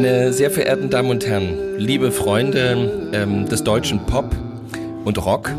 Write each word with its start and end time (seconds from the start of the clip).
Meine 0.00 0.32
sehr 0.32 0.52
verehrten 0.52 0.90
Damen 0.90 1.10
und 1.10 1.26
Herren, 1.26 1.76
liebe 1.76 2.12
Freunde 2.12 3.10
ähm, 3.12 3.48
des 3.48 3.64
deutschen 3.64 3.98
Pop 4.06 4.32
und 5.04 5.26
Rock, 5.26 5.52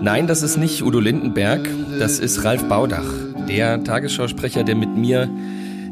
nein, 0.00 0.28
das 0.28 0.44
ist 0.44 0.58
nicht 0.58 0.84
Udo 0.84 1.00
Lindenberg, 1.00 1.68
das 1.98 2.20
ist 2.20 2.44
Ralf 2.44 2.62
Baudach, 2.68 3.12
der 3.48 3.82
Tagesschausprecher, 3.82 4.62
der 4.62 4.76
mit 4.76 4.96
mir 4.96 5.28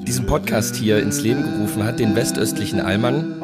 diesen 0.06 0.26
Podcast 0.26 0.76
hier 0.76 1.00
ins 1.00 1.22
Leben 1.22 1.42
gerufen 1.42 1.82
hat, 1.82 1.98
den 1.98 2.14
westöstlichen 2.14 2.78
Allmann. 2.78 3.34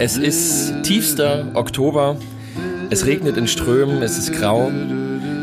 Es 0.00 0.16
ist 0.16 0.72
tiefster 0.82 1.46
Oktober, 1.54 2.16
es 2.90 3.06
regnet 3.06 3.36
in 3.36 3.46
Strömen, 3.46 4.02
es 4.02 4.18
ist 4.18 4.32
grau. 4.32 4.72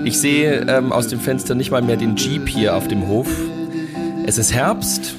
Ich 0.04 0.20
sehe 0.20 0.66
ähm, 0.68 0.92
aus 0.92 1.08
dem 1.08 1.22
Fenster 1.22 1.56
nicht 1.56 1.72
mal 1.72 1.82
mehr 1.82 1.96
den 1.96 2.18
Jeep 2.18 2.50
hier 2.50 2.76
auf 2.76 2.90
dem 2.90 3.08
Hof. 3.08 3.30
Es 4.26 4.38
ist 4.38 4.54
Herbst 4.54 5.16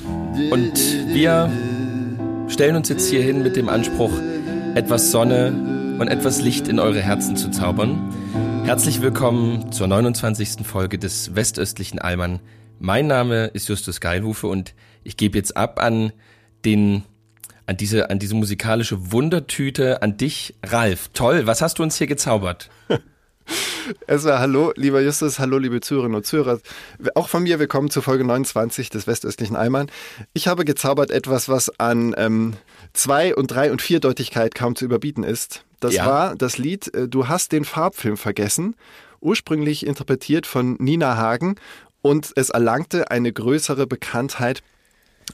und 0.51 0.75
wir 1.15 1.51
stellen 2.57 2.77
uns 2.77 2.89
jetzt 2.89 3.11
hier 3.11 3.23
hin 3.23 3.43
mit 3.43 3.55
dem 3.55 3.69
Anspruch, 3.69 4.13
etwas 4.75 5.11
Sonne 5.11 5.53
und 5.99 6.09
etwas 6.09 6.41
Licht 6.41 6.69
in 6.69 6.79
eure 6.79 7.03
Herzen 7.03 7.37
zu 7.37 7.51
zaubern. 7.51 7.99
Herzlich 8.65 9.03
willkommen 9.03 9.73
zur 9.73 9.87
29. 9.89 10.67
Folge 10.67 10.99
des 10.99 11.35
Westöstlichen 11.35 11.99
Allmann. 11.99 12.41
Mein 12.79 13.09
Name 13.09 13.49
ist 13.49 13.69
Justus 13.69 14.01
Geilhufe 14.01 14.47
und 14.47 14.73
ich 15.05 15.19
gebe 15.19 15.37
jetzt 15.37 15.55
ab 15.55 15.83
an 15.83 16.15
den 16.65 17.03
an 17.67 17.77
diese 17.77 18.09
an 18.09 18.19
diese 18.19 18.35
musikalische 18.35 19.13
Wundertüte 19.13 20.01
an 20.01 20.17
dich 20.17 20.55
Ralf. 20.65 21.11
Toll, 21.13 21.47
was 21.47 21.61
hast 21.61 21.79
du 21.79 21.83
uns 21.83 21.99
hier 21.99 22.07
gezaubert? 22.07 22.71
Erstmal 24.07 24.39
hallo, 24.39 24.73
lieber 24.77 25.01
Justus, 25.01 25.39
hallo, 25.39 25.59
liebe 25.59 25.81
Zuhörerinnen 25.81 26.17
und 26.17 26.27
Zuhörer. 26.27 26.61
Auch 27.15 27.29
von 27.29 27.43
mir 27.45 27.59
willkommen 27.59 27.91
zu 27.91 28.03
Folge 28.03 28.25
29 28.25 28.91
des 28.91 29.07
Westöstlichen 29.07 29.57
Allmann. 29.57 29.91
Ich 30.33 30.49
habe 30.49 30.65
gezaubert 30.65 31.11
etwas, 31.11 31.49
was 31.49 31.71
an 31.79 32.15
ähm, 32.17 32.55
zwei 32.93 33.35
und 33.35 33.49
drei 33.49 33.71
und 33.71 33.83
vierdeutigkeit 33.83 34.55
kaum 34.55 34.75
zu 34.77 34.85
überbieten 34.85 35.23
ist. 35.23 35.65
Das 35.81 35.95
Ja. 35.95 36.07
war 36.07 36.37
das 36.37 36.59
Lied 36.59 36.93
äh, 36.95 37.09
Du 37.09 37.29
hast 37.29 37.53
den 37.53 37.65
Farbfilm 37.65 38.17
vergessen, 38.17 38.75
ursprünglich 39.21 39.87
interpretiert 39.87 40.47
von 40.47 40.77
Nina 40.79 41.17
Hagen 41.17 41.57
und 42.03 42.33
es 42.37 42.51
erlangte 42.51 43.11
eine 43.11 43.33
größere 43.33 43.87
Bekanntheit 43.87 44.63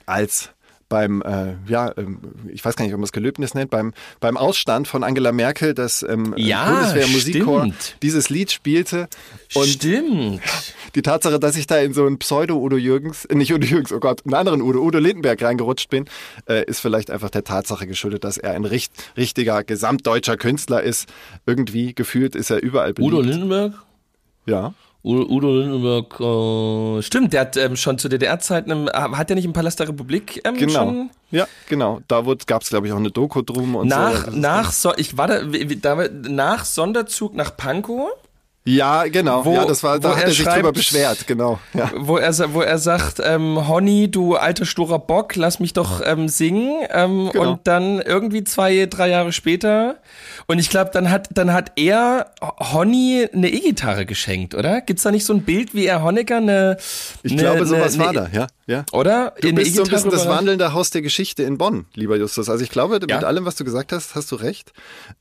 als 0.07 0.51
beim, 0.93 1.23
äh, 1.23 1.55
ja, 1.69 1.91
ähm, 1.97 2.19
ich 2.53 2.63
weiß 2.63 2.77
gar 2.77 2.85
nicht, 2.85 2.93
ob 2.93 3.01
man 3.01 3.05
es 3.05 3.13
Gelöbnis 3.13 3.55
nennt, 3.55 3.71
beim, 3.71 3.95
beim 4.21 4.37
Ausstand 4.37 4.87
von 4.87 5.03
Angela 5.03 5.33
Merkel, 5.33 5.73
das 5.73 6.03
ähm, 6.07 6.35
Ja, 6.37 6.69
Bundeswehr-Musikchor 6.71 7.69
dieses 8.03 8.29
Lied 8.29 8.53
spielte. 8.53 9.09
Und 9.55 9.69
Stimmt. 9.69 10.43
die 10.95 11.01
Tatsache, 11.01 11.41
dass 11.41 11.57
ich 11.57 11.67
da 11.67 11.79
in 11.79 11.95
so 11.95 12.05
einen 12.05 12.19
Pseudo-Udo 12.19 12.77
Jürgens, 12.77 13.25
äh, 13.25 13.35
nicht 13.35 13.55
Udo 13.55 13.67
Jürgens, 13.67 13.91
oh 13.91 14.01
Gott, 14.01 14.21
einen 14.27 14.35
anderen 14.35 14.61
Udo, 14.61 14.81
Udo 14.81 14.99
Lindenberg 14.99 15.43
reingerutscht 15.43 15.89
bin, 15.89 16.05
äh, 16.47 16.63
ist 16.67 16.81
vielleicht 16.81 17.11
einfach 17.11 17.31
der 17.31 17.45
Tatsache 17.45 17.87
geschuldet, 17.87 18.25
dass 18.25 18.37
er 18.37 18.53
ein 18.53 18.67
richt, 18.67 18.93
richtiger 19.17 19.65
gesamtdeutscher 19.65 20.37
Künstler 20.37 20.83
ist. 20.83 21.09
Irgendwie 21.47 21.95
gefühlt 21.95 22.37
ist 22.37 22.51
er 22.51 22.63
überall 22.63 22.93
beliebt. 22.93 23.15
Udo 23.15 23.23
Lindenberg? 23.23 23.83
Ja. 24.45 24.75
Udo, 25.05 25.29
Udo 25.29 25.59
Lindenberg, 25.59 26.21
äh, 26.21 27.03
stimmt, 27.03 27.33
der 27.33 27.41
hat 27.41 27.57
ähm, 27.57 27.75
schon 27.75 27.99
zu 27.99 28.09
DDR-Zeiten, 28.09 28.87
äh, 28.87 28.93
hat 28.93 29.29
der 29.31 29.37
nicht 29.37 29.45
im 29.45 29.53
Palast 29.53 29.81
der 29.81 29.89
Republik 29.89 30.41
ähm, 30.45 30.57
Genau. 30.57 30.73
schon 30.73 31.11
Ja, 31.33 31.49
genau. 31.69 32.01
Da 32.07 32.23
gab 32.47 32.63
es, 32.63 32.69
glaube 32.69 32.87
ich, 32.87 32.93
auch 32.93 32.99
eine 32.99 33.11
Doku 33.11 33.43
drum 33.43 33.75
und 33.75 33.89
nach, 33.89 34.27
so. 34.27 34.31
nach, 34.31 34.71
so, 34.71 34.93
ich 34.97 35.17
war 35.19 35.27
da, 35.27 35.41
da, 35.43 36.09
nach 36.09 36.65
Sonderzug 36.65 37.35
nach 37.35 37.57
Pankow, 37.57 38.11
Ja, 38.65 39.05
genau. 39.09 39.45
Wo- 39.45 39.55
ja, 39.55 39.65
das 39.65 39.83
war, 39.83 39.99
da 39.99 40.15
hat 40.17 40.23
er 40.23 40.29
sich 40.31 40.39
schreibt- 40.43 40.59
drüber 40.59 40.73
beschwert, 40.73 41.27
genau. 41.27 41.59
Ja. 41.75 41.91
wo 41.97 42.17
er, 42.17 42.33
wo 42.55 42.61
er 42.61 42.79
sagt, 42.79 43.21
ähm, 43.25 43.67
Honey, 43.67 44.09
du 44.11 44.37
alter 44.37 44.65
sturer 44.67 45.01
Bock, 45.01 45.35
lass 45.35 45.59
mich 45.59 45.73
doch 45.73 46.01
ähm, 46.05 46.29
singen. 46.29 46.73
Ähm, 46.91 47.31
Genau. 47.33 47.51
Und 47.53 47.61
dann 47.67 48.01
irgendwie 48.01 48.45
zwei, 48.45 48.87
drei 48.87 49.09
Jahre 49.09 49.33
später, 49.33 49.97
und 50.47 50.59
ich 50.61 50.71
glaube, 50.71 50.91
dann 50.93 51.11
hat, 51.11 51.29
dann 51.35 51.53
hat 51.53 51.73
er 51.77 52.31
Honey 52.41 53.29
eine 53.33 53.49
E-Gitarre 53.51 54.07
geschenkt, 54.07 54.55
oder? 54.55 54.81
Gibt's 54.81 55.03
da 55.03 55.11
nicht 55.11 55.25
so 55.25 55.33
ein 55.33 55.43
Bild, 55.43 55.75
wie 55.75 55.87
er 55.87 56.03
Honecker 56.03 56.37
eine, 56.37 56.77
Ich 57.25 57.33
eine, 57.33 57.41
glaube, 57.43 57.67
sowas 57.67 57.95
eine, 57.95 58.05
war 58.05 58.13
da, 58.13 58.29
ja. 58.33 58.47
ja. 58.67 58.85
Oder? 58.93 59.35
Du 59.41 59.53
bist 59.55 59.75
so 59.75 59.83
ein 59.83 59.89
bisschen 59.89 60.11
das 60.11 60.29
wandelnde 60.29 60.73
Haus 60.73 60.91
der 60.91 61.03
Geschichte 61.03 61.43
in 61.43 61.59
Bonn, 61.59 61.87
lieber 61.95 62.17
Justus. 62.17 62.49
Also 62.49 62.63
ich 62.63 62.71
glaube, 62.71 63.01
mit 63.01 63.11
Ja. 63.11 63.19
allem, 63.21 63.45
was 63.45 63.57
du 63.57 63.65
gesagt 63.65 63.93
hast, 63.93 64.15
hast 64.15 64.31
du 64.31 64.37
recht. 64.37 64.73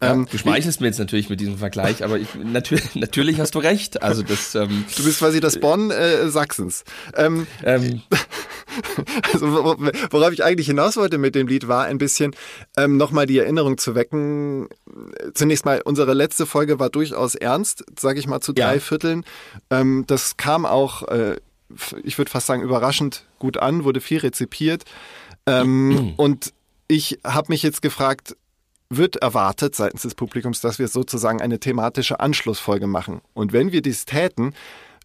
Ja, 0.01 0.11
Ähm, 0.11 0.27
du 0.31 0.37
schmeichelst 0.37 0.79
mir 0.81 0.87
jetzt 0.87 0.99
natürlich 0.99 1.29
mit 1.29 1.39
diesem 1.39 1.57
Vergleich, 1.57 2.03
aber 2.03 2.17
ich, 2.19 2.27
natürlich, 2.43 2.93
natürlich 2.95 3.30
hast 3.39 3.55
du 3.55 3.59
recht. 3.59 4.01
Also 4.01 4.23
das, 4.23 4.55
ähm, 4.55 4.85
du 4.97 5.03
bist 5.03 5.19
quasi 5.19 5.39
das 5.39 5.59
Bonn 5.59 5.91
äh, 5.91 6.29
Sachsens. 6.29 6.83
Ähm, 7.15 7.47
ähm, 7.63 8.01
also 9.33 9.45
wor- 9.47 9.91
worauf 10.11 10.31
ich 10.33 10.43
eigentlich 10.43 10.67
hinaus 10.67 10.97
wollte 10.97 11.17
mit 11.17 11.35
dem 11.35 11.47
Lied 11.47 11.67
war 11.67 11.85
ein 11.85 11.97
bisschen 11.97 12.35
ähm, 12.77 12.97
nochmal 12.97 13.25
die 13.27 13.37
Erinnerung 13.39 13.77
zu 13.77 13.95
wecken. 13.95 14.67
Zunächst 15.33 15.65
mal, 15.65 15.81
unsere 15.83 16.13
letzte 16.13 16.45
Folge 16.45 16.79
war 16.79 16.89
durchaus 16.89 17.35
ernst, 17.35 17.83
sage 17.99 18.19
ich 18.19 18.27
mal 18.27 18.41
zu 18.41 18.53
Ja. 18.55 18.67
drei 18.69 18.79
Vierteln. 18.79 19.23
Ähm, 19.69 20.05
das 20.07 20.37
kam 20.37 20.65
auch, 20.65 21.03
äh, 21.07 21.37
ich 22.03 22.17
würde 22.17 22.31
fast 22.31 22.47
sagen, 22.47 22.61
überraschend 22.63 23.25
gut 23.39 23.57
an, 23.57 23.83
wurde 23.83 24.01
viel 24.01 24.19
rezipiert. 24.19 24.83
Ähm, 25.45 26.13
und 26.17 26.53
ich 26.87 27.19
habe 27.23 27.47
mich 27.49 27.63
jetzt 27.63 27.81
gefragt, 27.81 28.35
wird 28.91 29.15
erwartet 29.15 29.73
seitens 29.73 30.01
des 30.01 30.15
Publikums, 30.15 30.59
dass 30.61 30.77
wir 30.77 30.87
sozusagen 30.87 31.41
eine 31.41 31.59
thematische 31.59 32.19
Anschlussfolge 32.19 32.87
machen. 32.87 33.21
Und 33.33 33.53
wenn 33.53 33.71
wir 33.71 33.81
dies 33.81 34.05
täten, 34.05 34.53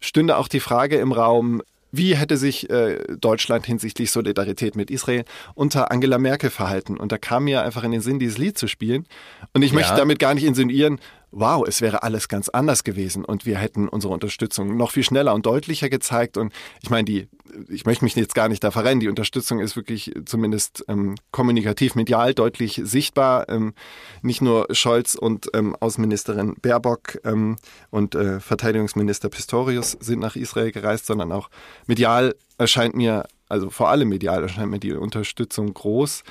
stünde 0.01 0.37
auch 0.37 0.49
die 0.49 0.59
Frage 0.59 0.97
im 0.97 1.11
Raum, 1.13 1.61
wie 1.93 2.17
hätte 2.17 2.35
sich 2.35 2.69
äh, 2.69 2.99
Deutschland 3.19 3.65
hinsichtlich 3.65 4.11
Solidarität 4.11 4.75
mit 4.75 4.91
Israel 4.91 5.23
unter 5.55 5.89
Angela 5.89 6.17
Merkel 6.17 6.49
verhalten? 6.49 6.97
Und 6.97 7.13
da 7.13 7.17
kam 7.17 7.45
mir 7.45 7.63
einfach 7.63 7.83
in 7.85 7.91
den 7.91 8.01
Sinn, 8.01 8.19
dieses 8.19 8.37
Lied 8.37 8.57
zu 8.57 8.67
spielen. 8.67 9.05
Und 9.53 9.61
ich 9.61 9.71
möchte 9.71 9.91
Ja. 9.93 9.97
damit 9.97 10.19
gar 10.19 10.33
nicht 10.33 10.43
insinuieren, 10.43 10.99
wow, 11.31 11.65
es 11.67 11.81
wäre 11.81 12.03
alles 12.03 12.27
ganz 12.29 12.49
anders 12.49 12.83
gewesen 12.83 13.25
und 13.25 13.45
wir 13.45 13.57
hätten 13.57 13.87
unsere 13.87 14.13
Unterstützung 14.13 14.77
noch 14.77 14.91
viel 14.91 15.03
schneller 15.03 15.33
und 15.33 15.45
deutlicher 15.45 15.89
gezeigt. 15.89 16.37
Und 16.37 16.53
ich 16.81 16.89
meine, 16.89 17.05
die, 17.05 17.27
ich 17.67 17.85
möchte 17.85 18.05
mich 18.05 18.15
jetzt 18.15 18.35
gar 18.35 18.47
nicht 18.47 18.63
da 18.63 18.71
verrennen. 18.71 19.01
Die 19.01 19.09
Unterstützung 19.09 19.59
ist 19.59 19.75
wirklich 19.75 20.13
zumindest 20.25 20.85
ähm, 20.87 21.15
kommunikativ, 21.31 21.95
medial 21.95 22.33
deutlich 22.33 22.81
sichtbar. 22.83 23.49
Ähm, 23.49 23.73
nicht 24.21 24.41
nur 24.41 24.67
Scholz 24.71 25.15
und 25.15 25.49
ähm, 25.53 25.75
Außenministerin 25.79 26.55
Baerbock 26.61 27.19
ähm, 27.25 27.57
und 27.89 28.15
äh, 28.15 28.39
Verteidigungsminister 28.39 29.29
Pistorius 29.29 29.91
sind 29.99 30.19
nach 30.19 30.35
Israel 30.35 30.71
gereist, 30.71 31.05
sondern 31.05 31.31
auch 31.31 31.49
medial 31.87 32.35
erscheint 32.57 32.95
mir, 32.95 33.25
also 33.49 33.69
vor 33.69 33.89
allem 33.89 34.09
medial 34.09 34.43
erscheint 34.43 34.71
mir 34.71 34.79
die 34.79 34.93
Unterstützung 34.93 35.73
groß. 35.73 36.23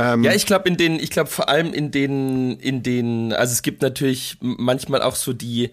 Ähm, 0.00 0.24
ja, 0.24 0.32
ich 0.32 0.46
glaube 0.46 0.68
in 0.68 0.76
den, 0.76 0.98
ich 0.98 1.10
glaube 1.10 1.30
vor 1.30 1.48
allem 1.48 1.72
in 1.72 1.90
den, 1.90 2.58
in 2.58 2.82
den, 2.82 3.32
also 3.32 3.52
es 3.52 3.62
gibt 3.62 3.82
natürlich 3.82 4.38
manchmal 4.40 5.02
auch 5.02 5.14
so 5.14 5.32
die 5.32 5.70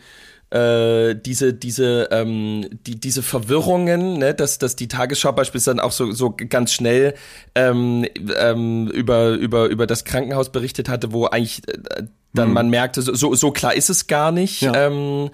äh, 0.50 1.16
diese 1.16 1.54
diese 1.54 2.08
ähm, 2.12 2.68
die 2.86 3.00
diese 3.00 3.22
Verwirrungen, 3.22 4.18
ne, 4.18 4.34
dass 4.34 4.60
dass 4.60 4.76
die 4.76 4.88
Tagesschau 4.88 5.34
beispielsweise 5.34 5.76
dann 5.76 5.86
auch 5.86 5.92
so 5.92 6.12
so 6.12 6.34
ganz 6.36 6.72
schnell 6.72 7.16
ähm, 7.56 8.06
ähm, 8.38 8.88
über 8.88 9.32
über 9.32 9.68
über 9.68 9.88
das 9.88 10.06
Krankenhaus 10.06 10.52
berichtet 10.52 10.88
hatte, 10.88 11.12
wo 11.12 11.26
eigentlich 11.26 11.68
äh, 11.68 12.04
dann 12.34 12.54
man 12.54 12.70
merkte, 12.70 13.02
so, 13.02 13.34
so, 13.34 13.52
klar 13.52 13.74
ist 13.74 13.90
es 13.90 14.08
gar 14.08 14.32
nicht. 14.32 14.62
Ja. 14.62 14.88
Ähm, 14.88 15.30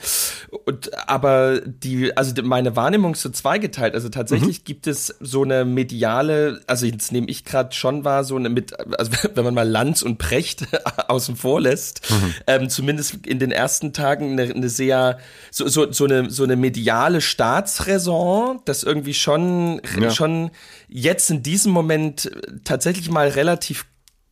und, 0.66 0.92
aber 1.08 1.60
die, 1.62 2.16
also 2.16 2.34
meine 2.44 2.76
Wahrnehmung 2.76 3.14
ist 3.14 3.22
so 3.22 3.30
zweigeteilt. 3.30 3.94
Also 3.94 4.10
tatsächlich 4.10 4.64
gibt 4.64 4.88
es 4.88 5.16
so 5.20 5.44
eine 5.44 5.66
mediale, 5.66 6.62
also 6.68 6.86
jetzt 6.86 7.12
nehme 7.12 7.28
ich 7.28 7.44
gerade 7.46 7.74
schon 7.74 8.06
wahr, 8.06 8.24
so 8.24 8.36
eine 8.36 8.50
mit, 8.50 8.80
also 8.98 9.12
wenn 9.36 9.44
man 9.44 9.54
mal 9.54 9.68
Lanz 9.68 10.02
und 10.02 10.18
Precht 10.18 10.66
außen 11.08 11.36
vor 11.36 11.62
lässt, 11.62 12.02
ähm, 12.48 12.70
zumindest 12.70 13.26
in 13.26 13.40
den 13.40 13.52
ersten 13.52 13.92
Tagen 13.92 14.34
eine, 14.40 14.54
eine 14.54 14.70
sehr, 14.70 15.18
so, 15.52 15.68
so, 15.68 15.92
so 15.92 16.06
eine, 16.06 16.30
so 16.30 16.44
eine 16.44 16.56
mediale 16.56 17.22
Staatsräson, 17.22 18.62
das 18.66 18.84
irgendwie 18.84 19.14
schon, 19.14 19.82
Ja. 20.00 20.10
schon 20.10 20.52
jetzt 20.88 21.30
in 21.30 21.44
diesem 21.44 21.72
Moment 21.72 22.32
tatsächlich 22.64 23.10
mal 23.10 23.28
relativ 23.28 23.86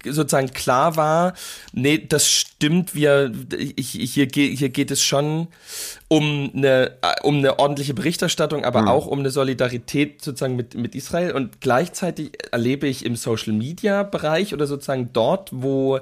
sozusagen 0.05 0.51
klar 0.51 0.95
war, 0.95 1.33
nee, 1.73 1.97
das 1.97 2.27
stimmt, 2.27 2.95
wir, 2.95 3.31
ich, 3.57 3.89
hier, 3.89 4.27
hier 4.31 4.69
geht 4.69 4.91
es 4.91 5.03
schon 5.03 5.47
um 6.07 6.51
eine, 6.55 6.97
um 7.23 7.37
eine 7.37 7.59
ordentliche 7.59 7.93
Berichterstattung, 7.93 8.65
aber 8.65 8.83
mhm. 8.83 8.87
auch 8.87 9.07
um 9.07 9.19
eine 9.19 9.29
Solidarität 9.29 10.21
sozusagen 10.23 10.55
mit, 10.55 10.75
mit 10.75 10.95
Israel. 10.95 11.31
Und 11.31 11.61
gleichzeitig 11.61 12.31
erlebe 12.51 12.87
ich 12.87 13.05
im 13.05 13.15
Social 13.15 13.53
Media 13.53 14.03
Bereich 14.03 14.53
oder 14.53 14.67
sozusagen 14.67 15.09
dort, 15.13 15.49
wo 15.51 15.99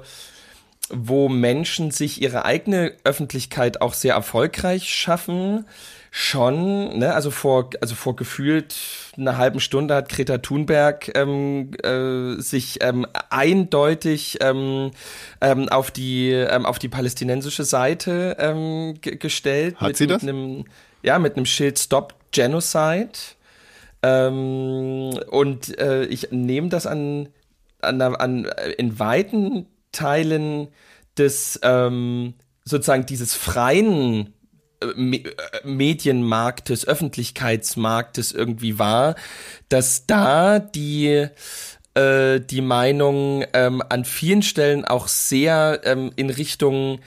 wo 0.92 1.28
Menschen 1.28 1.92
sich 1.92 2.20
ihre 2.20 2.44
eigene 2.44 2.94
Öffentlichkeit 3.04 3.80
auch 3.80 3.94
sehr 3.94 4.14
erfolgreich 4.14 4.92
schaffen, 4.92 5.64
schon, 6.10 6.98
ne, 6.98 7.14
also 7.14 7.30
vor, 7.30 7.70
also 7.80 7.94
vor 7.94 8.16
gefühlt 8.16 8.74
einer 9.16 9.36
halben 9.38 9.60
Stunde 9.60 9.94
hat 9.94 10.08
Greta 10.08 10.38
Thunberg 10.38 11.10
ähm, 11.16 11.70
äh, 11.84 12.40
sich 12.40 12.78
ähm, 12.82 13.06
eindeutig 13.30 14.38
ähm, 14.40 14.90
ähm, 15.40 15.68
auf 15.68 15.90
die 15.90 16.30
ähm, 16.30 16.66
auf 16.66 16.80
die 16.80 16.88
palästinensische 16.88 17.64
Seite 17.64 18.36
ähm, 18.40 18.94
gestellt. 19.00 19.76
Hat 19.76 19.88
mit, 19.88 19.96
sie 19.98 20.06
das? 20.08 20.22
Mit 20.22 20.30
einem, 20.30 20.64
ja, 21.02 21.18
mit 21.20 21.36
einem 21.36 21.46
Schild 21.46 21.78
Stop 21.78 22.14
Genocide. 22.32 23.12
Ähm, 24.02 25.18
und 25.30 25.78
äh, 25.78 26.04
ich 26.06 26.32
nehme 26.32 26.70
das 26.70 26.86
an, 26.86 27.28
an, 27.82 28.00
an 28.00 28.50
in 28.78 28.98
weiten 28.98 29.66
Teilen 29.92 30.68
des 31.16 31.60
ähm, 31.62 32.34
sozusagen 32.64 33.06
dieses 33.06 33.34
freien 33.34 34.32
äh, 34.80 35.22
Medienmarktes, 35.64 36.86
Öffentlichkeitsmarktes 36.86 38.32
irgendwie 38.32 38.78
war, 38.78 39.14
dass 39.68 40.06
da 40.06 40.58
die 40.58 41.28
äh, 41.94 42.40
die 42.40 42.60
Meinung 42.60 43.44
ähm, 43.52 43.82
an 43.88 44.04
vielen 44.04 44.42
Stellen 44.42 44.84
auch 44.84 45.08
sehr 45.08 45.80
ähm, 45.84 46.12
in 46.16 46.30
Richtung 46.30 47.00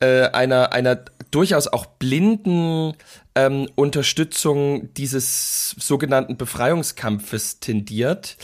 äh, 0.00 0.28
einer 0.28 0.72
einer 0.72 1.04
durchaus 1.30 1.68
auch 1.68 1.86
blinden 1.86 2.94
ähm, 3.34 3.68
Unterstützung 3.74 4.92
dieses 4.94 5.70
sogenannten 5.78 6.36
Befreiungskampfes 6.36 7.60
tendiert. 7.60 8.36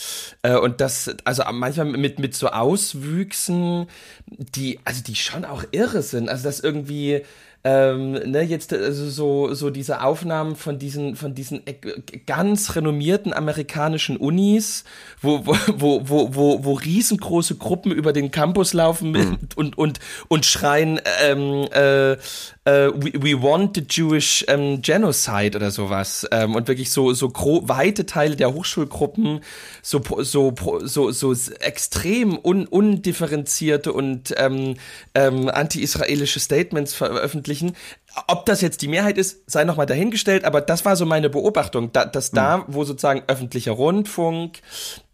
Äh, 0.42 0.56
und 0.56 0.80
das 0.80 1.16
also 1.24 1.42
manchmal 1.50 1.86
mit 1.86 2.18
mit 2.18 2.34
so 2.34 2.48
Auswüchsen, 2.48 3.86
die 4.26 4.78
also 4.84 5.02
die 5.02 5.16
schon 5.16 5.44
auch 5.44 5.64
irre 5.72 6.02
sind, 6.02 6.28
also 6.28 6.44
das 6.44 6.60
irgendwie 6.60 7.22
ähm, 7.68 8.12
ne, 8.12 8.42
jetzt 8.42 8.72
also 8.72 9.10
so, 9.10 9.52
so 9.52 9.70
diese 9.70 10.00
Aufnahmen 10.00 10.54
von 10.54 10.78
diesen, 10.78 11.16
von 11.16 11.34
diesen 11.34 11.62
ganz 12.24 12.76
renommierten 12.76 13.32
amerikanischen 13.32 14.16
Unis, 14.16 14.84
wo, 15.20 15.44
wo, 15.44 15.56
wo, 15.76 16.34
wo, 16.34 16.64
wo, 16.64 16.72
riesengroße 16.74 17.56
Gruppen 17.56 17.90
über 17.90 18.12
den 18.12 18.30
Campus 18.30 18.72
laufen 18.72 19.10
mhm. 19.10 19.38
und, 19.56 19.76
und, 19.76 19.98
und 20.28 20.46
schreien, 20.46 21.00
ähm, 21.24 21.66
äh, 21.72 22.16
uh, 22.66 22.90
we, 22.94 23.12
we 23.14 23.40
want 23.40 23.76
the 23.76 23.82
Jewish 23.88 24.44
um, 24.48 24.82
Genocide 24.82 25.56
oder 25.56 25.70
sowas. 25.70 26.26
Ähm, 26.30 26.54
und 26.54 26.68
wirklich 26.68 26.90
so 26.90 27.12
so 27.12 27.32
weite 27.32 28.06
Teile 28.06 28.36
der 28.36 28.52
Hochschulgruppen 28.52 29.40
so 29.82 30.02
so 30.20 30.52
so 30.82 31.10
so 31.12 31.34
extrem 31.60 32.38
un 32.38 32.66
undifferenzierte 32.66 33.92
und 33.92 34.34
ähm, 34.36 34.74
ähm, 35.14 35.48
anti-israelische 35.48 36.40
Statements 36.40 36.94
veröffentlichen 36.94 37.76
ob 38.28 38.46
das 38.46 38.60
jetzt 38.60 38.82
die 38.82 38.88
Mehrheit 38.88 39.18
ist, 39.18 39.50
sei 39.50 39.64
nochmal 39.64 39.86
dahingestellt, 39.86 40.44
aber 40.44 40.60
das 40.60 40.84
war 40.84 40.96
so 40.96 41.04
meine 41.04 41.28
Beobachtung, 41.28 41.92
da, 41.92 42.04
dass 42.04 42.30
da, 42.30 42.58
hm. 42.58 42.64
wo 42.68 42.84
sozusagen 42.84 43.22
öffentlicher 43.26 43.72
Rundfunk, 43.72 44.60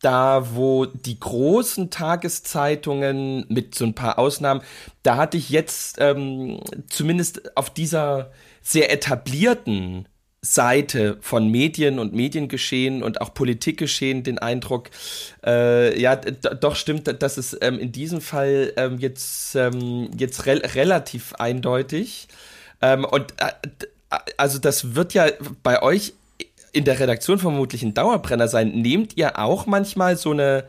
da, 0.01 0.55
wo 0.55 0.87
die 0.87 1.19
großen 1.19 1.91
Tageszeitungen 1.91 3.47
mit 3.49 3.75
so 3.75 3.85
ein 3.85 3.95
paar 3.95 4.19
Ausnahmen, 4.19 4.63
da 5.03 5.17
hatte 5.17 5.37
ich 5.37 5.51
jetzt 5.51 5.97
ähm, 5.99 6.61
zumindest 6.89 7.57
auf 7.57 7.71
dieser 7.71 8.31
sehr 8.63 8.93
etablierten 8.93 10.07
Seite 10.45 11.19
von 11.21 11.49
Medien 11.49 12.01
und 12.01 12.15
Mediengeschehen 12.15 13.03
und 13.05 13.21
auch 13.21 13.33
Politikgeschehen 13.33 14.25
den 14.25 14.39
Eindruck, 14.39 14.91
äh, 15.47 16.01
ja, 16.01 16.17
doch 16.17 16.75
stimmt, 16.75 17.23
dass 17.23 17.37
es 17.37 17.57
ähm, 17.61 17.79
in 17.79 17.93
diesem 17.93 18.21
Fall 18.21 18.73
ähm, 18.77 18.99
jetzt, 18.99 19.55
ähm, 19.55 20.11
jetzt 20.19 20.47
re 20.47 20.61
relativ 20.75 21.33
eindeutig 21.35 22.27
ähm, 22.83 23.05
und 23.05 23.33
äh, 23.39 23.53
also 24.37 24.59
das 24.59 24.95
wird 24.95 25.15
ja 25.15 25.27
bei 25.63 25.83
euch 25.83 26.15
in 26.73 26.85
der 26.85 27.01
Redaktion 27.01 27.39
vermutlich 27.39 27.83
ein 27.83 27.95
Dauerbrenner 27.95 28.49
sein. 28.49 28.71
Nehmt 28.71 29.17
ihr 29.17 29.39
auch 29.39 29.67
manchmal 29.67 30.17
so 30.17 30.33
eine 30.33 30.65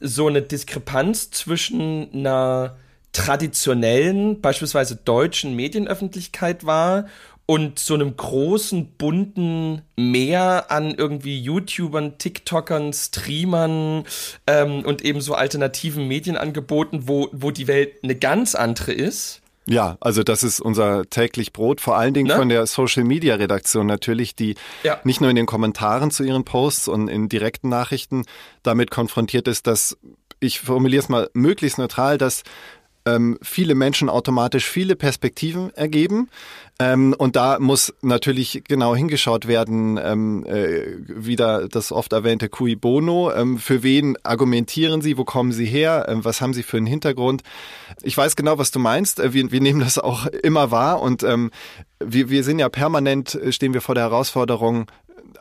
so 0.00 0.28
eine 0.28 0.42
Diskrepanz 0.42 1.30
zwischen 1.30 2.12
einer 2.12 2.76
traditionellen, 3.12 4.40
beispielsweise 4.40 4.96
deutschen 4.96 5.56
Medienöffentlichkeit 5.56 6.64
wahr 6.64 7.06
und 7.46 7.78
so 7.78 7.94
einem 7.94 8.16
großen, 8.16 8.92
bunten 8.92 9.82
Meer 9.96 10.70
an 10.70 10.94
irgendwie 10.94 11.40
YouTubern, 11.40 12.18
TikTokern, 12.18 12.92
Streamern 12.92 14.04
ähm, 14.46 14.84
und 14.84 15.02
eben 15.02 15.20
so 15.20 15.34
alternativen 15.34 16.06
Medienangeboten, 16.06 17.08
wo, 17.08 17.28
wo 17.32 17.50
die 17.50 17.66
Welt 17.66 18.04
eine 18.04 18.14
ganz 18.14 18.54
andere 18.54 18.92
ist? 18.92 19.40
Ja, 19.68 19.96
also 20.00 20.22
das 20.22 20.42
ist 20.42 20.60
unser 20.60 21.04
täglich 21.10 21.52
Brot, 21.52 21.80
vor 21.80 21.96
allen 21.96 22.14
Dingen 22.14 22.28
ne? 22.28 22.36
von 22.36 22.48
der 22.48 22.66
Social 22.66 23.04
Media 23.04 23.34
Redaktion 23.34 23.86
natürlich, 23.86 24.34
die 24.34 24.54
ja. 24.82 24.98
nicht 25.04 25.20
nur 25.20 25.30
in 25.30 25.36
den 25.36 25.46
Kommentaren 25.46 26.10
zu 26.10 26.24
ihren 26.24 26.44
Posts 26.44 26.88
und 26.88 27.08
in 27.08 27.28
direkten 27.28 27.68
Nachrichten 27.68 28.24
damit 28.62 28.90
konfrontiert 28.90 29.46
ist, 29.46 29.66
dass 29.66 29.96
ich 30.40 30.60
formuliere 30.60 31.02
es 31.02 31.08
mal 31.08 31.28
möglichst 31.34 31.78
neutral, 31.78 32.16
dass 32.16 32.42
ähm, 33.14 33.38
viele 33.42 33.74
Menschen 33.74 34.08
automatisch 34.08 34.68
viele 34.68 34.96
Perspektiven 34.96 35.74
ergeben. 35.74 36.28
Ähm, 36.80 37.14
und 37.18 37.34
da 37.34 37.58
muss 37.58 37.92
natürlich 38.02 38.62
genau 38.68 38.94
hingeschaut 38.94 39.48
werden, 39.48 39.98
ähm, 40.00 40.46
äh, 40.46 40.96
wieder 41.08 41.66
das 41.66 41.90
oft 41.90 42.12
erwähnte 42.12 42.48
cui 42.48 42.76
bono. 42.76 43.32
Ähm, 43.32 43.58
für 43.58 43.82
wen 43.82 44.16
argumentieren 44.22 45.02
Sie? 45.02 45.18
Wo 45.18 45.24
kommen 45.24 45.50
Sie 45.50 45.66
her? 45.66 46.06
Ähm, 46.08 46.24
was 46.24 46.40
haben 46.40 46.54
Sie 46.54 46.62
für 46.62 46.76
einen 46.76 46.86
Hintergrund? 46.86 47.42
Ich 48.02 48.16
weiß 48.16 48.36
genau, 48.36 48.58
was 48.58 48.70
du 48.70 48.78
meinst. 48.78 49.18
Äh, 49.18 49.32
wir, 49.32 49.50
wir 49.50 49.60
nehmen 49.60 49.80
das 49.80 49.98
auch 49.98 50.26
immer 50.26 50.70
wahr 50.70 51.02
und 51.02 51.24
ähm, 51.24 51.50
wir, 51.98 52.30
wir 52.30 52.44
sind 52.44 52.60
ja 52.60 52.68
permanent, 52.68 53.34
äh, 53.34 53.50
stehen 53.50 53.74
wir 53.74 53.80
vor 53.80 53.96
der 53.96 54.04
Herausforderung, 54.04 54.86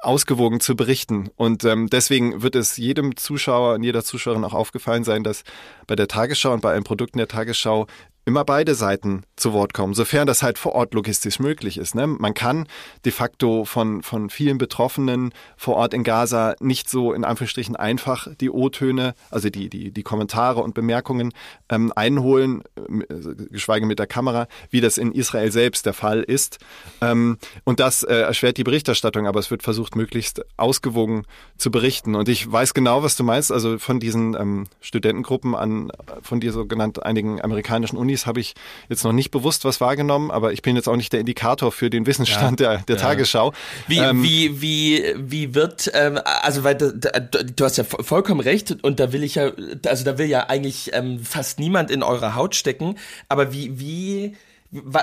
ausgewogen 0.01 0.59
zu 0.59 0.75
berichten. 0.75 1.29
Und 1.35 1.63
ähm, 1.63 1.89
deswegen 1.89 2.41
wird 2.41 2.55
es 2.55 2.77
jedem 2.77 3.15
Zuschauer 3.15 3.75
und 3.75 3.83
jeder 3.83 4.03
Zuschauerin 4.03 4.43
auch 4.43 4.53
aufgefallen 4.53 5.03
sein, 5.03 5.23
dass 5.23 5.43
bei 5.87 5.95
der 5.95 6.07
Tagesschau 6.07 6.53
und 6.53 6.61
bei 6.61 6.71
allen 6.71 6.83
Produkten 6.83 7.17
der 7.17 7.27
Tagesschau 7.27 7.87
immer 8.27 8.43
beide 8.43 8.75
Seiten 8.75 9.23
zu 9.37 9.53
Wort 9.53 9.73
kommen, 9.73 9.93
sofern 9.93 10.27
das 10.27 10.43
halt 10.43 10.57
vor 10.57 10.73
Ort 10.73 10.93
logistisch 10.93 11.39
möglich 11.39 11.77
ist. 11.77 11.95
Ne? 11.95 12.07
Man 12.07 12.33
kann 12.33 12.67
de 13.05 13.13
facto 13.13 13.63
von, 13.63 14.03
von 14.03 14.29
vielen 14.29 14.57
Betroffenen 14.57 15.31
vor 15.55 15.77
Ort 15.77 15.93
in 15.93 16.03
Gaza 16.03 16.53
nicht 16.59 16.89
so 16.89 17.13
in 17.13 17.23
Anführungsstrichen 17.23 17.77
einfach 17.77 18.27
die 18.41 18.49
O-Töne, 18.49 19.15
also 19.31 19.49
die, 19.49 19.69
die, 19.69 19.91
die 19.91 20.03
Kommentare 20.03 20.61
und 20.61 20.73
Bemerkungen 20.73 21.31
ähm, 21.69 21.93
einholen, 21.95 22.63
äh, 22.75 23.45
geschweige 23.49 23.85
mit 23.85 23.97
der 23.97 24.07
Kamera, 24.07 24.49
wie 24.71 24.81
das 24.81 24.97
in 24.97 25.13
Israel 25.13 25.53
selbst 25.53 25.85
der 25.85 25.93
Fall 25.93 26.21
ist. 26.21 26.59
Ähm, 26.99 27.37
und 27.63 27.79
das 27.79 28.03
äh, 28.03 28.13
erschwert 28.13 28.57
die 28.57 28.65
Berichterstattung, 28.65 29.25
aber 29.25 29.39
es 29.39 29.51
wird 29.51 29.63
versucht, 29.63 29.95
möglichst 29.95 30.43
ausgewogen 30.57 31.23
zu 31.55 31.71
berichten. 31.71 32.13
Und 32.13 32.27
ich 32.27 32.51
weiß 32.51 32.73
genau, 32.73 33.03
was 33.03 33.15
du 33.15 33.23
meinst, 33.23 33.53
also 33.53 33.77
von 33.77 34.01
diesen 34.01 34.35
ähm, 34.35 34.65
Studentengruppen 34.81 35.55
an, 35.55 35.93
von 36.21 36.41
dir 36.41 36.51
so 36.51 36.67
einigen 37.03 37.41
amerikanischen 37.41 37.95
Unis 37.95 38.16
Handys 38.17 38.25
habe 38.25 38.39
ich 38.39 38.55
jetzt 38.89 39.03
noch 39.03 39.13
nicht 39.13 39.31
bewusst 39.31 39.65
was 39.65 39.79
wahrgenommen, 39.81 40.31
aber 40.31 40.53
ich 40.53 40.61
bin 40.61 40.75
jetzt 40.75 40.87
auch 40.87 40.95
nicht 40.95 41.13
der 41.13 41.19
Indikator 41.19 41.71
für 41.71 41.89
den 41.89 42.05
Wissensstand 42.05 42.59
ja, 42.59 42.77
der, 42.77 42.83
der 42.83 42.95
ja. 42.95 43.01
Tagesschau. 43.01 43.53
Wie, 43.87 43.99
ähm, 43.99 44.23
wie, 44.23 44.61
wie, 44.61 45.13
wie 45.17 45.53
wird, 45.53 45.91
ähm, 45.93 46.19
also 46.23 46.63
weil 46.63 46.75
du, 46.75 46.93
du 46.93 47.65
hast 47.65 47.77
ja 47.77 47.83
vollkommen 47.83 48.39
recht 48.39 48.83
und 48.83 48.99
da 48.99 49.11
will 49.13 49.23
ich 49.23 49.35
ja, 49.35 49.51
also 49.85 50.03
da 50.03 50.17
will 50.17 50.27
ja 50.27 50.47
eigentlich 50.47 50.91
ähm, 50.93 51.19
fast 51.23 51.59
niemand 51.59 51.91
in 51.91 52.03
eurer 52.03 52.35
Haut 52.35 52.55
stecken, 52.55 52.95
aber 53.29 53.53
wie, 53.53 53.79
wie, 53.79 54.35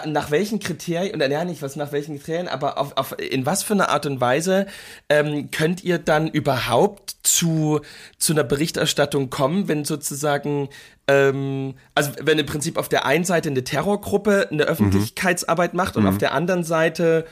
nach 0.07 0.31
welchen 0.31 0.59
Kriterien, 0.59 1.17
oder 1.17 1.31
ja 1.31 1.45
nicht 1.45 1.63
was 1.63 1.75
nach 1.77 1.91
welchen 1.91 2.19
Kriterien, 2.19 2.49
aber 2.49 2.77
auf, 2.77 2.97
auf, 2.99 3.19
in 3.19 3.47
was 3.47 3.63
für 3.63 3.73
einer 3.73 3.89
Art 3.89 4.05
und 4.05 4.21
Weise 4.21 4.67
ähm, 5.09 5.51
könnt 5.51 5.83
ihr 5.83 5.99
dann 5.99 6.29
überhaupt 6.29 7.17
zu, 7.23 7.81
zu 8.19 8.35
einer 8.35 8.45
Berichterstattung 8.45 9.31
kommen, 9.31 9.67
wenn 9.67 9.87
sozusagen 9.87 10.69
ähm, 11.07 11.75
also 11.95 12.13
wenn 12.23 12.39
im 12.39 12.47
Prinzip 12.47 12.79
auf 12.79 12.89
der 12.89 13.05
einen 13.05 13.25
Seite 13.25 13.51
eine 13.51 13.63
Terrorgruppe 13.63 14.49
eine 14.51 14.65
Öffentlichkeitsarbeit 14.65 15.75
mhm. 15.75 15.77
macht 15.77 15.97
und 15.97 16.05
mhm. 16.05 16.09
auf 16.09 16.19
der 16.19 16.33
anderen 16.33 16.65
Seite 16.65 17.27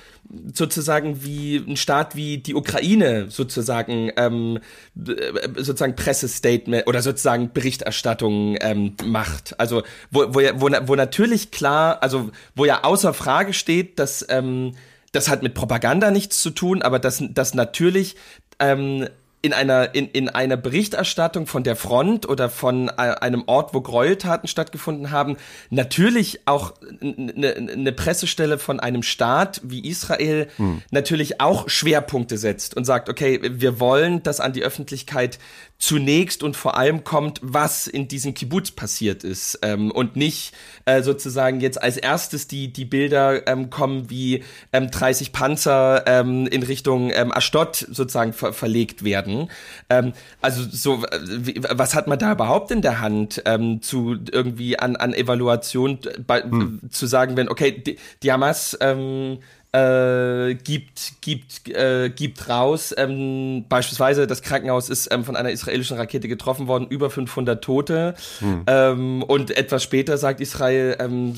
sozusagen 0.53 1.25
wie 1.25 1.57
ein 1.57 1.77
Staat 1.77 2.15
wie 2.15 2.39
die 2.39 2.55
Ukraine 2.55 3.31
sozusagen 3.31 4.11
ähm, 4.17 4.59
sozusagen 4.95 5.97
Pressestatement 5.97 6.87
oder 6.87 7.01
sozusagen 7.01 7.53
Berichterstattung 7.53 8.57
ähm, 8.61 8.95
macht. 9.05 9.59
Also 9.59 9.83
wo, 10.11 10.35
wo, 10.35 10.41
wo, 10.55 10.69
wo 10.87 10.95
natürlich 10.95 11.51
klar, 11.51 12.03
also 12.03 12.31
wo 12.55 12.67
ja 12.67 12.85
außer 12.85 13.15
Frage 13.15 13.55
steht, 13.55 13.99
dass 13.99 14.27
ähm, 14.29 14.75
das 15.13 15.29
hat 15.29 15.43
mit 15.43 15.55
Propaganda 15.55 16.11
nichts 16.11 16.43
zu 16.43 16.51
tun, 16.51 16.83
aber 16.83 16.99
dass, 16.99 17.23
dass 17.31 17.55
natürlich 17.55 18.17
ähm, 18.59 19.09
in 19.43 19.53
einer, 19.53 19.93
in, 19.97 20.07
in 20.09 20.29
einer 20.29 20.57
Berichterstattung 20.57 21.49
von 21.49 21.65
der 21.65 21.75
Front 21.75 22.29
oder 22.29 22.49
von 22.49 22.89
einem 22.91 23.43
Ort, 23.47 23.75
wo 23.75 23.81
Gräueltaten 23.81 24.47
stattgefunden 24.49 25.11
haben, 25.11 25.37
natürlich 25.69 26.47
auch 26.47 26.75
eine, 27.01 27.57
eine 27.57 27.93
Pressestelle 27.93 28.59
von 28.59 28.79
einem 28.79 29.03
Staat 29.03 29.61
wie 29.65 29.87
Israel 29.87 30.47
hm. 30.57 30.83
natürlich 30.93 31.41
auch 31.41 31.69
Schwerpunkte 31.69 32.39
setzt 32.39 32.77
und 32.77 32.85
sagt, 32.85 33.09
okay, 33.09 33.41
wir 33.43 33.81
wollen, 33.81 34.23
dass 34.23 34.39
an 34.39 34.53
die 34.53 34.63
Öffentlichkeit 34.63 35.41
zunächst 35.83 36.45
und 36.45 36.57
vor 36.57 36.77
allem 36.77 37.03
kommt, 37.03 37.41
was 37.43 37.89
in 37.89 38.07
diesem 38.07 38.35
Kibbutz 38.35 38.71
passiert 38.71 39.25
ist 39.25 39.59
ähm, 39.63 39.91
und 39.91 40.15
nicht 40.15 40.55
äh, 40.85 41.03
sozusagen 41.03 41.61
jetzt 41.61 41.83
als 41.83 41.97
erstes 41.97 42.47
die 42.47 42.73
die 42.73 42.85
Bilder 42.85 43.49
ähm, 43.49 43.69
kommen, 43.69 44.09
wie 44.09 44.45
ähm, 44.73 44.93
30 44.93 45.33
Panzer 45.33 46.05
ähm, 46.07 46.47
in 46.47 46.63
Richtung 46.63 47.11
ähm, 47.13 47.33
Ashdod 47.33 47.75
sozusagen 47.91 48.33
ver 48.33 48.53
verlegt 48.53 49.03
werden. 49.03 49.51
Ähm, 49.91 50.13
also 50.41 50.63
so, 50.71 51.03
wie, 51.29 51.61
was 51.69 51.97
hat 51.97 52.07
man 52.07 52.21
da 52.21 52.31
überhaupt 52.31 52.71
in 52.71 52.81
der 52.81 53.01
Hand 53.01 53.43
ähm, 53.45 53.83
zu 53.83 54.19
irgendwie 54.31 54.79
an 54.79 54.95
an 54.95 55.13
Evaluation 55.13 55.99
bei, 56.25 56.45
hm. 56.45 56.79
zu 56.91 57.07
sagen, 57.09 57.37
wenn 57.37 57.49
okay 57.49 57.73
die, 57.73 57.99
die 58.23 58.31
Hamas 58.31 58.79
ähm, 58.81 59.39
äh, 59.73 60.55
gibt, 60.55 61.15
gibt, 61.23 61.69
äh, 61.69 62.11
gibt 62.11 62.49
raus. 62.49 62.95
Ähm, 62.97 63.65
beispielsweise 63.69 64.27
das 64.27 64.43
Krankenhaus 64.43 64.91
ist 64.91 65.11
ähm, 65.11 65.25
von 65.25 65.35
einer 65.35 65.51
israelischen 65.51 65.97
Rakete 65.97 66.29
getroffen 66.29 66.67
worden, 66.67 66.87
über 66.89 67.09
500 67.09 67.65
Tote. 67.65 68.15
Hm. 68.41 68.65
Ähm, 68.67 69.23
und 69.23 69.57
etwas 69.57 69.83
später 69.83 70.19
sagt 70.19 70.41
Israel, 70.41 70.97
ähm, 71.01 71.35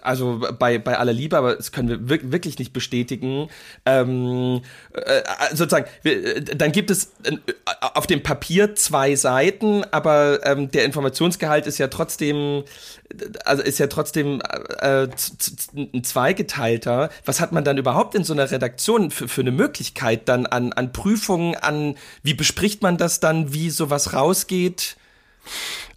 also 0.00 0.40
bei, 0.58 0.78
bei 0.78 0.96
aller 0.96 1.12
Liebe, 1.12 1.36
aber 1.36 1.56
das 1.56 1.72
können 1.72 2.08
wir 2.08 2.32
wirklich 2.32 2.58
nicht 2.58 2.72
bestätigen. 2.72 3.48
Ähm, 3.84 4.62
äh, 4.94 5.22
sozusagen, 5.50 5.86
wir, 6.02 6.36
äh, 6.36 6.40
dann 6.42 6.72
gibt 6.72 6.90
es 6.90 7.12
äh, 7.24 7.36
auf 7.80 8.06
dem 8.06 8.22
Papier 8.22 8.74
zwei 8.76 9.14
Seiten, 9.14 9.84
aber 9.90 10.40
ähm, 10.46 10.70
der 10.70 10.86
Informationsgehalt 10.86 11.66
ist 11.66 11.76
ja 11.76 11.88
trotzdem 11.88 12.64
also 13.44 13.62
ist 13.62 13.78
ja 13.78 13.86
trotzdem 13.86 14.40
äh, 14.78 15.08
ein 15.74 16.04
zweigeteilter. 16.04 17.10
Was 17.24 17.40
hat 17.42 17.52
man 17.52 17.64
dann 17.64 17.76
überhaupt 17.76 18.14
in 18.14 18.24
so 18.24 18.32
einer 18.32 18.50
Redaktion 18.50 19.10
für, 19.10 19.28
für 19.28 19.42
eine 19.42 19.52
Möglichkeit 19.52 20.28
dann 20.28 20.46
an, 20.46 20.72
an 20.72 20.92
Prüfungen, 20.92 21.54
an 21.56 21.96
wie 22.22 22.34
bespricht 22.34 22.80
man 22.80 22.96
das 22.96 23.20
dann, 23.20 23.52
wie 23.52 23.68
sowas 23.68 24.14
rausgeht? 24.14 24.96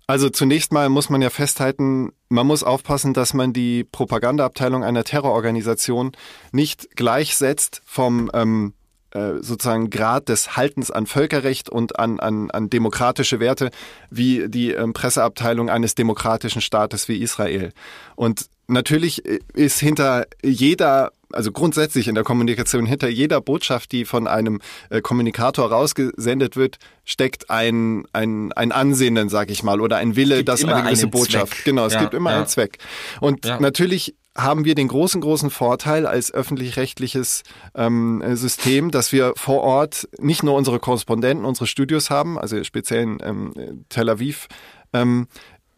Also 0.07 0.29
zunächst 0.29 0.71
mal 0.71 0.89
muss 0.89 1.09
man 1.09 1.21
ja 1.21 1.29
festhalten, 1.29 2.11
man 2.29 2.45
muss 2.45 2.63
aufpassen, 2.63 3.13
dass 3.13 3.33
man 3.33 3.53
die 3.53 3.83
Propagandaabteilung 3.83 4.83
einer 4.83 5.03
Terrororganisation 5.03 6.11
nicht 6.51 6.95
gleichsetzt 6.95 7.81
vom 7.85 8.29
ähm, 8.33 8.73
äh, 9.15 9.41
sozusagen 9.41 9.89
Grad 9.89 10.29
des 10.29 10.57
Haltens 10.57 10.91
an 10.91 11.07
Völkerrecht 11.07 11.69
und 11.69 11.97
an, 11.97 12.19
an, 12.19 12.51
an 12.51 12.69
demokratische 12.69 13.39
Werte 13.39 13.71
wie 14.11 14.49
die 14.49 14.71
ähm, 14.71 14.93
Presseabteilung 14.93 15.69
eines 15.69 15.95
demokratischen 15.95 16.61
Staates 16.61 17.07
wie 17.07 17.21
Israel. 17.21 17.71
Und 18.15 18.47
natürlich 18.67 19.25
ist 19.25 19.79
hinter 19.79 20.25
jeder 20.43 21.13
also 21.35 21.51
grundsätzlich 21.51 22.07
in 22.07 22.15
der 22.15 22.23
Kommunikation 22.23 22.85
hinter 22.85 23.07
jeder 23.07 23.41
Botschaft, 23.41 23.91
die 23.91 24.05
von 24.05 24.27
einem 24.27 24.61
äh, 24.89 25.01
Kommunikator 25.01 25.69
rausgesendet 25.71 26.55
wird, 26.55 26.77
steckt 27.03 27.49
ein, 27.49 28.05
ein, 28.13 28.51
ein 28.53 28.71
Ansinnen, 28.71 29.29
sag 29.29 29.49
ich 29.49 29.63
mal, 29.63 29.81
oder 29.81 29.97
ein 29.97 30.15
Wille, 30.15 30.43
dass 30.43 30.63
eine 30.63 30.83
gewisse 30.83 31.07
Botschaft. 31.07 31.53
Zweck. 31.53 31.65
Genau, 31.65 31.85
es 31.85 31.93
ja, 31.93 32.01
gibt 32.01 32.13
immer 32.13 32.31
ja. 32.31 32.37
einen 32.37 32.47
Zweck. 32.47 32.79
Und 33.19 33.45
ja. 33.45 33.59
natürlich 33.59 34.15
haben 34.37 34.65
wir 34.65 34.75
den 34.75 34.89
großen, 34.89 35.21
großen 35.21 35.49
Vorteil 35.49 36.05
als 36.05 36.33
öffentlich-rechtliches 36.33 37.43
ähm, 37.73 38.21
System, 38.35 38.91
dass 38.91 39.11
wir 39.13 39.33
vor 39.37 39.61
Ort 39.61 40.09
nicht 40.19 40.43
nur 40.43 40.55
unsere 40.55 40.79
Korrespondenten, 40.79 41.45
unsere 41.45 41.67
Studios 41.67 42.09
haben, 42.09 42.37
also 42.37 42.61
speziell 42.63 43.03
in 43.03 43.17
ähm, 43.23 43.85
Tel 43.87 44.09
Aviv, 44.09 44.47
ähm, 44.91 45.27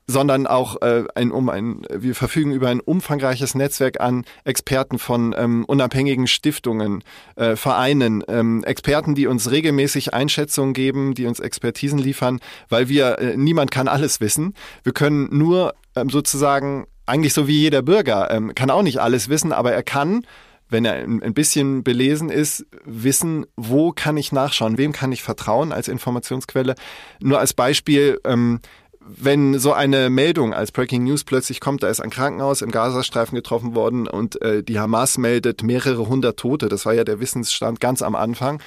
sondern 0.07 0.47
auch 0.47 0.81
äh, 0.81 1.03
ein, 1.15 1.31
um 1.31 1.49
ein, 1.49 1.81
wir 1.93 2.15
verfügen 2.15 2.53
über 2.53 2.69
ein 2.69 2.79
umfangreiches 2.79 3.55
Netzwerk 3.55 3.99
an 3.99 4.23
Experten 4.45 4.99
von 4.99 5.35
ähm, 5.37 5.65
unabhängigen 5.65 6.27
Stiftungen, 6.27 7.03
äh, 7.35 7.57
Vereinen, 7.57 8.23
ähm, 8.29 8.63
Experten, 8.63 9.15
die 9.15 9.27
uns 9.27 9.51
regelmäßig 9.51 10.13
Einschätzungen 10.13 10.73
geben, 10.73 11.13
die 11.13 11.25
uns 11.25 11.41
Expertisen 11.41 11.99
liefern, 11.99 12.39
weil 12.69 12.87
wir, 12.87 13.19
äh, 13.19 13.37
niemand 13.37 13.69
kann 13.69 13.89
alles 13.89 14.21
wissen. 14.21 14.53
Wir 14.83 14.93
können 14.93 15.27
nur 15.37 15.73
ähm, 15.95 16.09
sozusagen, 16.09 16.87
eigentlich 17.05 17.33
so 17.33 17.47
wie 17.47 17.59
jeder 17.59 17.81
Bürger, 17.81 18.31
ähm, 18.31 18.55
kann 18.55 18.71
auch 18.71 18.83
nicht 18.83 18.99
alles 18.99 19.27
wissen, 19.27 19.51
aber 19.51 19.73
er 19.73 19.83
kann 19.83 20.25
wenn 20.69 20.83
er 20.83 20.95
ein 20.95 21.33
bisschen 21.33 21.83
belesen 21.83 22.29
ist, 22.29 22.65
wissen, 22.83 23.45
wo 23.55 23.93
kann 23.93 24.17
ich 24.17 24.33
nachschauen, 24.33 24.77
wem 24.77 24.91
kann 24.91 25.11
ich 25.13 25.23
vertrauen 25.23 25.71
als 25.71 25.87
Informationsquelle. 25.87 26.75
Nur 27.21 27.39
als 27.39 27.53
Beispiel, 27.53 28.19
ähm, 28.25 28.59
wenn 29.07 29.57
so 29.59 29.73
eine 29.73 30.09
Meldung 30.09 30.53
als 30.53 30.71
Breaking 30.71 31.03
News 31.03 31.23
plötzlich 31.23 31.59
kommt, 31.59 31.83
da 31.83 31.87
ist 31.87 32.01
ein 32.01 32.09
Krankenhaus 32.09 32.61
im 32.61 32.71
Gazastreifen 32.71 33.35
getroffen 33.35 33.75
worden 33.75 34.07
und 34.07 34.41
äh, 34.41 34.63
die 34.63 34.79
Hamas 34.79 35.17
meldet 35.17 35.63
mehrere 35.63 36.07
hundert 36.07 36.37
Tote, 36.37 36.67
das 36.67 36.85
war 36.85 36.93
ja 36.93 37.03
der 37.03 37.19
Wissensstand 37.19 37.79
ganz 37.79 38.01
am 38.01 38.15
Anfang. 38.15 38.61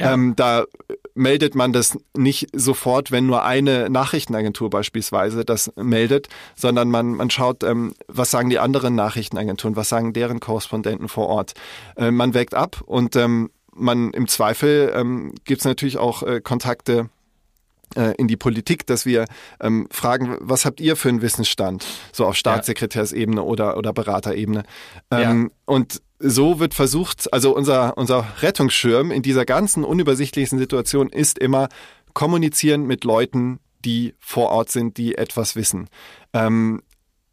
Ja. 0.00 0.12
Ähm, 0.12 0.34
da 0.36 0.64
meldet 1.14 1.54
man 1.54 1.72
das 1.72 1.98
nicht 2.14 2.48
sofort, 2.52 3.10
wenn 3.10 3.26
nur 3.26 3.44
eine 3.44 3.88
Nachrichtenagentur 3.88 4.68
beispielsweise 4.68 5.44
das 5.44 5.72
meldet, 5.76 6.28
sondern 6.54 6.90
man, 6.90 7.14
man 7.14 7.30
schaut, 7.30 7.62
ähm, 7.62 7.94
was 8.06 8.30
sagen 8.30 8.50
die 8.50 8.58
anderen 8.58 8.94
Nachrichtenagenturen, 8.94 9.76
was 9.76 9.88
sagen 9.88 10.12
deren 10.12 10.40
Korrespondenten 10.40 11.08
vor 11.08 11.28
Ort. 11.28 11.54
Äh, 11.96 12.10
man 12.10 12.34
wägt 12.34 12.54
ab 12.54 12.82
und 12.84 13.16
ähm, 13.16 13.50
man 13.74 14.10
im 14.12 14.26
Zweifel 14.28 14.92
ähm, 14.94 15.34
gibt 15.44 15.60
es 15.60 15.64
natürlich 15.64 15.98
auch 15.98 16.22
äh, 16.22 16.40
Kontakte 16.40 17.08
in 17.94 18.26
die 18.28 18.36
Politik, 18.36 18.86
dass 18.86 19.06
wir 19.06 19.26
ähm, 19.60 19.86
fragen, 19.90 20.36
was 20.40 20.64
habt 20.64 20.80
ihr 20.80 20.96
für 20.96 21.08
einen 21.08 21.22
Wissensstand, 21.22 21.86
so 22.12 22.26
auf 22.26 22.36
Staatssekretärsebene 22.36 23.42
oder, 23.42 23.76
oder 23.76 23.92
Beraterebene. 23.92 24.64
Ähm, 25.10 25.50
ja. 25.50 25.56
Und 25.66 26.02
so 26.18 26.58
wird 26.58 26.74
versucht, 26.74 27.32
also 27.32 27.54
unser, 27.54 27.96
unser 27.96 28.26
Rettungsschirm 28.40 29.10
in 29.10 29.22
dieser 29.22 29.44
ganzen 29.44 29.84
unübersichtlichen 29.84 30.58
Situation 30.58 31.08
ist 31.08 31.38
immer 31.38 31.68
kommunizieren 32.14 32.86
mit 32.86 33.04
Leuten, 33.04 33.60
die 33.84 34.14
vor 34.18 34.48
Ort 34.50 34.70
sind, 34.70 34.96
die 34.96 35.16
etwas 35.16 35.54
wissen. 35.54 35.88
Ähm, 36.32 36.82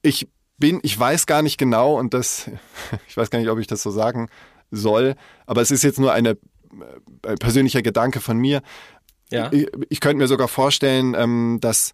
ich 0.01 0.27
bin, 0.57 0.79
ich 0.83 0.97
weiß 0.99 1.25
gar 1.25 1.41
nicht 1.41 1.57
genau 1.57 1.97
und 1.97 2.13
das, 2.13 2.49
ich 3.07 3.15
weiß 3.15 3.29
gar 3.29 3.39
nicht, 3.39 3.49
ob 3.49 3.59
ich 3.59 3.67
das 3.67 3.81
so 3.81 3.91
sagen 3.91 4.29
soll, 4.71 5.15
aber 5.45 5.61
es 5.61 5.71
ist 5.71 5.83
jetzt 5.83 5.99
nur 5.99 6.11
eine 6.11 6.31
äh, 6.31 6.37
ein 7.25 7.37
persönlicher 7.37 7.81
Gedanke 7.81 8.19
von 8.19 8.37
mir. 8.37 8.61
Ja. 9.33 9.49
Ich, 9.51 9.67
ich 9.89 9.99
könnte 9.99 10.17
mir 10.17 10.27
sogar 10.27 10.47
vorstellen, 10.47 11.15
ähm, 11.17 11.57
dass 11.59 11.93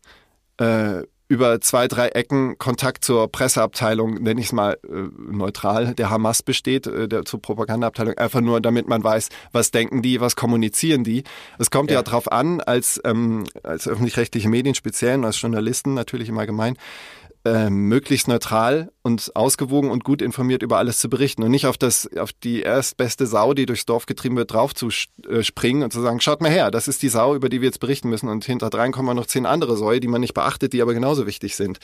äh, 0.57 1.03
über 1.29 1.61
zwei, 1.61 1.87
drei 1.87 2.07
Ecken 2.09 2.57
Kontakt 2.57 3.05
zur 3.05 3.31
Presseabteilung, 3.31 4.15
nenne 4.15 4.41
ich 4.41 4.47
es 4.47 4.51
mal 4.51 4.79
äh, 4.83 4.89
neutral, 5.15 5.93
der 5.93 6.09
Hamas 6.09 6.41
besteht, 6.41 6.87
äh, 6.87 7.07
der 7.07 7.23
zur 7.23 7.39
Propagandaabteilung, 7.39 8.17
einfach 8.17 8.41
nur, 8.41 8.59
damit 8.59 8.87
man 8.87 9.03
weiß, 9.03 9.29
was 9.51 9.69
denken 9.69 10.01
die, 10.01 10.19
was 10.19 10.35
kommunizieren 10.35 11.03
die. 11.03 11.23
Es 11.59 11.69
kommt 11.69 11.91
ja, 11.91 11.97
ja 11.97 12.03
darauf 12.03 12.31
an, 12.31 12.61
als, 12.61 12.99
ähm, 13.05 13.45
als 13.61 13.87
öffentlich-rechtliche 13.87 14.49
Medien 14.49 14.73
speziell 14.73 15.19
und 15.19 15.25
als 15.25 15.39
Journalisten 15.39 15.93
natürlich 15.93 16.29
im 16.29 16.37
Allgemeinen, 16.39 16.77
äh, 17.49 17.69
möglichst 17.69 18.27
neutral 18.27 18.91
und 19.01 19.35
ausgewogen 19.35 19.91
und 19.91 20.03
gut 20.03 20.21
informiert 20.21 20.61
über 20.61 20.77
alles 20.77 20.99
zu 20.99 21.09
berichten 21.09 21.43
und 21.43 21.51
nicht 21.51 21.65
auf 21.65 21.77
das 21.77 22.09
auf 22.17 22.31
die 22.33 22.61
erstbeste 22.61 23.25
Sau, 23.25 23.53
die 23.53 23.65
durchs 23.65 23.85
Dorf 23.85 24.05
getrieben 24.05 24.35
wird, 24.35 24.53
drauf 24.53 24.75
zu 24.75 24.89
äh, 25.27 25.43
springen 25.43 25.83
und 25.83 25.91
zu 25.91 26.01
sagen, 26.01 26.21
schaut 26.21 26.41
mal 26.41 26.51
her, 26.51 26.71
das 26.71 26.87
ist 26.87 27.01
die 27.01 27.09
Sau, 27.09 27.35
über 27.35 27.49
die 27.49 27.61
wir 27.61 27.67
jetzt 27.67 27.79
berichten 27.79 28.09
müssen 28.09 28.29
und 28.29 28.45
hinterdrein 28.45 28.91
kommen 28.91 29.15
noch 29.15 29.25
zehn 29.25 29.45
andere 29.45 29.77
Säue, 29.77 29.99
die 29.99 30.07
man 30.07 30.21
nicht 30.21 30.33
beachtet, 30.33 30.73
die 30.73 30.81
aber 30.81 30.93
genauso 30.93 31.25
wichtig 31.25 31.55
sind. 31.55 31.79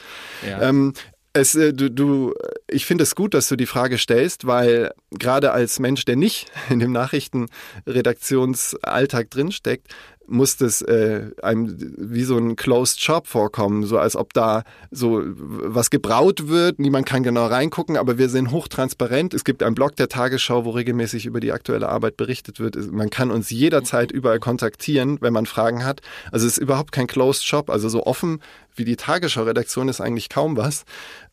Ja. 0.48 0.62
Ähm, 0.62 0.94
es, 1.36 1.54
äh, 1.56 1.74
du, 1.74 1.92
du, 1.92 2.34
ich 2.70 2.86
finde 2.86 3.04
es 3.04 3.14
gut, 3.14 3.34
dass 3.34 3.50
du 3.50 3.58
die 3.58 3.66
Frage 3.66 3.98
stellst, 3.98 4.48
weil 4.48 4.94
gerade 5.12 5.52
als 5.52 5.80
Mensch, 5.80 6.06
der 6.06 6.16
nicht 6.16 6.50
in 6.70 6.80
dem 6.80 6.94
Nachrichtenredaktionsalltag 6.94 9.30
drinsteckt, 9.30 9.94
muss 10.28 10.58
das 10.58 10.82
äh, 10.82 11.32
einem 11.42 11.76
wie 11.98 12.24
so 12.24 12.38
ein 12.38 12.56
Closed 12.56 13.00
Shop 13.02 13.28
vorkommen, 13.28 13.84
so 13.84 13.98
als 13.98 14.16
ob 14.16 14.34
da 14.34 14.64
so 14.92 15.22
was 15.26 15.90
gebraut 15.90 16.48
wird. 16.48 16.80
Niemand 16.80 17.06
kann 17.06 17.24
genau 17.24 17.46
reingucken, 17.48 17.98
aber 17.98 18.18
wir 18.18 18.30
sind 18.30 18.52
hochtransparent. 18.52 19.34
Es 19.34 19.44
gibt 19.44 19.64
einen 19.64 19.76
Blog 19.76 19.96
der 19.96 20.10
Tagesschau, 20.10 20.66
wo 20.66 20.72
regelmäßig 20.72 21.26
über 21.26 21.40
die 21.40 21.52
aktuelle 21.52 21.90
Arbeit 21.90 22.18
berichtet 22.18 22.60
wird. 22.60 22.76
Man 22.92 23.10
kann 23.10 23.32
uns 23.32 23.50
jederzeit 23.50 24.12
überall 24.12 24.40
kontaktieren, 24.40 25.18
wenn 25.22 25.34
man 25.34 25.46
Fragen 25.46 25.86
hat. 25.86 26.02
Also 26.32 26.48
es 26.48 26.54
ist 26.54 26.64
überhaupt 26.64 26.92
kein 26.92 27.08
Closed 27.08 27.46
Shop, 27.46 27.70
also 27.70 27.90
so 27.90 28.06
offen 28.06 28.40
wie 28.76 28.86
die 28.86 28.96
Tagesschau-Redaktion 28.96 29.90
ist 29.90 30.02
eigentlich 30.02 30.30
kaum 30.30 30.58
was. 30.58 30.86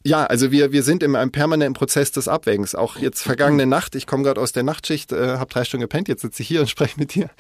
Ja, 0.05 0.25
also 0.25 0.51
wir, 0.51 0.73
wir 0.73 0.83
sind 0.83 1.03
in 1.03 1.15
einem 1.15 1.31
permanenten 1.31 1.75
Prozess 1.75 2.11
des 2.11 2.27
Abwägens. 2.27 2.75
Auch 2.75 2.97
jetzt 2.97 3.23
vergangene 3.23 3.67
Nacht, 3.67 3.95
ich 3.95 4.07
komme 4.07 4.25
gerade 4.25 4.41
aus 4.41 4.53
der 4.53 4.65
Nachtschicht, 4.65 5.13
äh, 5.13 5.37
habe 5.37 5.53
drei 5.53 5.65
Stunden 5.65 5.83
gepennt, 5.83 6.09
jetzt 6.09 6.23
sitze 6.23 6.43
ich 6.43 6.49
hier 6.49 6.61
und 6.61 6.71
spreche 6.71 6.99
mit 6.99 7.15
dir. 7.15 7.31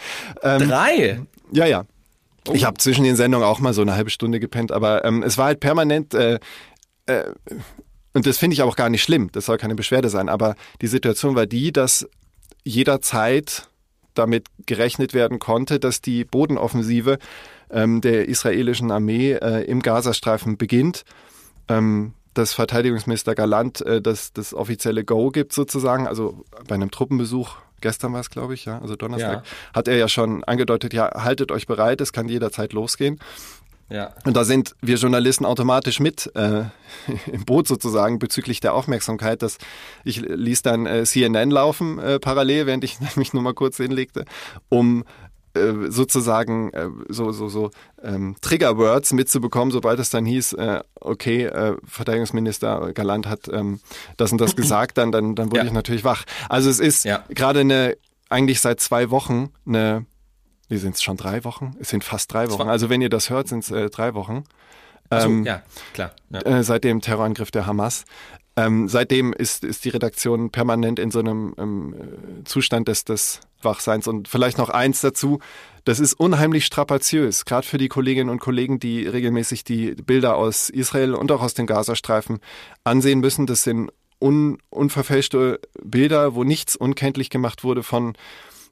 Ähm, 0.43 0.69
drei? 0.69 1.21
Ja, 1.51 1.67
ja. 1.67 1.85
Oh. 2.49 2.53
Ich 2.55 2.65
habe 2.65 2.79
zwischen 2.79 3.05
den 3.05 3.17
Sendungen 3.17 3.47
auch 3.47 3.61
mal 3.61 3.75
so 3.75 3.83
eine 3.83 3.95
halbe 3.95 4.11
Stunde 4.11 4.41
gepennt, 4.41 4.73
aber 4.73 5.05
ähm, 5.05 5.23
es 5.23 5.39
war 5.39 5.47
halt 5.47 5.61
permanent. 5.61 6.15
Äh, 6.15 6.39
äh, 7.07 7.25
und 8.15 8.27
das 8.27 8.39
finde 8.39 8.55
ich 8.55 8.63
auch 8.63 8.77
gar 8.77 8.91
nicht 8.91 9.03
schlimm, 9.03 9.31
das 9.33 9.47
soll 9.47 9.57
keine 9.59 9.75
Beschwerde 9.75 10.09
sein, 10.11 10.29
aber 10.29 10.55
die 10.83 10.87
Situation 10.87 11.35
war 11.35 11.47
die, 11.47 11.73
dass 11.73 12.07
jederzeit 12.63 13.69
damit 14.15 14.47
gerechnet 14.67 15.15
werden 15.15 15.39
konnte, 15.39 15.81
dass 15.81 16.03
die 16.03 16.25
Bodenoffensive 16.25 17.19
ähm, 17.71 18.03
der 18.03 18.29
israelischen 18.29 18.91
Armee 18.91 19.33
äh, 19.33 19.65
im 19.65 19.81
Gazastreifen 19.81 20.59
beginnt. 20.59 21.05
Ähm, 21.69 22.13
dass 22.35 22.53
Verteidigungsminister 22.55 23.35
Galant 23.35 23.81
äh, 23.83 24.01
das, 24.01 24.33
das 24.33 24.55
offizielle 24.55 25.05
Go 25.05 25.31
gibt 25.31 25.53
sozusagen, 25.53 26.07
also 26.07 26.45
bei 26.67 26.75
einem 26.75 26.91
Truppenbesuch 26.91 27.57
gestern 27.81 28.13
war 28.13 28.21
es, 28.21 28.31
glaube 28.31 28.55
ich, 28.55 28.65
ja, 28.65 28.81
also 28.81 28.97
Donnerstag, 28.97 29.45
ja. 29.45 29.75
hat 29.75 29.89
er 29.89 29.97
ja 29.97 30.09
schon 30.09 30.45
angedeutet, 30.45 30.95
ja, 30.95 31.11
haltet 31.25 31.51
euch 31.51 31.67
bereit, 31.67 32.01
es 32.01 32.13
kann 32.13 32.29
jederzeit 32.29 32.73
losgehen. 32.73 33.19
Ja. 33.93 34.15
Und 34.25 34.37
da 34.37 34.45
sind 34.45 34.75
wir 34.81 34.97
Journalisten 34.97 35.45
automatisch 35.45 36.01
mit 36.01 36.35
äh, 36.35 36.63
im 37.31 37.45
Boot 37.45 37.69
sozusagen 37.69 38.19
bezüglich 38.19 38.61
der 38.61 38.73
Aufmerksamkeit. 38.73 39.43
Dass 39.43 39.59
ich 40.03 40.21
ließ 40.21 40.63
dann 40.63 40.87
äh, 40.87 41.05
CNN 41.05 41.51
laufen 41.51 41.99
äh, 41.99 42.19
parallel, 42.19 42.67
während 42.67 42.85
ich 42.85 42.99
mich 43.17 43.35
nur 43.35 43.43
mal 43.43 43.53
kurz 43.53 43.77
hinlegte, 43.77 44.25
um 44.71 45.05
äh, 45.55 45.91
sozusagen 45.91 46.73
äh, 46.73 46.89
so 47.09 47.33
so 47.33 47.49
so 47.49 47.71
ähm, 48.03 48.37
Triggerwords 48.41 49.13
mitzubekommen, 49.13 49.71
sobald 49.71 50.01
es 50.01 50.11
dann 50.11 50.25
hieß, 50.25 50.55
äh, 50.55 50.81
okay, 51.01 51.45
äh, 51.45 51.77
Verteidigungsminister 51.85 52.93
Galant 52.93 53.27
hat 53.27 53.49
ähm, 53.49 53.81
das 54.17 54.33
und 54.33 54.41
das 54.41 54.57
gesagt, 54.57 54.99
dann 54.99 55.13
dann 55.13 55.35
dann 55.35 55.51
wurde 55.51 55.59
ja. 55.59 55.65
ich 55.67 55.73
natürlich 55.73 56.05
wach. 56.05 56.25
Also 56.49 56.71
es 56.71 56.81
ist 56.81 57.05
ja. 57.05 57.25
gerade 57.29 57.61
eine 57.61 57.97
eigentlich 58.29 58.61
seit 58.61 58.81
zwei 58.81 59.11
Wochen 59.11 59.51
eine, 59.67 60.07
wie 60.69 60.79
sind 60.79 60.95
es 60.95 61.03
schon 61.03 61.17
drei 61.17 61.45
Wochen? 61.45 61.77
Es 61.79 61.91
sind 61.91 62.03
fast 62.03 62.33
drei 62.33 62.51
Wochen. 62.51 62.69
Also 62.69 62.89
wenn 62.89 63.03
ihr 63.03 63.11
das 63.11 63.31
hört, 63.31 63.49
sind 63.49 63.65
es 63.65 63.71
äh, 63.71 63.91
drei 63.91 64.15
Wochen. 64.15 64.45
Also, 65.11 65.29
ähm, 65.29 65.45
ja, 65.45 65.63
klar. 65.93 66.13
Ja. 66.31 66.63
Seit 66.63 66.85
dem 66.85 67.03
Terrorangriff 67.03 67.51
der 67.51 67.67
Hamas. 67.67 68.05
Ähm, 68.57 68.89
seitdem 68.89 69.33
ist, 69.33 69.65
ist 69.65 69.85
die 69.85 69.91
Redaktion 69.91 70.51
permanent 70.51 70.99
in 70.99 71.11
so 71.11 71.21
einem 71.21 71.55
ähm, 71.59 71.95
Zustand 72.45 72.89
des, 72.89 73.05
des 73.05 73.41
Wachseins. 73.65 74.07
Und 74.07 74.29
vielleicht 74.29 74.59
noch 74.59 74.71
eins 74.71 75.01
dazu, 75.01 75.41
das 75.85 76.01
ist 76.01 76.15
unheimlich 76.15 76.65
strapaziös, 76.65 77.45
gerade 77.45 77.67
für 77.67 77.79
die 77.79 77.89
Kolleginnen 77.89 78.31
und 78.31 78.39
Kollegen, 78.39 78.79
die 78.79 79.07
regelmäßig 79.07 79.65
die 79.65 79.95
Bilder 79.95 80.37
aus 80.37 80.71
Israel 80.71 81.15
und 81.15 81.33
auch 81.33 81.43
aus 81.43 81.55
dem 81.55 81.67
Gazastreifen 81.67 82.39
ansehen 82.85 83.21
müssen. 83.21 83.47
Das 83.47 83.65
sind 83.65 83.91
un, 84.21 84.59
unverfälschte 84.71 85.61
Bilder, 85.83 86.35
wo 86.35 86.45
nichts 86.45 86.77
unkenntlich 86.77 87.31
gemacht 87.31 87.65
wurde 87.65 87.83
von 87.83 88.15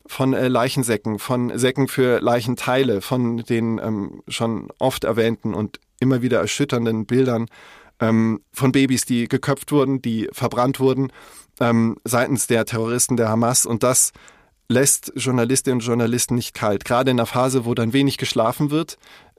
von 0.06 0.32
äh, 0.32 0.48
Leichensäcken, 0.48 1.18
von 1.20 1.56
Säcken 1.56 1.86
für 1.86 2.20
Leichenteile, 2.20 3.00
von 3.00 3.36
den 3.36 3.78
ähm, 3.78 4.22
schon 4.26 4.68
oft 4.78 5.04
erwähnten 5.04 5.54
und 5.54 5.78
immer 6.00 6.22
wieder 6.22 6.40
erschütternden 6.40 7.06
Bildern 7.06 7.46
ähm, 8.00 8.40
von 8.52 8.72
Babys, 8.72 9.04
die 9.04 9.28
geköpft 9.28 9.70
wurden, 9.70 10.02
die 10.02 10.28
verbrannt 10.32 10.80
wurden 10.80 11.12
ähm, 11.60 11.96
seitens 12.04 12.46
der 12.46 12.64
Terroristen 12.64 13.16
der 13.16 13.28
Hamas. 13.28 13.66
Und 13.66 13.82
das 13.82 14.12
lässt 14.70 15.12
Journalistinnen 15.16 15.80
und 15.80 15.86
Journalisten 15.86 16.36
nicht 16.36 16.54
kalt. 16.54 16.84
Gerade 16.84 17.10
in 17.10 17.18
einer 17.18 17.26
Phase, 17.26 17.64
wo 17.64 17.74
dann 17.74 17.92
wenig 17.92 18.18
geschlafen 18.18 18.70
wird. 18.70 18.98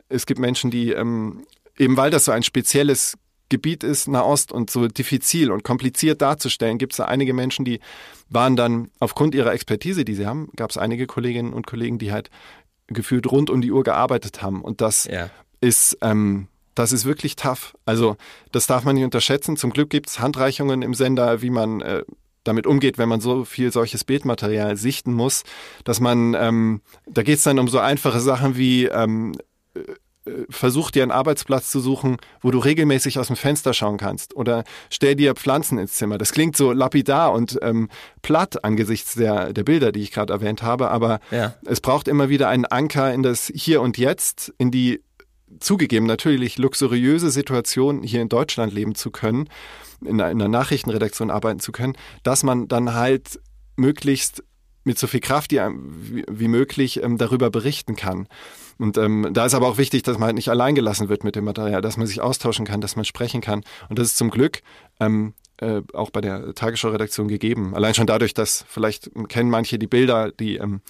Es 0.09 0.25
gibt 0.25 0.39
Menschen, 0.39 0.71
die 0.71 0.91
ähm, 0.91 1.45
eben 1.77 1.95
weil 1.95 2.11
das 2.11 2.25
so 2.25 2.33
ein 2.33 2.43
spezielles 2.43 3.17
Gebiet 3.47 3.83
ist, 3.83 4.07
Nahost, 4.07 4.51
und 4.51 4.69
so 4.69 4.87
diffizil 4.87 5.51
und 5.51 5.63
kompliziert 5.63 6.21
darzustellen, 6.21 6.77
gibt 6.77 6.93
es 6.93 6.97
da 6.97 7.05
einige 7.05 7.33
Menschen, 7.33 7.65
die 7.65 7.79
waren 8.29 8.55
dann 8.55 8.89
aufgrund 8.99 9.33
ihrer 9.33 9.53
Expertise, 9.53 10.05
die 10.05 10.15
sie 10.15 10.25
haben, 10.25 10.49
gab 10.55 10.69
es 10.69 10.77
einige 10.77 11.07
Kolleginnen 11.07 11.53
und 11.53 11.65
Kollegen, 11.65 11.97
die 11.97 12.11
halt 12.11 12.29
gefühlt 12.87 13.29
rund 13.29 13.49
um 13.49 13.61
die 13.61 13.71
Uhr 13.71 13.83
gearbeitet 13.83 14.41
haben. 14.41 14.61
Und 14.61 14.81
das 14.81 15.05
ja. 15.05 15.29
ist 15.61 15.97
ähm, 16.01 16.47
das 16.75 16.91
ist 16.91 17.05
wirklich 17.05 17.35
tough. 17.35 17.73
Also 17.85 18.17
das 18.51 18.67
darf 18.67 18.83
man 18.83 18.95
nicht 18.95 19.03
unterschätzen. 19.03 19.57
Zum 19.57 19.71
Glück 19.71 19.89
gibt 19.89 20.09
es 20.09 20.19
Handreichungen 20.19 20.81
im 20.81 20.93
Sender, 20.93 21.41
wie 21.41 21.49
man 21.49 21.81
äh, 21.81 22.03
damit 22.43 22.67
umgeht, 22.67 22.97
wenn 22.97 23.09
man 23.09 23.21
so 23.21 23.45
viel 23.45 23.71
solches 23.71 24.03
Bildmaterial 24.03 24.75
sichten 24.77 25.13
muss, 25.13 25.43
dass 25.83 25.99
man, 25.99 26.33
ähm, 26.33 26.81
da 27.07 27.23
geht 27.23 27.37
es 27.37 27.43
dann 27.43 27.59
um 27.59 27.67
so 27.67 27.79
einfache 27.79 28.19
Sachen 28.19 28.57
wie 28.57 28.85
ähm, 28.85 29.33
äh, 29.75 29.81
versuch 30.49 30.91
dir 30.91 31.01
einen 31.01 31.11
Arbeitsplatz 31.11 31.71
zu 31.71 31.79
suchen, 31.79 32.17
wo 32.41 32.51
du 32.51 32.59
regelmäßig 32.59 33.17
aus 33.17 33.27
dem 33.27 33.35
Fenster 33.35 33.73
schauen 33.73 33.97
kannst 33.97 34.35
oder 34.35 34.63
stell 34.91 35.15
dir 35.15 35.33
Pflanzen 35.33 35.79
ins 35.79 35.93
Zimmer. 35.93 36.19
Das 36.19 36.31
klingt 36.31 36.55
so 36.55 36.73
lapidar 36.73 37.31
und 37.31 37.57
ähm, 37.63 37.89
platt 38.21 38.63
angesichts 38.63 39.15
der, 39.15 39.51
der 39.51 39.63
Bilder, 39.63 39.91
die 39.91 40.01
ich 40.01 40.11
gerade 40.11 40.31
erwähnt 40.31 40.61
habe, 40.61 40.91
aber 40.91 41.21
ja. 41.31 41.55
es 41.65 41.81
braucht 41.81 42.07
immer 42.07 42.29
wieder 42.29 42.49
einen 42.49 42.65
Anker 42.65 43.11
in 43.11 43.23
das 43.23 43.51
Hier 43.53 43.81
und 43.81 43.97
Jetzt, 43.97 44.53
in 44.59 44.69
die 44.69 45.01
zugegeben 45.59 46.05
natürlich 46.05 46.57
luxuriöse 46.57 47.29
Situation, 47.29 48.03
hier 48.03 48.21
in 48.21 48.29
Deutschland 48.29 48.73
leben 48.73 48.95
zu 48.95 49.11
können, 49.11 49.49
in 50.03 50.21
einer 50.21 50.47
Nachrichtenredaktion 50.47 51.29
arbeiten 51.29 51.59
zu 51.59 51.71
können, 51.71 51.93
dass 52.23 52.43
man 52.43 52.67
dann 52.67 52.93
halt 52.93 53.39
möglichst 53.75 54.43
mit 54.83 54.97
so 54.97 55.07
viel 55.07 55.19
Kraft 55.19 55.51
wie, 55.51 56.47
möglich 56.47 57.03
ähm, 57.03 57.17
darüber 57.17 57.51
berichten 57.51 57.95
kann. 57.95 58.27
Und 58.79 58.97
ähm, 58.97 59.29
da 59.31 59.45
ist 59.45 59.53
aber 59.53 59.67
auch 59.67 59.77
wichtig, 59.77 60.01
dass 60.03 60.17
man 60.17 60.27
halt 60.27 60.35
nicht 60.35 60.49
allein 60.49 60.73
gelassen 60.73 61.07
wird 61.07 61.23
mit 61.23 61.35
dem 61.35 61.45
Material, 61.45 61.81
dass 61.81 61.97
man 61.97 62.07
sich 62.07 62.19
austauschen 62.19 62.65
kann, 62.65 62.81
dass 62.81 62.95
man 62.95 63.05
sprechen 63.05 63.41
kann. 63.41 63.63
Und 63.89 63.99
das 63.99 64.07
ist 64.07 64.17
zum 64.17 64.31
Glück 64.31 64.61
ähm, 64.99 65.35
äh, 65.57 65.81
auch 65.93 66.09
bei 66.09 66.21
der 66.21 66.55
Tagesschau-Redaktion 66.55 67.27
gegeben. 67.27 67.75
Allein 67.75 67.93
schon 67.93 68.07
dadurch, 68.07 68.33
dass 68.33 68.65
vielleicht 68.67 69.11
kennen 69.29 69.51
manche 69.51 69.77
die 69.77 69.87
Bilder, 69.87 70.31
die 70.31 70.55
ähm, 70.55 70.81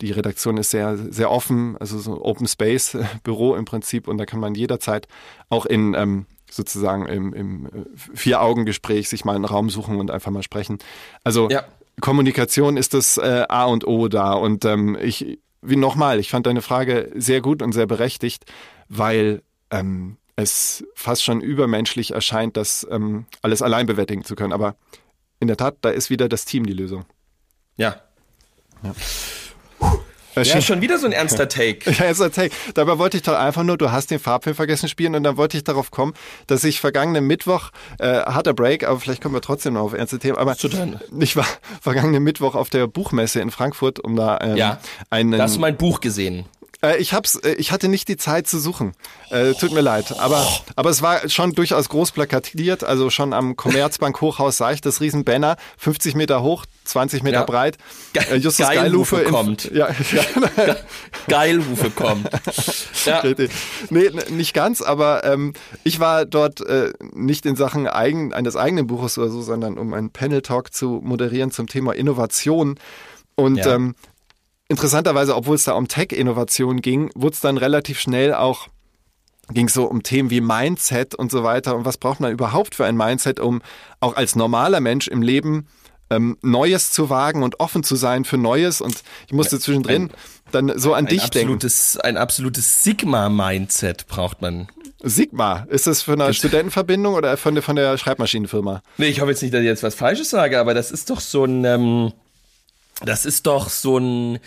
die 0.00 0.12
Redaktion 0.12 0.56
ist 0.56 0.70
sehr, 0.70 0.96
sehr 0.96 1.30
offen, 1.30 1.76
also 1.78 1.98
so 1.98 2.24
Open 2.24 2.46
Space 2.46 2.96
Büro 3.22 3.54
im 3.54 3.64
Prinzip 3.64 4.08
und 4.08 4.18
da 4.18 4.26
kann 4.26 4.40
man 4.40 4.54
jederzeit 4.54 5.08
auch 5.48 5.66
in 5.66 5.94
ähm, 5.94 6.26
sozusagen 6.50 7.06
im, 7.06 7.34
im 7.34 7.66
äh, 7.66 7.70
Vier-Augen-Gespräch 8.14 9.08
sich 9.08 9.24
mal 9.24 9.34
einen 9.34 9.44
Raum 9.44 9.70
suchen 9.70 9.98
und 9.98 10.10
einfach 10.10 10.30
mal 10.30 10.42
sprechen. 10.42 10.78
Also 11.24 11.48
ja. 11.50 11.64
Kommunikation 12.00 12.76
ist 12.76 12.94
das 12.94 13.18
äh, 13.18 13.44
A 13.48 13.64
und 13.64 13.86
O 13.86 14.08
da 14.08 14.32
und 14.32 14.64
ähm, 14.64 14.96
ich, 15.00 15.40
wie 15.62 15.76
nochmal, 15.76 16.20
ich 16.20 16.30
fand 16.30 16.46
deine 16.46 16.62
Frage 16.62 17.10
sehr 17.14 17.40
gut 17.40 17.62
und 17.62 17.72
sehr 17.72 17.86
berechtigt, 17.86 18.44
weil 18.88 19.42
ähm, 19.70 20.16
es 20.36 20.84
fast 20.94 21.24
schon 21.24 21.40
übermenschlich 21.40 22.12
erscheint, 22.12 22.56
das 22.56 22.86
ähm, 22.90 23.26
alles 23.42 23.60
allein 23.60 23.86
bewältigen 23.86 24.24
zu 24.24 24.36
können. 24.36 24.52
Aber 24.52 24.76
in 25.40 25.48
der 25.48 25.56
Tat, 25.56 25.78
da 25.80 25.90
ist 25.90 26.10
wieder 26.10 26.28
das 26.28 26.44
Team 26.44 26.64
die 26.64 26.72
Lösung. 26.72 27.04
Ja. 27.76 27.96
ja. 28.82 28.94
Ja, 30.42 30.60
schon 30.60 30.80
wieder 30.80 30.98
so 30.98 31.06
ein 31.06 31.12
ernster 31.18 31.48
Take. 31.48 31.90
Ja, 31.90 32.04
ernster 32.06 32.30
Take. 32.30 32.54
Dabei 32.74 32.98
wollte 32.98 33.16
ich 33.16 33.22
doch 33.22 33.34
einfach 33.34 33.62
nur, 33.62 33.78
du 33.78 33.90
hast 33.90 34.10
den 34.10 34.18
Farbfilm 34.18 34.56
vergessen 34.56 34.88
spielen 34.88 35.14
und 35.14 35.22
dann 35.22 35.36
wollte 35.36 35.56
ich 35.56 35.64
darauf 35.64 35.90
kommen, 35.90 36.14
dass 36.46 36.64
ich 36.64 36.80
vergangenen 36.80 37.26
Mittwoch, 37.26 37.70
äh, 37.98 38.06
harter 38.06 38.54
Break, 38.54 38.86
aber 38.86 39.00
vielleicht 39.00 39.22
kommen 39.22 39.34
wir 39.34 39.40
trotzdem 39.40 39.74
noch 39.74 39.82
auf 39.82 39.92
ernste 39.94 40.18
Themen, 40.18 40.38
aber 40.38 40.56
ich 41.20 41.36
war 41.36 41.46
vergangenen 41.80 42.22
Mittwoch 42.22 42.54
auf 42.54 42.70
der 42.70 42.86
Buchmesse 42.86 43.40
in 43.40 43.50
Frankfurt, 43.50 44.00
um 44.00 44.16
da 44.16 44.38
ähm, 44.40 44.56
ja, 44.56 44.80
einen... 45.10 45.32
Da 45.32 45.44
hast 45.44 45.56
du 45.56 45.60
mein 45.60 45.76
Buch 45.76 46.00
gesehen. 46.00 46.44
Äh, 46.80 46.98
ich 46.98 47.12
hab's, 47.12 47.34
äh, 47.36 47.54
ich 47.54 47.72
hatte 47.72 47.88
nicht 47.88 48.08
die 48.08 48.16
Zeit 48.16 48.46
zu 48.46 48.58
suchen. 48.58 48.92
Äh, 49.30 49.54
tut 49.54 49.72
mir 49.72 49.80
leid. 49.80 50.18
Aber, 50.18 50.46
aber 50.76 50.90
es 50.90 51.02
war 51.02 51.28
schon 51.28 51.52
durchaus 51.52 51.88
groß 51.88 52.12
plakatiert. 52.12 52.84
Also 52.84 53.10
schon 53.10 53.32
am 53.32 53.56
Commerzbank 53.56 54.20
Hochhaus 54.20 54.58
sah 54.58 54.70
ich 54.70 54.80
das 54.80 55.00
Riesenbanner, 55.00 55.56
50 55.78 56.14
Meter 56.14 56.42
hoch, 56.42 56.66
20 56.84 57.22
Meter 57.24 57.40
ja. 57.40 57.44
breit. 57.44 57.78
Äh, 58.14 58.36
Justus 58.36 58.66
Geilhufe, 58.66 59.16
Geilhufe 59.16 59.30
kommt. 59.30 59.70
Ja, 59.72 59.88
ja. 60.56 60.76
Geilhufe 61.26 61.90
kommt. 61.90 62.30
Ja. 63.04 63.22
Nee, 63.90 64.10
nicht 64.30 64.54
ganz, 64.54 64.80
aber 64.80 65.24
ähm, 65.24 65.54
ich 65.82 65.98
war 65.98 66.26
dort 66.26 66.60
äh, 66.60 66.92
nicht 67.12 67.44
in 67.44 67.56
Sachen 67.56 67.88
eigen, 67.88 68.32
eines 68.32 68.54
eigenen 68.54 68.86
Buches 68.86 69.18
oder 69.18 69.30
so, 69.30 69.42
sondern 69.42 69.78
um 69.78 69.94
einen 69.94 70.10
Panel-Talk 70.10 70.72
zu 70.72 71.00
moderieren 71.02 71.50
zum 71.50 71.66
Thema 71.66 71.92
Innovation. 71.92 72.78
Und 73.34 73.56
ja. 73.56 73.74
ähm, 73.74 73.94
interessanterweise, 74.68 75.34
obwohl 75.34 75.56
es 75.56 75.64
da 75.64 75.72
um 75.72 75.88
Tech-Innovation 75.88 76.80
ging, 76.80 77.10
wurde 77.14 77.34
es 77.34 77.40
dann 77.40 77.56
relativ 77.58 78.00
schnell 78.00 78.34
auch 78.34 78.68
ging 79.50 79.68
so 79.68 79.84
um 79.84 80.02
Themen 80.02 80.30
wie 80.30 80.40
Mindset 80.40 81.14
und 81.14 81.30
so 81.30 81.42
weiter 81.42 81.74
und 81.74 81.84
was 81.84 81.96
braucht 81.96 82.20
man 82.20 82.32
überhaupt 82.32 82.74
für 82.74 82.84
ein 82.84 82.96
Mindset, 82.96 83.40
um 83.40 83.62
auch 84.00 84.14
als 84.14 84.36
normaler 84.36 84.80
Mensch 84.80 85.08
im 85.08 85.22
Leben 85.22 85.66
ähm, 86.10 86.36
Neues 86.42 86.92
zu 86.92 87.10
wagen 87.10 87.42
und 87.42 87.60
offen 87.60 87.82
zu 87.82 87.96
sein 87.96 88.24
für 88.24 88.38
Neues 88.38 88.80
und 88.80 89.02
ich 89.26 89.32
musste 89.32 89.56
ja, 89.56 89.60
zwischendrin 89.60 90.04
ein, 90.04 90.10
dann 90.52 90.78
so 90.78 90.94
an 90.94 91.06
dich 91.06 91.24
absolutes, 91.24 91.92
denken. 91.92 92.06
Ein 92.06 92.16
absolutes 92.16 92.82
Sigma-Mindset 92.84 94.06
braucht 94.06 94.42
man. 94.42 94.68
Sigma, 95.02 95.66
ist 95.70 95.86
das 95.86 96.02
für 96.02 96.12
eine 96.12 96.34
Studentenverbindung 96.34 97.14
oder 97.14 97.36
von 97.36 97.54
der, 97.54 97.62
von 97.62 97.76
der 97.76 97.96
Schreibmaschinenfirma? 97.98 98.82
Nee, 98.96 99.08
ich 99.08 99.20
hoffe 99.20 99.30
jetzt 99.30 99.42
nicht, 99.42 99.54
dass 99.54 99.60
ich 99.60 99.66
jetzt 99.66 99.82
was 99.82 99.94
Falsches 99.94 100.30
sage, 100.30 100.58
aber 100.58 100.74
das 100.74 100.90
ist 100.90 101.10
doch 101.10 101.20
so 101.20 101.44
ein... 101.44 101.64
Ähm 101.64 102.12
das 103.04 103.24
ist 103.24 103.46
doch 103.46 103.68
so 103.68 103.98
ein 103.98 104.40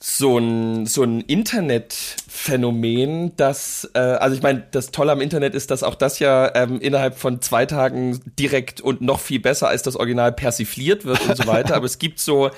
so 0.00 0.38
ein 0.38 0.86
so 0.86 1.02
ein 1.02 1.20
Internetphänomen, 1.20 3.36
das 3.36 3.90
äh, 3.94 3.98
also 3.98 4.36
ich 4.36 4.42
meine, 4.42 4.66
das 4.70 4.92
Tolle 4.92 5.12
am 5.12 5.20
Internet 5.20 5.54
ist, 5.54 5.70
dass 5.70 5.82
auch 5.82 5.94
das 5.94 6.18
ja 6.18 6.54
ähm, 6.54 6.80
innerhalb 6.80 7.18
von 7.18 7.40
zwei 7.40 7.66
Tagen 7.66 8.20
direkt 8.38 8.80
und 8.80 9.00
noch 9.00 9.20
viel 9.20 9.40
besser 9.40 9.68
als 9.68 9.82
das 9.82 9.96
Original 9.96 10.32
persifliert 10.32 11.04
wird 11.04 11.28
und 11.28 11.36
so 11.36 11.46
weiter. 11.46 11.76
Aber 11.76 11.86
es 11.86 11.98
gibt 11.98 12.20
so, 12.20 12.50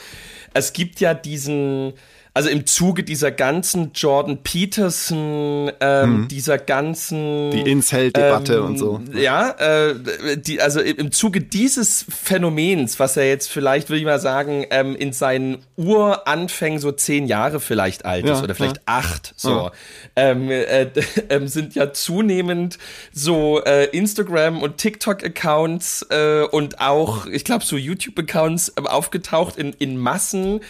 es 0.53 0.73
gibt 0.73 1.01
ja 1.01 1.15
diesen 1.15 1.95
also 2.37 2.49
im 2.49 2.67
Zuge 2.67 3.05
dieser 3.05 3.31
ganzen 3.31 3.93
Jordan 3.95 4.39
Peterson, 4.43 5.71
ähm, 5.81 6.23
mhm. 6.23 6.29
dieser 6.29 6.59
ganzen 6.59 7.53
die 7.53 7.61
Incel-Debatte 7.61 8.57
ähm, 8.57 8.65
und 8.65 8.79
so. 8.79 9.01
Ja, 9.15 9.51
äh, 9.51 9.95
die, 10.37 10.61
also 10.61 10.81
im 10.81 11.13
Zuge 11.13 11.41
dieses 11.41 12.05
Phänomens, 12.09 12.99
was 12.99 13.17
er 13.17 13.29
jetzt 13.29 13.49
vielleicht, 13.49 13.89
würde 13.89 14.01
ich 14.01 14.05
mal 14.05 14.19
sagen, 14.19 14.67
ähm, 14.71 14.97
in 14.97 15.13
seinen 15.13 15.59
Uranfängen 15.77 16.81
so 16.81 16.91
zehn 16.91 17.29
Jahre 17.29 17.61
vielleicht 17.61 18.05
alt 18.05 18.25
ist 18.25 18.31
ja, 18.31 18.43
oder 18.43 18.57
vielleicht 18.57 18.79
ja. 18.79 18.83
acht, 18.87 19.33
so, 19.37 19.51
ja. 19.51 19.73
ähm, 20.17 20.51
äh, 20.51 20.87
äh, 21.29 21.47
sind 21.47 21.77
ja 21.77 21.93
zunehmend 21.93 22.79
so 23.13 23.63
äh, 23.63 23.85
Instagram 23.97 24.61
und 24.61 24.79
TikTok-Accounts 24.79 26.07
äh, 26.11 26.43
und 26.51 26.81
auch, 26.81 27.27
ich 27.27 27.45
glaube, 27.45 27.65
so 27.65 27.77
YouTube-Accounts 27.77 28.71
äh, 28.71 28.81
aufgetaucht 28.81 29.57
in, 29.57 29.73
in 29.75 29.97
Massen, 29.97 30.63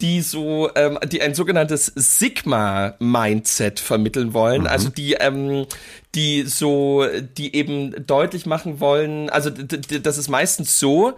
die 0.00 0.20
so, 0.22 0.70
ähm, 0.74 0.98
die 1.10 1.22
ein 1.22 1.34
sogenanntes 1.34 1.92
Sigma-Mindset 1.94 3.80
vermitteln 3.80 4.32
wollen. 4.34 4.62
Mhm. 4.62 4.66
Also 4.66 4.88
die, 4.88 5.14
ähm, 5.14 5.66
die 6.14 6.42
so, 6.42 7.04
die 7.36 7.54
eben 7.54 7.94
deutlich 8.06 8.44
machen 8.44 8.80
wollen, 8.80 9.30
also 9.30 9.50
das 9.50 10.18
ist 10.18 10.28
meistens 10.28 10.80
so, 10.80 11.12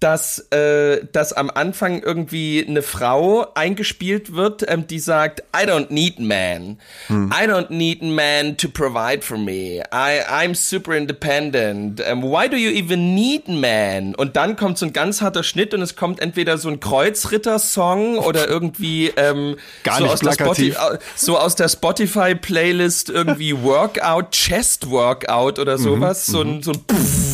dass, 0.00 0.38
äh, 0.50 1.06
dass 1.12 1.32
am 1.32 1.50
Anfang 1.50 2.02
irgendwie 2.02 2.64
eine 2.66 2.82
Frau 2.82 3.46
eingespielt 3.54 4.34
wird, 4.34 4.64
ähm, 4.68 4.86
die 4.86 4.98
sagt, 4.98 5.42
I 5.56 5.66
don't 5.66 5.90
need 5.90 6.20
man. 6.20 6.78
Hm. 7.06 7.32
I 7.32 7.48
don't 7.48 7.70
need 7.70 8.02
man 8.02 8.58
to 8.58 8.68
provide 8.68 9.22
for 9.22 9.38
me. 9.38 9.82
I, 9.92 10.20
I'm 10.28 10.54
super 10.54 10.94
independent. 10.94 12.02
Um, 12.06 12.22
why 12.22 12.46
do 12.46 12.56
you 12.56 12.70
even 12.70 13.14
need 13.14 13.48
man? 13.48 14.14
Und 14.14 14.36
dann 14.36 14.56
kommt 14.56 14.76
so 14.76 14.84
ein 14.84 14.92
ganz 14.92 15.22
harter 15.22 15.42
Schnitt 15.42 15.72
und 15.72 15.80
es 15.80 15.96
kommt 15.96 16.20
entweder 16.20 16.58
so 16.58 16.68
ein 16.68 16.80
Kreuzritter-Song 16.80 18.18
oder 18.18 18.46
irgendwie 18.46 19.10
ähm, 19.16 19.56
Gar 19.84 19.98
so, 19.98 20.02
nicht 20.04 20.12
aus 20.12 20.20
der. 20.20 20.32
Spotify, 20.32 20.98
so 21.16 21.38
aus 21.38 21.54
der 21.54 21.68
Spotify-Playlist 21.68 23.08
irgendwie 23.08 23.62
Workout 23.62 24.33
Chest 24.34 24.90
Workout 24.90 25.60
oder 25.60 25.78
sowas, 25.78 26.26
mhm, 26.26 26.32
so 26.32 26.42
ein, 26.42 26.62
so 26.64 26.72
ein 26.72 26.84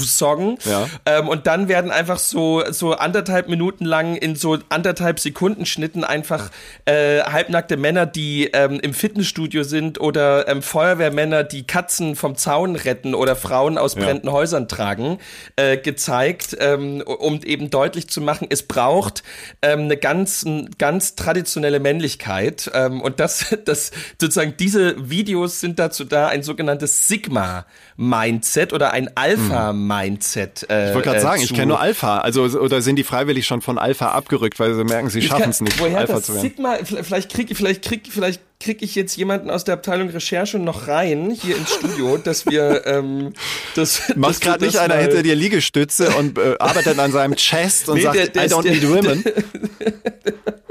Song. 0.05 0.59
Ja. 0.65 0.87
Ähm, 1.07 1.29
und 1.29 1.47
dann 1.47 1.69
werden 1.69 1.91
einfach 1.91 2.19
so, 2.19 2.63
so 2.71 2.93
anderthalb 2.93 3.49
Minuten 3.49 3.87
lang 3.87 4.17
in 4.17 4.37
so 4.37 4.59
anderthalb 4.69 5.19
Sekunden 5.19 5.65
Schnitten 5.65 6.05
einfach 6.05 6.51
äh, 6.85 7.21
halbnackte 7.21 7.79
Männer, 7.79 8.05
die 8.05 8.51
ähm, 8.53 8.81
im 8.81 8.93
Fitnessstudio 8.93 9.63
sind 9.63 9.99
oder 9.99 10.47
ähm, 10.47 10.63
Feuerwehrmänner, 10.63 11.43
die 11.43 11.67
Katzen 11.67 12.17
vom 12.17 12.37
Zaun 12.37 12.77
retten 12.77 13.15
oder 13.15 13.35
Frauen 13.35 13.79
aus 13.79 13.95
brennenden 13.95 14.29
ja. 14.29 14.35
Häusern 14.35 14.69
tragen, 14.69 15.19
äh, 15.57 15.79
gezeigt, 15.79 16.57
ähm, 16.61 17.03
um 17.07 17.43
eben 17.43 17.71
deutlich 17.71 18.09
zu 18.09 18.21
machen, 18.21 18.47
es 18.51 18.63
braucht 18.63 19.23
ähm, 19.63 19.81
eine 19.81 19.97
ganz, 19.97 20.45
ganz 20.77 21.15
traditionelle 21.15 21.81
Männlichkeit. 21.81 22.71
Ähm, 22.75 23.01
und 23.01 23.21
das, 23.21 23.57
das 23.65 23.91
sozusagen 24.21 24.55
diese 24.59 25.09
Videos 25.09 25.61
sind 25.61 25.79
dazu 25.79 26.05
da, 26.05 26.29
ein 26.29 26.43
sogenanntes 26.43 26.90
Sigma-Mindset 26.91 28.73
oder 28.73 28.93
ein 28.93 29.11
Alpha-Mindset. 29.17 30.67
Äh, 30.69 30.89
ich 30.89 30.95
wollte 30.95 31.09
gerade 31.09 31.19
äh, 31.19 31.23
sagen, 31.23 31.43
ich 31.43 31.53
kenne 31.53 31.67
nur 31.67 31.81
Alpha. 31.81 32.19
Also 32.19 32.43
oder 32.43 32.83
sind 32.83 32.97
die 32.97 33.05
freiwillig 33.05 33.47
schon 33.47 33.61
von 33.61 33.79
Alpha 33.79 34.11
abgerückt, 34.11 34.59
weil 34.61 34.75
sie 34.75 34.85
merken, 34.85 35.11
sie 35.11 35.23
schaffen 35.23 35.51
es 35.51 35.61
nicht, 35.61 35.81
woher 35.81 35.99
Alpha 35.99 36.15
das 36.15 36.25
zu 36.25 36.35
werden. 36.35 36.43
Sigma, 36.43 36.79
vielleicht 36.85 37.33
krieg, 37.33 37.57
vielleicht 37.57 37.83
krieg, 37.83 38.09
vielleicht 38.11 38.41
kriege 38.61 38.85
ich 38.85 38.95
jetzt 38.95 39.17
jemanden 39.17 39.51
aus 39.51 39.65
der 39.65 39.75
Abteilung 39.75 40.11
Recherche 40.11 40.59
noch 40.59 40.87
rein 40.87 41.31
hier 41.31 41.57
ins 41.57 41.73
Studio, 41.75 42.19
dass 42.25 42.47
wir 42.47 42.87
ähm, 42.87 43.33
das 43.75 44.13
macht 44.17 44.43
gerade 44.43 44.65
nicht 44.65 44.79
einer 44.79 44.97
hinter 44.97 45.23
dir 45.23 45.35
Liegestütze 45.35 46.11
und 46.11 46.39
äh, 46.39 46.57
arbeitet 46.59 46.99
an 46.99 47.11
seinem 47.11 47.35
Chest 47.37 47.89
und 47.89 47.97
nee, 47.97 48.03
sagt, 48.03 48.17
der, 48.17 48.27
der 48.29 48.45
I 48.45 48.49
don't 48.49 48.63
der, 48.63 48.73
need 48.73 48.89
women. 48.89 49.25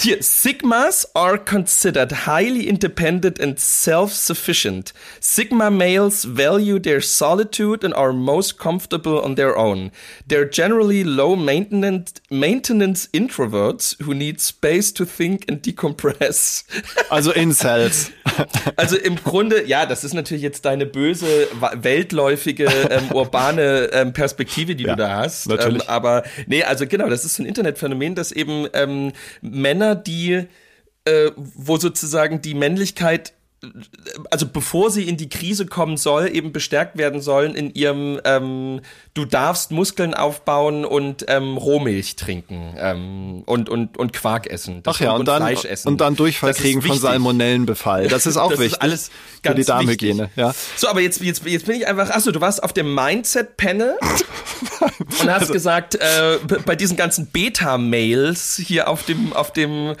Hier, 0.00 0.22
Sigmas 0.22 1.06
are 1.14 1.38
considered 1.38 2.26
highly 2.26 2.68
independent 2.68 3.38
and 3.38 3.58
self-sufficient. 3.58 4.92
Sigma 5.20 5.70
males 5.70 6.24
value 6.24 6.78
their 6.78 7.00
solitude 7.00 7.84
and 7.84 7.94
are 7.94 8.12
most 8.12 8.58
comfortable 8.58 9.20
on 9.20 9.36
their 9.36 9.56
own. 9.56 9.90
They're 10.26 10.48
generally 10.48 11.04
low 11.04 11.36
maintenance, 11.36 12.14
maintenance 12.30 13.08
introverts 13.12 14.00
who 14.02 14.14
need 14.14 14.40
space 14.40 14.92
to 14.92 15.04
think 15.04 15.44
and 15.48 15.62
decompress. 15.62 16.64
Also 17.10 17.32
Incels. 17.32 18.10
Also 18.76 18.96
im 18.96 19.16
Grunde, 19.16 19.64
ja, 19.66 19.86
das 19.86 20.04
ist 20.04 20.14
natürlich 20.14 20.42
jetzt 20.42 20.64
deine 20.64 20.86
böse, 20.86 21.48
weltläufige, 21.74 22.66
ähm, 22.90 23.12
urbane 23.12 23.90
ähm, 23.92 24.12
Perspektive, 24.12 24.74
die 24.74 24.84
ja, 24.84 24.94
du 24.94 25.02
da 25.02 25.16
hast. 25.18 25.48
Natürlich. 25.48 25.82
Ähm, 25.82 25.88
aber 25.88 26.24
nee, 26.46 26.62
also 26.62 26.86
genau, 26.86 27.08
das 27.08 27.24
ist 27.24 27.38
ein 27.38 27.46
Internetphänomen, 27.46 28.14
das 28.14 28.32
eben 28.32 28.66
ähm, 28.72 29.12
Männer, 29.44 29.94
die, 29.94 30.46
äh, 31.04 31.30
wo 31.36 31.76
sozusagen 31.76 32.40
die 32.40 32.54
Männlichkeit 32.54 33.34
also 34.30 34.46
bevor 34.46 34.90
sie 34.90 35.08
in 35.08 35.16
die 35.16 35.28
Krise 35.28 35.66
kommen 35.66 35.96
soll, 35.96 36.28
eben 36.34 36.52
bestärkt 36.52 36.98
werden 36.98 37.20
sollen 37.20 37.54
in 37.54 37.72
ihrem, 37.74 38.20
ähm, 38.24 38.80
du 39.14 39.24
darfst 39.24 39.70
Muskeln 39.70 40.14
aufbauen 40.14 40.84
und 40.84 41.24
ähm, 41.28 41.56
Rohmilch 41.56 42.16
trinken 42.16 42.74
ähm, 42.78 43.42
und, 43.46 43.68
und, 43.68 43.96
und 43.96 44.12
Quark 44.12 44.46
essen. 44.46 44.82
Ach 44.86 45.00
ja, 45.00 45.12
und, 45.12 45.20
und, 45.20 45.28
dann, 45.28 45.42
Fleisch 45.42 45.64
essen. 45.64 45.88
und 45.88 46.00
dann 46.00 46.16
Durchfall 46.16 46.54
kriegen 46.54 46.82
von 46.82 46.98
Salmonellenbefall. 46.98 48.08
Das 48.08 48.26
ist 48.26 48.36
auch 48.44 48.50
das 48.50 48.60
wichtig. 48.60 48.74
Ist 48.74 48.82
alles 48.82 49.10
ganz 49.42 49.54
für 49.54 49.60
die 49.60 49.66
Darmhygiene. 49.66 50.30
Ja. 50.36 50.54
So, 50.76 50.88
aber 50.88 51.00
jetzt, 51.00 51.20
jetzt, 51.20 51.44
jetzt 51.46 51.66
bin 51.66 51.76
ich 51.76 51.86
einfach, 51.86 52.10
achso, 52.10 52.30
du 52.30 52.40
warst 52.40 52.62
auf 52.62 52.72
dem 52.72 52.94
Mindset-Panel 52.94 53.96
und 55.20 55.30
hast 55.30 55.40
also, 55.40 55.52
gesagt, 55.52 55.94
äh, 55.96 56.38
bei 56.64 56.76
diesen 56.76 56.96
ganzen 56.96 57.26
Beta-Mails 57.26 58.60
hier 58.64 58.88
auf 58.88 59.04
dem, 59.04 59.32
auf 59.32 59.52
dem 59.52 59.94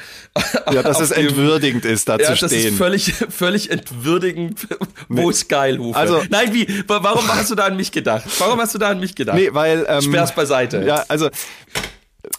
Ja, 0.72 0.82
dass 0.82 1.00
es 1.04 1.10
dem, 1.10 1.28
entwürdigend 1.28 1.84
ist, 1.84 2.08
da 2.08 2.16
ja, 2.16 2.26
zu 2.26 2.36
stehen. 2.36 2.48
Das 2.48 2.52
ist 2.52 2.76
völlig, 2.76 3.14
völlig 3.30 3.53
völlig 3.54 3.70
entwürdigend, 3.70 4.66
wo 5.08 5.30
ist 5.30 5.48
Geilhufe? 5.48 5.98
Also, 5.98 6.22
Nein, 6.28 6.52
wie? 6.52 6.84
Warum 6.86 7.26
hast 7.28 7.50
du 7.50 7.54
da 7.54 7.66
an 7.66 7.76
mich 7.76 7.92
gedacht? 7.92 8.24
Warum 8.38 8.60
hast 8.60 8.74
du 8.74 8.78
da 8.78 8.90
an 8.90 9.00
mich 9.00 9.14
gedacht? 9.14 9.36
Nee, 9.36 9.50
weil. 9.52 9.86
Ähm, 9.88 10.02
Sperr's 10.02 10.34
beiseite. 10.34 10.84
Ja, 10.84 11.04
also 11.08 11.30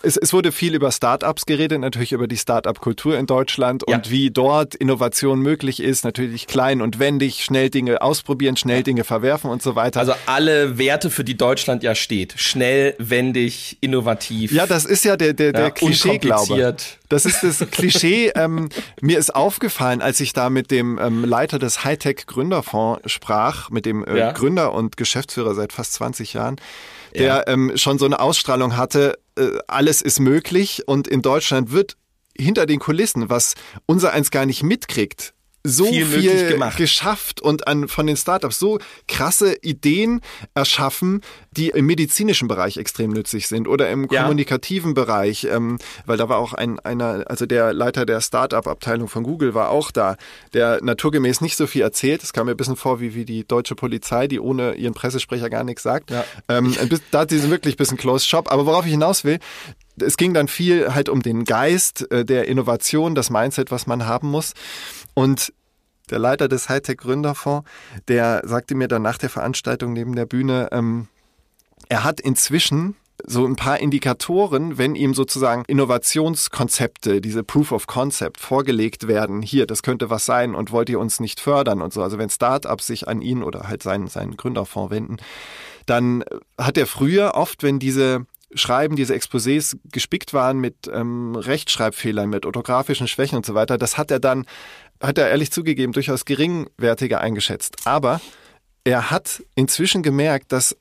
es, 0.02 0.18
es 0.18 0.34
wurde 0.34 0.52
viel 0.52 0.74
über 0.76 0.92
Startups 0.92 1.46
geredet, 1.46 1.80
natürlich 1.80 2.12
über 2.12 2.28
die 2.28 2.38
Startup-Kultur 2.38 3.18
in 3.18 3.26
Deutschland 3.26 3.84
und 3.84 3.92
Ja. 4.08 4.12
wie 4.12 4.32
dort 4.32 4.76
Innovation 4.76 5.40
möglich 5.40 5.80
ist. 5.82 6.04
Natürlich 6.06 6.48
klein 6.48 6.82
und 6.82 7.00
wendig, 7.00 7.44
schnell 7.44 7.70
Dinge 7.70 8.02
ausprobieren, 8.02 8.58
schnell 8.58 8.84
Dinge 8.84 9.04
verwerfen 9.04 9.50
und 9.50 9.62
so 9.62 9.76
weiter. 9.76 10.00
Also 10.00 10.14
alle 10.26 10.78
Werte, 10.78 11.10
für 11.10 11.24
die 11.24 11.38
Deutschland 11.38 11.84
ja 11.84 11.96
steht. 11.96 12.34
Schnell, 12.38 12.96
wendig, 12.98 13.78
innovativ. 13.82 14.52
ja, 14.52 14.66
das 14.68 14.86
ist 14.86 15.06
ja 15.06 15.18
der, 15.18 15.34
der, 15.34 15.54
der 15.54 15.62
Ja, 15.64 15.70
Klischee-Glaube. 15.70 16.42
unkompliziert. 16.42 16.98
Das 17.10 17.26
ist 17.26 17.44
das 17.44 17.60
Klischee. 17.72 18.30
ähm, 18.36 18.70
mir 19.02 19.20
ist 19.20 19.36
aufgefallen, 19.36 20.02
als 20.02 20.20
ich 20.20 20.34
da 20.34 20.50
mit 20.50 20.72
dem 20.72 20.98
ähm, 21.00 21.24
Leiter 21.24 21.60
des 21.60 21.84
Hightech-Gründerfonds 21.84 23.02
sprach, 23.12 23.70
mit 23.70 23.86
dem 23.86 24.04
äh, 24.06 24.18
Ja. 24.18 24.32
Gründer 24.32 24.74
und 24.74 24.98
Geschäftsführer 24.98 25.54
seit 25.56 25.74
fast 25.74 25.94
20 25.94 26.34
Jahren, 26.34 26.56
der 27.20 27.48
ähm, 27.48 27.72
schon 27.76 28.00
so 28.00 28.06
eine 28.06 28.20
Ausstrahlung 28.20 28.78
hatte, 28.78 29.18
äh, 29.38 29.50
alles 29.68 30.02
ist 30.02 30.20
möglich 30.20 30.84
und 30.88 31.08
in 31.08 31.22
Deutschland 31.22 31.72
wird 31.72 31.98
hinter 32.38 32.66
den 32.66 32.80
Kulissen, 32.80 33.30
was 33.30 33.56
unser 33.86 34.12
eins 34.12 34.32
gar 34.32 34.46
nicht 34.46 34.64
mitkriegt, 34.64 35.34
so 35.68 35.86
Viel 35.86 36.06
viel, 36.06 36.60
geschafft 36.78 37.42
und 37.42 37.68
an, 37.68 37.88
von 37.88 38.06
den 38.06 38.16
Startups 38.16 38.60
so 38.60 38.78
krasse 39.08 39.56
Ideen 39.62 40.22
erschaffen, 40.54 41.22
die 41.52 41.70
im 41.70 41.86
medizinischen 41.88 42.48
Bereich 42.48 42.78
extrem 42.78 43.12
nützlich 43.12 43.48
sind 43.48 43.68
oder 43.68 43.90
im 43.90 44.08
Ja. 44.12 44.22
kommunikativen 44.24 44.94
Bereich, 44.94 45.46
ähm, 45.46 45.80
weil 46.06 46.18
da 46.18 46.30
war 46.30 46.38
auch 46.38 46.54
ein, 46.54 46.80
einer, 46.82 47.24
also 47.28 47.46
der 47.46 47.74
Leiter 47.74 48.06
der 48.06 48.22
Startup-Abteilung 48.22 49.08
von 49.08 49.24
Google 49.24 49.54
war 49.56 49.70
auch 49.70 49.92
da, 49.92 50.18
der 50.54 50.84
naturgemäß 50.84 51.42
nicht 51.42 51.58
so 51.58 51.66
viel 51.66 51.82
erzählt. 51.82 52.22
Es 52.24 52.32
kam 52.32 52.46
mir 52.46 52.52
ein 52.52 52.58
bisschen 52.58 52.76
vor 52.76 53.00
wie, 53.00 53.16
wie 53.16 53.26
die 53.26 53.48
deutsche 53.48 53.76
Polizei, 53.76 54.28
die 54.28 54.40
ohne 54.40 54.76
ihren 54.76 54.94
Pressesprecher 54.94 55.50
gar 55.50 55.64
nichts 55.64 55.84
sagt. 55.84 56.12
Ja. 56.12 56.24
Ähm, 56.48 56.76
da 57.12 57.20
hat 57.22 57.32
sie 57.32 57.50
wirklich 57.50 57.76
ein 57.76 57.78
bisschen 57.78 57.98
Closed 57.98 58.28
Shop. 58.28 58.52
Aber 58.52 58.66
worauf 58.66 58.86
ich 58.86 58.92
hinaus 58.92 59.24
will, 59.24 59.40
es 60.02 60.18
ging 60.18 60.34
dann 60.34 60.48
viel 60.48 60.94
halt 60.94 61.10
um 61.10 61.22
den 61.22 61.44
Geist 61.46 62.10
äh, 62.12 62.26
der 62.26 62.48
Innovation, 62.48 63.16
das 63.16 63.30
Mindset, 63.30 63.72
was 63.72 63.88
man 63.88 64.06
haben 64.06 64.30
muss. 64.30 64.54
Und 65.14 65.54
der 66.10 66.20
Leiter 66.20 66.48
des 66.48 66.70
Hightech-Gründerfonds, 66.70 67.68
der 68.08 68.42
sagte 68.46 68.76
mir 68.76 68.88
dann 68.88 69.02
nach 69.02 69.18
der 69.18 69.30
Veranstaltung 69.30 69.94
neben 69.94 70.16
der 70.16 70.26
Bühne, 70.26 70.70
ähm, 70.72 71.08
er 71.90 72.04
hat 72.04 72.20
inzwischen 72.20 72.96
so 73.26 73.46
ein 73.46 73.56
paar 73.56 73.80
Indikatoren, 73.80 74.78
wenn 74.78 74.94
ihm 74.96 75.14
sozusagen 75.14 75.64
Innovationskonzepte, 75.66 77.22
diese 77.22 77.44
Proof 77.44 77.72
of 77.72 77.88
Concept 77.88 78.40
vorgelegt 78.40 79.08
werden, 79.08 79.42
hier, 79.42 79.66
das 79.66 79.84
könnte 79.84 80.10
was 80.10 80.26
sein 80.26 80.54
und 80.54 80.72
wollt 80.72 80.90
ihr 80.90 81.00
uns 81.00 81.20
nicht 81.20 81.40
fördern 81.40 81.82
und 81.82 81.94
so. 81.94 82.04
Also 82.04 82.18
wenn 82.18 82.30
Startups 82.30 82.88
sich 82.88 83.08
an 83.08 83.22
ihn 83.22 83.42
oder 83.42 83.68
halt 83.68 83.82
seinen, 83.84 84.08
seinen 84.08 84.38
Gründerfonds 84.38 84.92
wenden, 84.92 85.18
dann 85.86 86.24
hat 86.60 86.78
er 86.78 86.88
früher 86.88 87.36
oft, 87.36 87.64
wenn 87.64 87.80
diese 87.80 88.26
Schreiben, 88.56 88.96
diese 88.96 89.14
Exposés 89.14 89.78
gespickt 89.92 90.34
waren 90.34 90.60
mit 90.60 90.90
ähm, 90.92 91.36
Rechtschreibfehlern, 91.36 92.30
mit 92.30 92.46
orthografischen 92.46 93.08
Schwächen 93.08 93.38
und 93.38 93.46
so 93.46 93.54
weiter, 93.54 93.78
das 93.78 93.98
hat 93.98 94.12
er 94.12 94.20
dann, 94.20 94.46
hat 95.02 95.18
er 95.18 95.30
ehrlich 95.30 95.52
zugegeben, 95.52 95.94
durchaus 95.94 96.26
geringwertiger 96.26 97.22
eingeschätzt. 97.22 97.86
Aber 97.86 98.22
er 98.84 99.12
hat 99.12 99.44
inzwischen 99.56 100.04
gemerkt, 100.04 100.52
dass 100.52 100.76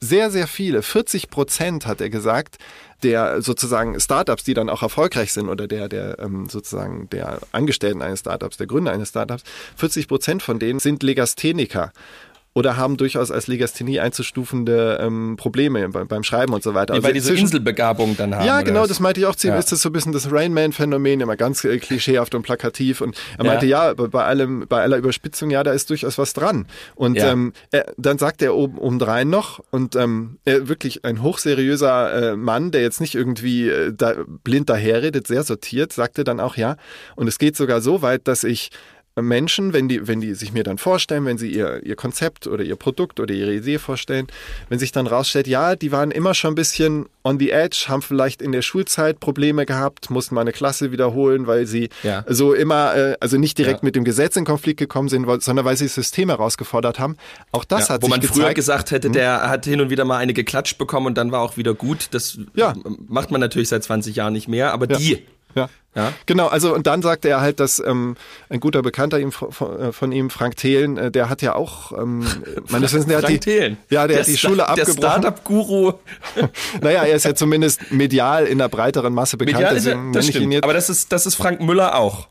sehr, 0.00 0.30
sehr 0.30 0.46
viele, 0.46 0.82
40 0.82 1.28
Prozent 1.28 1.86
hat 1.86 2.00
er 2.00 2.08
gesagt, 2.08 2.56
der 3.02 3.42
sozusagen 3.42 4.00
Startups, 4.00 4.44
die 4.44 4.54
dann 4.54 4.70
auch 4.70 4.82
erfolgreich 4.82 5.32
sind 5.32 5.48
oder 5.48 5.68
der, 5.68 5.88
der 5.88 6.18
ähm, 6.18 6.48
sozusagen 6.48 7.08
der 7.10 7.38
Angestellten 7.52 8.02
eines 8.02 8.20
Startups, 8.20 8.56
der 8.56 8.66
Gründer 8.66 8.92
eines 8.92 9.10
Startups, 9.10 9.42
40 9.76 10.08
Prozent 10.08 10.42
von 10.42 10.58
denen 10.58 10.80
sind 10.80 11.02
Legastheniker 11.02 11.92
oder 12.52 12.76
haben 12.76 12.96
durchaus 12.96 13.30
als 13.30 13.46
Legasthenie 13.46 14.00
einzustufende 14.00 14.98
ähm, 15.00 15.36
Probleme 15.36 15.88
beim, 15.88 16.08
beim 16.08 16.24
Schreiben 16.24 16.52
und 16.52 16.64
so 16.64 16.74
weiter. 16.74 16.94
Wie 16.94 16.98
also 16.98 17.06
weil 17.06 17.14
diese 17.14 17.34
Inselbegabung 17.34 18.16
dann 18.16 18.34
haben. 18.34 18.44
Ja, 18.44 18.62
genau, 18.62 18.86
das 18.86 18.98
meinte 18.98 19.20
ich 19.20 19.26
auch 19.26 19.36
ziemlich. 19.36 19.54
Ja. 19.54 19.60
Ist 19.60 19.72
das 19.72 19.82
so 19.82 19.88
ein 19.88 19.92
bisschen 19.92 20.12
das 20.12 20.32
Rainman-Phänomen, 20.32 21.20
immer 21.20 21.36
ganz 21.36 21.64
äh, 21.64 21.78
klischeehaft 21.78 22.34
und 22.34 22.42
plakativ. 22.42 23.00
Und 23.02 23.16
er 23.38 23.44
meinte, 23.44 23.66
ja, 23.66 23.88
ja 23.88 23.94
bei 23.94 24.24
allem, 24.24 24.66
bei 24.68 24.82
aller 24.82 24.96
Überspitzung, 24.96 25.50
ja, 25.50 25.62
da 25.62 25.72
ist 25.72 25.90
durchaus 25.90 26.18
was 26.18 26.32
dran. 26.32 26.66
Und 26.96 27.16
ja. 27.16 27.30
ähm, 27.30 27.52
er, 27.70 27.86
dann 27.96 28.18
sagt 28.18 28.42
er 28.42 28.56
oben 28.56 28.78
obendrein 28.78 29.30
noch, 29.30 29.60
und 29.70 29.94
ähm, 29.94 30.38
er 30.44 30.68
wirklich 30.68 31.04
ein 31.04 31.22
hochseriöser 31.22 32.32
äh, 32.32 32.36
Mann, 32.36 32.72
der 32.72 32.82
jetzt 32.82 33.00
nicht 33.00 33.14
irgendwie 33.14 33.68
äh, 33.68 33.92
da 33.96 34.14
blind 34.42 34.68
daherredet, 34.68 35.26
sehr 35.26 35.44
sortiert, 35.44 35.92
sagte 35.92 36.24
dann 36.24 36.40
auch, 36.40 36.56
ja. 36.56 36.76
Und 37.14 37.28
es 37.28 37.38
geht 37.38 37.56
sogar 37.56 37.80
so 37.80 38.02
weit, 38.02 38.26
dass 38.26 38.42
ich 38.42 38.70
Menschen, 39.16 39.72
wenn 39.72 39.88
die, 39.88 40.06
wenn 40.06 40.20
die 40.20 40.34
sich 40.34 40.52
mir 40.52 40.62
dann 40.62 40.78
vorstellen, 40.78 41.24
wenn 41.24 41.36
sie 41.36 41.50
ihr, 41.50 41.84
ihr 41.84 41.96
Konzept 41.96 42.46
oder 42.46 42.62
ihr 42.62 42.76
Produkt 42.76 43.20
oder 43.20 43.34
ihre 43.34 43.52
Idee 43.52 43.78
vorstellen, 43.78 44.28
wenn 44.68 44.78
sich 44.78 44.92
dann 44.92 45.06
rausstellt, 45.06 45.46
ja, 45.46 45.74
die 45.76 45.92
waren 45.92 46.10
immer 46.10 46.34
schon 46.34 46.52
ein 46.52 46.54
bisschen 46.54 47.06
on 47.24 47.38
the 47.38 47.50
edge, 47.50 47.86
haben 47.88 48.02
vielleicht 48.02 48.40
in 48.40 48.52
der 48.52 48.62
Schulzeit 48.62 49.20
Probleme 49.20 49.66
gehabt, 49.66 50.10
mussten 50.10 50.34
mal 50.34 50.42
eine 50.42 50.52
Klasse 50.52 50.92
wiederholen, 50.92 51.46
weil 51.46 51.66
sie 51.66 51.90
ja. 52.02 52.24
so 52.28 52.54
immer, 52.54 52.96
äh, 52.96 53.16
also 53.20 53.36
nicht 53.36 53.58
direkt 53.58 53.80
ja. 53.80 53.86
mit 53.86 53.96
dem 53.96 54.04
Gesetz 54.04 54.36
in 54.36 54.44
Konflikt 54.44 54.78
gekommen 54.78 55.08
sind, 55.08 55.26
sondern 55.42 55.64
weil 55.64 55.76
sie 55.76 55.86
das 55.86 55.94
System 55.94 56.28
herausgefordert 56.28 56.98
haben. 56.98 57.16
Auch 57.52 57.64
das 57.64 57.88
ja, 57.88 57.94
hat 57.94 58.02
wo 58.02 58.06
sich 58.06 58.10
man 58.10 58.20
gezeigt, 58.20 58.38
früher 58.38 58.54
gesagt 58.54 58.90
hätte, 58.90 59.08
hm? 59.08 59.12
der 59.12 59.50
hat 59.50 59.64
hin 59.66 59.80
und 59.80 59.90
wieder 59.90 60.04
mal 60.04 60.18
eine 60.18 60.32
geklatscht 60.34 60.78
bekommen 60.78 61.06
und 61.06 61.18
dann 61.18 61.32
war 61.32 61.40
auch 61.40 61.56
wieder 61.56 61.74
gut. 61.74 62.08
Das 62.12 62.38
macht 63.08 63.30
man 63.30 63.40
natürlich 63.40 63.68
seit 63.68 63.82
20 63.82 64.16
Jahren 64.16 64.32
nicht 64.32 64.48
mehr, 64.48 64.72
aber 64.72 64.86
die 64.86 65.24
ja. 65.54 65.68
ja. 65.94 66.12
Genau, 66.26 66.46
also 66.48 66.74
und 66.74 66.86
dann 66.86 67.02
sagte 67.02 67.28
er 67.28 67.40
halt, 67.40 67.60
dass 67.60 67.78
ähm, 67.84 68.16
ein 68.48 68.60
guter 68.60 68.82
Bekannter 68.82 69.18
ihm, 69.18 69.32
von, 69.32 69.50
äh, 69.80 69.92
von, 69.92 70.12
ihm, 70.12 70.30
Frank 70.30 70.56
Thelen, 70.56 70.96
äh, 70.96 71.10
der 71.10 71.28
hat 71.28 71.42
ja 71.42 71.54
auch, 71.54 71.92
ähm, 71.92 72.26
meines 72.68 72.92
Wissens, 72.92 73.06
der 73.06 73.20
Frank 73.20 73.24
hat 73.24 73.30
die, 73.30 73.40
Thelen. 73.40 73.76
Ja, 73.88 74.06
der, 74.06 74.16
der 74.16 74.18
hat 74.20 74.26
die 74.26 74.36
Schule 74.36 74.68
abgebrochen. 74.68 75.00
Der 75.00 75.10
Startup-Guru. 75.10 75.92
naja, 76.80 77.04
er 77.04 77.16
ist 77.16 77.24
ja 77.24 77.34
zumindest 77.34 77.90
medial 77.90 78.46
in 78.46 78.58
der 78.58 78.68
breiteren 78.68 79.12
Masse 79.12 79.36
bekannt. 79.36 79.58
Medial 79.58 79.76
ist 79.76 79.86
er, 79.86 79.98
das 80.12 80.26
stimmt, 80.26 80.62
aber 80.62 80.72
das 80.72 80.90
ist, 80.90 81.12
das 81.12 81.26
ist 81.26 81.34
Frank 81.34 81.60
Müller 81.60 81.96
auch. 81.96 82.28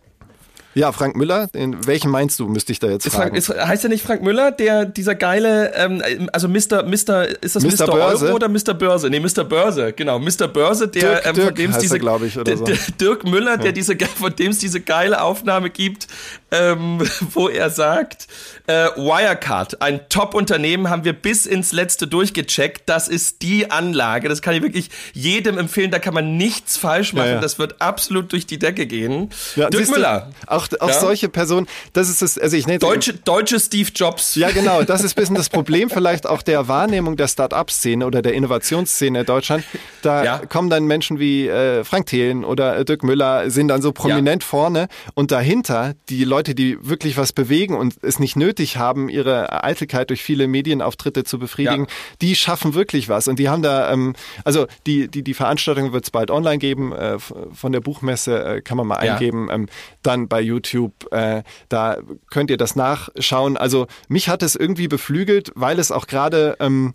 Ja, 0.76 0.92
Frank 0.92 1.16
Müller, 1.16 1.48
den, 1.48 1.88
welchen 1.88 2.12
meinst 2.12 2.40
du, 2.40 2.48
müsste 2.48 2.72
ich 2.72 2.80
da 2.80 2.88
jetzt 2.88 3.10
fragen. 3.10 3.36
Ist, 3.36 3.50
heißt 3.50 3.84
er 3.86 3.90
nicht 3.90 4.04
Frank 4.06 4.22
Müller, 4.22 4.52
der 4.52 4.86
dieser 4.86 5.16
geile, 5.16 5.74
ähm, 5.74 6.30
also 6.32 6.48
Mr. 6.48 6.84
Mr. 6.84 7.26
ist 7.42 7.56
das 7.56 7.64
Mr. 7.64 7.88
Mr. 7.88 7.94
Euro 7.94 8.36
oder 8.36 8.48
Mr. 8.48 8.76
Börse? 8.76 9.10
Nee, 9.10 9.20
Mr. 9.20 9.44
Börse, 9.44 9.94
genau, 9.94 10.20
Mr. 10.20 10.48
Börse, 10.48 10.88
der 10.88 11.22
Dirk, 11.22 11.26
ähm, 11.26 11.36
von 11.36 11.56
dem 11.56 11.72
es 11.72 11.80
diese, 11.80 11.98
glaube 11.98 12.28
ich, 12.28 12.38
oder 12.38 12.56
so. 12.56 12.66
Dirk 13.00 13.26
Müller, 13.26 13.58
der 13.58 13.68
ja. 13.68 13.72
diese, 13.72 13.98
von 13.98 14.36
dem 14.36 14.52
es 14.52 14.60
diese 14.60 14.80
geile 14.80 15.22
Aufnahme 15.22 15.72
gibt, 15.72 16.08
ähm, 16.52 17.00
wo 17.34 17.50
er 17.50 17.72
sagt, 17.72 18.28
äh, 18.68 18.90
Wirecard, 18.96 19.82
ein 19.82 20.02
Top-Unternehmen, 20.10 20.92
haben 20.92 21.04
wir 21.04 21.14
bis 21.14 21.48
ins 21.48 21.72
Letzte 21.72 22.06
durchgecheckt. 22.06 22.84
Das 22.88 23.08
ist 23.08 23.42
die 23.42 23.72
Anlage. 23.72 24.30
Das 24.30 24.44
kann 24.44 24.54
ich 24.54 24.62
wirklich 24.62 24.92
jedem 25.14 25.58
empfehlen. 25.58 25.90
Da 25.90 25.98
kann 25.98 26.14
man 26.14 26.38
nichts 26.38 26.78
falsch 26.78 27.14
machen. 27.14 27.28
Ja, 27.28 27.34
ja. 27.36 27.42
Das 27.42 27.58
wird 27.58 27.82
absolut 27.82 28.32
durch 28.32 28.46
die 28.46 28.60
Decke 28.60 28.86
gehen. 28.86 29.30
Dirk 29.56 29.90
Müller. 29.90 30.30
Du, 30.42 30.59
auch 30.60 30.90
auch 30.90 31.00
solche 31.00 31.30
Personen, 31.30 31.68
das 31.94 32.10
ist 32.10 32.22
es, 32.22 32.38
also 32.38 32.56
ich 32.58 32.68
nenne 32.68 32.80
Deutsche, 32.80 33.14
deutsche 33.14 33.60
Steve 33.60 33.90
Jobs. 33.94 34.36
Ja, 34.36 34.52
genau. 34.52 34.84
Das 34.90 35.04
ist 35.04 35.16
ein 35.16 35.22
bisschen 35.22 35.36
das 35.36 35.50
Problem 35.50 35.90
vielleicht 35.90 36.26
auch 36.26 36.42
der 36.42 36.68
Wahrnehmung 36.68 37.16
der 37.16 37.28
Start-up-Szene 37.28 38.06
oder 38.06 38.22
der 38.22 38.34
Innovationsszene 38.34 39.20
in 39.20 39.26
Deutschland. 39.26 39.64
Da 40.02 40.40
kommen 40.40 40.70
dann 40.70 40.86
Menschen 40.86 41.20
wie 41.20 41.48
äh, 41.48 41.84
Frank 41.84 42.08
Thelen 42.08 42.44
oder 42.44 42.84
Dirk 42.84 43.04
Müller, 43.04 43.50
sind 43.52 43.68
dann 43.68 43.82
so 43.82 43.92
prominent 43.92 44.44
vorne 44.44 44.88
und 45.14 45.32
dahinter 45.32 45.94
die 46.10 46.24
Leute, 46.24 46.56
die 46.56 46.78
wirklich 46.82 47.18
was 47.18 47.34
bewegen 47.34 47.76
und 47.76 47.96
es 48.02 48.20
nicht 48.20 48.36
nötig 48.36 48.78
haben, 48.78 49.10
ihre 49.10 49.64
Eitelkeit 49.64 50.10
durch 50.10 50.24
viele 50.24 50.48
Medienauftritte 50.48 51.24
zu 51.24 51.38
befriedigen, 51.38 51.86
ja. 51.86 52.18
die 52.22 52.36
schaffen 52.36 52.74
wirklich 52.74 53.10
was. 53.10 53.28
Und 53.28 53.38
die 53.38 53.50
haben 53.50 53.62
da, 53.62 53.92
ähm, 53.92 54.16
also 54.44 54.66
die, 54.88 55.08
die, 55.08 55.24
die 55.24 55.34
Veranstaltung 55.34 55.94
wird 55.94 56.06
es 56.06 56.12
bald 56.12 56.32
online 56.32 56.58
geben, 56.58 56.94
äh, 56.94 57.18
von 57.20 57.72
der 57.72 57.82
Buchmesse 57.82 58.44
äh, 58.44 58.62
kann 58.62 58.78
man 58.78 58.88
mal 58.88 59.06
ja. 59.06 59.14
eingeben, 59.14 59.50
ähm, 59.52 59.68
dann 60.02 60.28
bei 60.28 60.42
YouTube, 60.50 60.94
äh, 61.12 61.44
da 61.70 61.98
könnt 62.30 62.50
ihr 62.50 62.58
das 62.58 62.76
nachschauen. 62.76 63.58
Also 63.58 63.88
mich 64.08 64.30
hat 64.30 64.44
es 64.44 64.56
irgendwie 64.56 64.88
beflügelt, 64.88 65.52
weil 65.56 65.80
es 65.80 65.92
auch 65.92 66.08
gerade 66.08 66.58
ähm, 66.60 66.94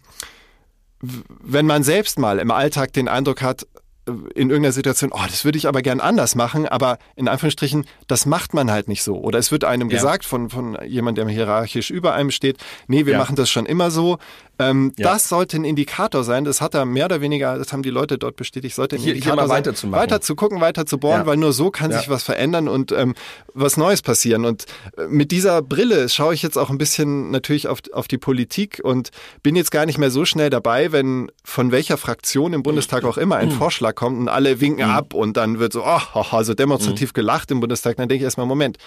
wenn 1.43 1.67
man 1.67 1.83
selbst 1.83 2.19
mal 2.19 2.39
im 2.39 2.51
Alltag 2.51 2.93
den 2.93 3.09
Eindruck 3.09 3.43
hat, 3.43 3.67
in 4.07 4.51
irgendeiner 4.51 4.73
Situation, 4.73 5.13
oh, 5.15 5.25
das 5.27 5.45
würde 5.47 5.57
ich 5.57 5.67
aber 5.67 5.81
gern 5.81 6.01
anders 6.01 6.35
machen, 6.35 6.69
aber 6.69 6.99
in 7.17 7.27
Anführungsstrichen, 7.27 7.87
das 8.07 8.27
macht 8.27 8.53
man 8.53 8.71
halt 8.71 8.87
nicht 8.87 9.03
so. 9.03 9.17
Oder 9.17 9.39
es 9.39 9.51
wird 9.51 9.65
einem 9.65 9.89
ja. 9.89 9.97
gesagt 9.97 10.27
von, 10.27 10.51
von 10.51 10.77
jemandem, 10.87 11.27
der 11.27 11.35
hierarchisch 11.35 11.91
über 11.91 12.13
einem 12.13 12.31
steht, 12.31 12.59
nee, 12.87 13.07
wir 13.07 13.15
ja. 13.15 13.19
machen 13.19 13.37
das 13.37 13.51
schon 13.51 13.65
immer 13.65 13.91
so. 13.91 14.19
Ähm, 14.59 14.93
ja. 14.97 15.13
Das 15.13 15.29
sollte 15.29 15.57
ein 15.57 15.65
Indikator 15.65 16.23
sein. 16.23 16.45
Das 16.45 16.61
hat 16.61 16.75
er 16.75 16.85
mehr 16.85 17.07
oder 17.07 17.21
weniger, 17.21 17.59
das 17.59 17.73
haben 17.73 17.83
die 17.83 17.91
Leute 17.91 18.19
dort 18.19 18.37
bestätigt, 18.37 18.75
sollte 18.75 18.97
ein 18.97 19.03
hier, 19.03 19.15
Indikator 19.15 19.45
hier 19.45 19.49
weiter 19.49 19.75
zu 19.75 19.87
machen. 19.89 20.01
Weiter 20.01 20.21
zu 20.21 20.37
gucken, 20.37 20.61
weiter 20.61 20.87
zu 20.87 20.99
bohren, 20.99 21.27
weil 21.27 21.37
nur 21.37 21.53
so 21.53 21.71
kann 21.71 21.91
sich 21.93 22.09
was 22.09 22.23
verändern 22.23 22.69
und 22.69 22.93
ähm, 22.93 23.15
was 23.53 23.77
Neues 23.77 24.03
passieren. 24.03 24.45
Und 24.45 24.67
äh, 24.97 25.07
mit 25.09 25.33
dieser 25.33 25.63
Brille 25.63 26.09
schaue 26.09 26.35
ich 26.35 26.43
jetzt 26.43 26.57
auch 26.57 26.71
ein 26.71 26.79
bisschen 26.79 27.31
natürlich 27.31 27.69
auf, 27.69 27.81
auf 27.93 28.07
die 28.07 28.19
Politik 28.19 28.81
und 28.85 29.11
bin 29.43 29.57
jetzt 29.57 29.71
gar 29.71 29.87
nicht 29.87 29.99
mehr 29.99 30.11
so 30.11 30.25
schnell 30.25 30.51
dabei, 30.51 30.93
wenn 30.93 31.31
von 31.43 31.73
welcher 31.73 31.97
Fraktion 31.97 32.53
im 32.53 32.63
Bundestag 32.63 33.05
auch 33.05 33.19
immer 33.19 33.37
ein 33.37 33.51
Vorschlag 33.51 33.95
kommt 33.95 34.19
und 34.19 34.29
alle 34.29 34.61
winken 34.61 34.87
mhm. 34.87 34.95
ab 34.95 35.15
und 35.15 35.37
dann 35.37 35.59
wird 35.59 35.73
so, 35.73 35.85
oh, 35.85 36.43
so 36.43 36.55
demonstrativ 36.55 37.11
mhm. 37.11 37.15
gelacht 37.15 37.51
im 37.51 37.61
Bundestag, 37.61 37.97
dann 37.97 38.09
denke 38.09 38.23
ich 38.23 38.25
erstmal, 38.25 38.47
Moment, 38.47 38.79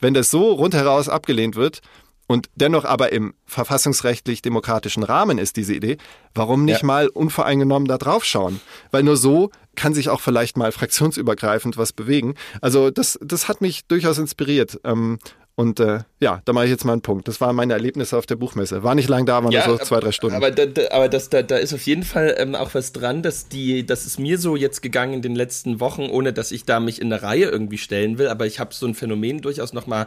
wenn 0.00 0.14
das 0.14 0.30
so 0.30 0.52
rundheraus 0.52 1.08
abgelehnt 1.08 1.56
wird 1.56 1.80
und 2.28 2.50
dennoch 2.54 2.84
aber 2.84 3.10
im 3.10 3.34
verfassungsrechtlich 3.46 4.42
demokratischen 4.42 5.02
Rahmen 5.02 5.38
ist 5.38 5.56
diese 5.56 5.74
Idee, 5.74 5.96
warum 6.34 6.66
nicht 6.66 6.82
ja. 6.82 6.86
mal 6.86 7.08
unvoreingenommen 7.08 7.88
da 7.88 7.96
drauf 7.96 8.24
schauen? 8.24 8.60
Weil 8.90 9.02
nur 9.02 9.16
so 9.16 9.50
kann 9.74 9.94
sich 9.94 10.10
auch 10.10 10.20
vielleicht 10.20 10.58
mal 10.58 10.70
fraktionsübergreifend 10.70 11.78
was 11.78 11.92
bewegen. 11.92 12.34
Also 12.60 12.90
das, 12.90 13.18
das 13.22 13.48
hat 13.48 13.62
mich 13.62 13.86
durchaus 13.86 14.18
inspiriert. 14.18 14.78
Ähm, 14.84 15.18
und 15.54 15.80
äh, 15.80 16.00
ja, 16.20 16.42
da 16.44 16.52
mache 16.52 16.66
ich 16.66 16.70
jetzt 16.70 16.84
mal 16.84 16.92
einen 16.92 17.02
Punkt. 17.02 17.26
Das 17.26 17.40
waren 17.40 17.56
meine 17.56 17.72
Erlebnisse 17.72 18.16
auf 18.16 18.26
der 18.26 18.36
Buchmesse. 18.36 18.84
War 18.84 18.94
nicht 18.94 19.08
lang 19.08 19.24
da, 19.24 19.42
waren 19.42 19.50
ja, 19.50 19.64
so 19.64 19.78
zwei, 19.78 19.98
drei 19.98 20.12
Stunden. 20.12 20.36
Aber, 20.36 20.50
da, 20.50 20.66
da, 20.66 20.82
aber 20.90 21.08
das, 21.08 21.30
da, 21.30 21.42
da 21.42 21.56
ist 21.56 21.72
auf 21.72 21.82
jeden 21.82 22.04
Fall 22.04 22.36
ähm, 22.38 22.54
auch 22.54 22.74
was 22.74 22.92
dran, 22.92 23.22
dass 23.22 23.48
die, 23.48 23.84
das 23.86 24.04
ist 24.06 24.20
mir 24.20 24.38
so 24.38 24.54
jetzt 24.54 24.82
gegangen 24.82 25.14
in 25.14 25.22
den 25.22 25.34
letzten 25.34 25.80
Wochen, 25.80 26.10
ohne 26.10 26.32
dass 26.34 26.52
ich 26.52 26.64
da 26.64 26.78
mich 26.78 27.00
in 27.00 27.12
eine 27.12 27.22
Reihe 27.22 27.46
irgendwie 27.46 27.78
stellen 27.78 28.18
will. 28.18 28.28
Aber 28.28 28.46
ich 28.46 28.60
habe 28.60 28.74
so 28.74 28.86
ein 28.86 28.94
Phänomen 28.94 29.40
durchaus 29.40 29.72
noch 29.72 29.86
mal 29.86 30.06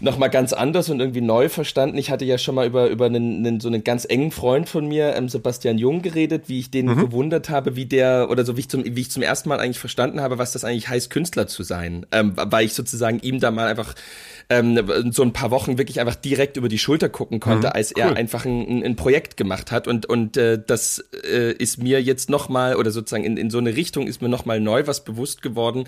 nochmal 0.00 0.30
ganz 0.30 0.52
anders 0.52 0.90
und 0.90 1.00
irgendwie 1.00 1.20
neu 1.20 1.48
verstanden. 1.48 1.98
Ich 1.98 2.10
hatte 2.10 2.24
ja 2.24 2.38
schon 2.38 2.54
mal 2.54 2.66
über, 2.66 2.88
über 2.88 3.06
einen, 3.06 3.46
einen 3.46 3.60
so 3.60 3.68
einen 3.68 3.82
ganz 3.82 4.04
engen 4.04 4.30
Freund 4.30 4.68
von 4.68 4.86
mir, 4.86 5.14
ähm, 5.16 5.28
Sebastian 5.28 5.78
Jung, 5.78 6.02
geredet, 6.02 6.48
wie 6.48 6.60
ich 6.60 6.70
den 6.70 6.86
mhm. 6.86 6.96
bewundert 6.96 7.50
habe, 7.50 7.76
wie 7.76 7.86
der, 7.86 8.28
oder 8.30 8.44
so 8.44 8.56
wie 8.56 8.60
ich, 8.60 8.68
zum, 8.68 8.84
wie 8.84 9.00
ich 9.00 9.10
zum 9.10 9.22
ersten 9.22 9.48
Mal 9.48 9.58
eigentlich 9.58 9.78
verstanden 9.78 10.20
habe, 10.20 10.38
was 10.38 10.52
das 10.52 10.64
eigentlich 10.64 10.88
heißt, 10.88 11.10
Künstler 11.10 11.46
zu 11.46 11.62
sein. 11.62 12.06
Ähm, 12.12 12.32
weil 12.36 12.66
ich 12.66 12.74
sozusagen 12.74 13.18
ihm 13.20 13.40
da 13.40 13.50
mal 13.50 13.66
einfach 13.66 13.94
ähm, 14.50 15.12
so 15.12 15.22
ein 15.22 15.32
paar 15.32 15.50
Wochen 15.50 15.76
wirklich 15.76 16.00
einfach 16.00 16.14
direkt 16.14 16.56
über 16.56 16.68
die 16.68 16.78
Schulter 16.78 17.08
gucken 17.08 17.38
konnte, 17.38 17.68
mhm, 17.68 17.72
als 17.74 17.92
er 17.92 18.16
einfach 18.16 18.46
ein, 18.46 18.82
ein 18.82 18.96
Projekt 18.96 19.36
gemacht 19.36 19.70
hat. 19.70 19.86
Und, 19.86 20.06
und 20.06 20.36
äh, 20.36 20.58
das 20.64 21.04
äh, 21.24 21.52
ist 21.52 21.82
mir 21.82 22.02
jetzt 22.02 22.30
nochmal, 22.30 22.76
oder 22.76 22.90
sozusagen 22.90 23.24
in, 23.24 23.36
in 23.36 23.50
so 23.50 23.58
eine 23.58 23.76
Richtung 23.76 24.06
ist 24.06 24.22
mir 24.22 24.28
nochmal 24.28 24.60
neu 24.60 24.86
was 24.86 25.04
bewusst 25.04 25.42
geworden, 25.42 25.84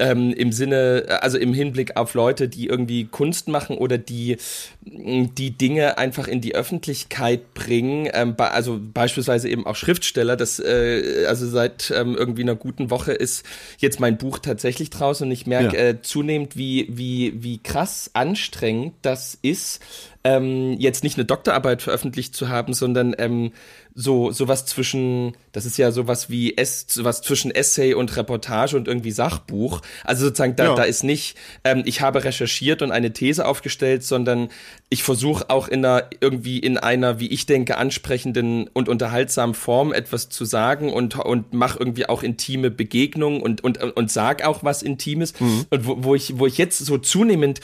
ähm, 0.00 0.32
im 0.32 0.50
Sinne, 0.50 1.18
also 1.20 1.38
im 1.38 1.54
Hinblick 1.54 1.96
auf 1.96 2.14
Leute, 2.14 2.48
die 2.48 2.66
irgendwie 2.66 3.04
Kunst 3.04 3.46
machen 3.48 3.76
oder 3.76 3.96
die 3.96 4.38
die 4.86 5.50
Dinge 5.52 5.96
einfach 5.96 6.28
in 6.28 6.40
die 6.40 6.54
Öffentlichkeit 6.54 7.54
bringen, 7.54 8.08
ähm, 8.12 8.34
also 8.36 8.78
beispielsweise 8.82 9.48
eben 9.48 9.66
auch 9.66 9.76
Schriftsteller, 9.76 10.36
das 10.36 10.58
äh, 10.58 11.24
also 11.26 11.46
seit 11.46 11.92
ähm, 11.94 12.16
irgendwie 12.16 12.42
einer 12.42 12.54
guten 12.54 12.90
Woche 12.90 13.12
ist 13.12 13.46
jetzt 13.78 14.00
mein 14.00 14.18
Buch 14.18 14.38
tatsächlich 14.38 14.90
draußen. 14.90 15.26
Und 15.26 15.32
ich 15.32 15.46
merke 15.46 15.76
ja. 15.76 15.82
äh, 15.84 16.02
zunehmend, 16.02 16.56
wie, 16.56 16.88
wie, 16.90 17.42
wie 17.42 17.62
krass 17.62 17.83
anstrengend 18.14 18.94
das 19.02 19.38
ist, 19.40 19.80
ähm, 20.24 20.76
jetzt 20.78 21.04
nicht 21.04 21.18
eine 21.18 21.26
Doktorarbeit 21.26 21.82
veröffentlicht 21.82 22.34
zu 22.34 22.48
haben, 22.48 22.72
sondern 22.72 23.14
ähm, 23.18 23.52
so 23.94 24.32
sowas 24.32 24.64
zwischen, 24.64 25.36
das 25.52 25.66
ist 25.66 25.76
ja 25.76 25.92
sowas 25.92 26.30
wie 26.30 26.56
S, 26.56 26.86
sowas 26.88 27.20
zwischen 27.20 27.50
Essay 27.50 27.94
und 27.94 28.16
Reportage 28.16 28.76
und 28.76 28.88
irgendwie 28.88 29.12
Sachbuch. 29.12 29.82
Also 30.02 30.24
sozusagen 30.24 30.56
da, 30.56 30.64
ja. 30.64 30.74
da 30.74 30.82
ist 30.82 31.04
nicht, 31.04 31.36
ähm, 31.62 31.82
ich 31.84 32.00
habe 32.00 32.24
recherchiert 32.24 32.80
und 32.80 32.90
eine 32.90 33.12
These 33.12 33.46
aufgestellt, 33.46 34.02
sondern 34.02 34.48
ich 34.88 35.04
versuche 35.04 35.50
auch 35.50 35.68
in 35.68 35.84
einer 35.84 36.08
irgendwie 36.20 36.58
in 36.58 36.78
einer, 36.78 37.20
wie 37.20 37.28
ich 37.28 37.44
denke, 37.44 37.76
ansprechenden 37.76 38.68
und 38.68 38.88
unterhaltsamen 38.88 39.54
Form 39.54 39.92
etwas 39.92 40.30
zu 40.30 40.46
sagen 40.46 40.90
und 40.90 41.16
und 41.16 41.52
mache 41.52 41.78
irgendwie 41.78 42.08
auch 42.08 42.22
intime 42.22 42.70
Begegnungen 42.70 43.42
und 43.42 43.62
und 43.62 43.80
und 43.82 44.10
sag 44.10 44.44
auch 44.44 44.64
was 44.64 44.82
Intimes 44.82 45.38
mhm. 45.38 45.66
und 45.68 45.86
wo, 45.86 45.96
wo 46.02 46.14
ich 46.14 46.38
wo 46.38 46.46
ich 46.46 46.56
jetzt 46.56 46.78
so 46.78 46.96
zunehmend 46.96 47.60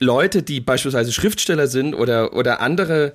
Leute, 0.00 0.42
die 0.42 0.60
beispielsweise 0.60 1.12
Schriftsteller 1.12 1.66
sind 1.66 1.94
oder, 1.94 2.32
oder 2.34 2.60
andere 2.60 3.14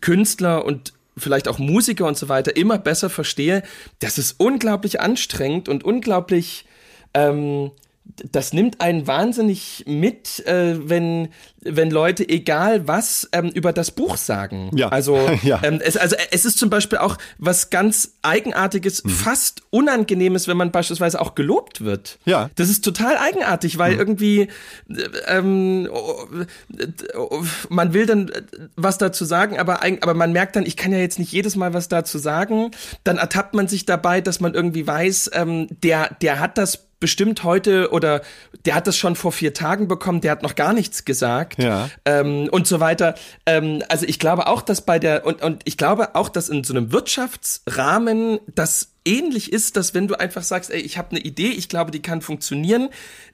Künstler 0.00 0.64
und 0.64 0.92
vielleicht 1.16 1.48
auch 1.48 1.58
Musiker 1.58 2.06
und 2.06 2.16
so 2.16 2.28
weiter 2.28 2.56
immer 2.56 2.78
besser 2.78 3.10
verstehe, 3.10 3.62
das 3.98 4.18
ist 4.18 4.36
unglaublich 4.38 5.00
anstrengend 5.00 5.68
und 5.68 5.84
unglaublich 5.84 6.66
ähm, 7.14 7.70
das 8.04 8.52
nimmt 8.52 8.80
einen 8.80 9.06
wahnsinnig 9.06 9.84
mit, 9.86 10.44
äh, 10.46 10.76
wenn, 10.88 11.28
wenn 11.60 11.90
Leute, 11.90 12.28
egal 12.28 12.86
was, 12.86 13.28
ähm, 13.32 13.48
über 13.48 13.72
das 13.72 13.90
Buch 13.90 14.16
sagen. 14.16 14.70
Ja. 14.74 14.88
Also, 14.88 15.18
ja. 15.42 15.60
Ähm, 15.62 15.80
es, 15.82 15.96
also 15.96 16.16
es 16.30 16.44
ist 16.44 16.58
zum 16.58 16.68
Beispiel 16.68 16.98
auch 16.98 17.16
was 17.38 17.70
ganz 17.70 18.16
Eigenartiges, 18.22 19.04
mhm. 19.04 19.10
fast 19.10 19.62
Unangenehmes, 19.70 20.48
wenn 20.48 20.56
man 20.56 20.72
beispielsweise 20.72 21.20
auch 21.20 21.34
gelobt 21.34 21.84
wird. 21.84 22.18
Ja. 22.24 22.50
Das 22.56 22.68
ist 22.68 22.84
total 22.84 23.16
eigenartig, 23.16 23.78
weil 23.78 23.94
mhm. 23.94 23.98
irgendwie 23.98 24.48
ähm, 25.26 25.88
man 27.68 27.92
will 27.94 28.06
dann 28.06 28.30
was 28.76 28.98
dazu 28.98 29.24
sagen, 29.24 29.58
aber, 29.58 29.80
aber 29.82 30.14
man 30.14 30.32
merkt 30.32 30.56
dann, 30.56 30.66
ich 30.66 30.76
kann 30.76 30.92
ja 30.92 30.98
jetzt 30.98 31.18
nicht 31.18 31.32
jedes 31.32 31.56
Mal 31.56 31.72
was 31.72 31.88
dazu 31.88 32.18
sagen. 32.18 32.72
Dann 33.04 33.18
ertappt 33.18 33.54
man 33.54 33.68
sich 33.68 33.86
dabei, 33.86 34.20
dass 34.20 34.40
man 34.40 34.54
irgendwie 34.54 34.86
weiß, 34.86 35.30
ähm, 35.34 35.68
der, 35.82 36.16
der 36.20 36.40
hat 36.40 36.58
das 36.58 36.91
bestimmt 37.02 37.42
heute 37.42 37.90
oder 37.90 38.22
der 38.64 38.76
hat 38.76 38.86
das 38.86 38.96
schon 38.96 39.16
vor 39.16 39.32
vier 39.32 39.52
Tagen 39.52 39.88
bekommen, 39.88 40.20
der 40.20 40.30
hat 40.30 40.44
noch 40.44 40.54
gar 40.54 40.72
nichts 40.72 41.04
gesagt 41.04 41.60
ja. 41.60 41.90
ähm, 42.04 42.48
und 42.50 42.68
so 42.68 42.78
weiter. 42.78 43.16
Ähm, 43.44 43.82
also 43.88 44.06
ich 44.06 44.20
glaube 44.20 44.46
auch, 44.46 44.62
dass 44.62 44.82
bei 44.82 45.00
der 45.00 45.26
und, 45.26 45.42
und 45.42 45.62
ich 45.64 45.76
glaube 45.76 46.14
auch, 46.14 46.28
dass 46.28 46.48
in 46.48 46.62
so 46.62 46.72
einem 46.72 46.92
Wirtschaftsrahmen 46.92 48.38
das 48.54 48.91
ähnlich 49.04 49.52
ist, 49.52 49.76
dass 49.76 49.94
wenn 49.94 50.08
du 50.08 50.18
einfach 50.18 50.42
sagst, 50.42 50.70
ey, 50.70 50.80
ich 50.80 50.98
habe 50.98 51.10
eine 51.10 51.20
Idee, 51.20 51.48
ich 51.48 51.68
glaube, 51.68 51.90
die 51.90 52.02
kann 52.02 52.22
funktionieren, 52.22 52.88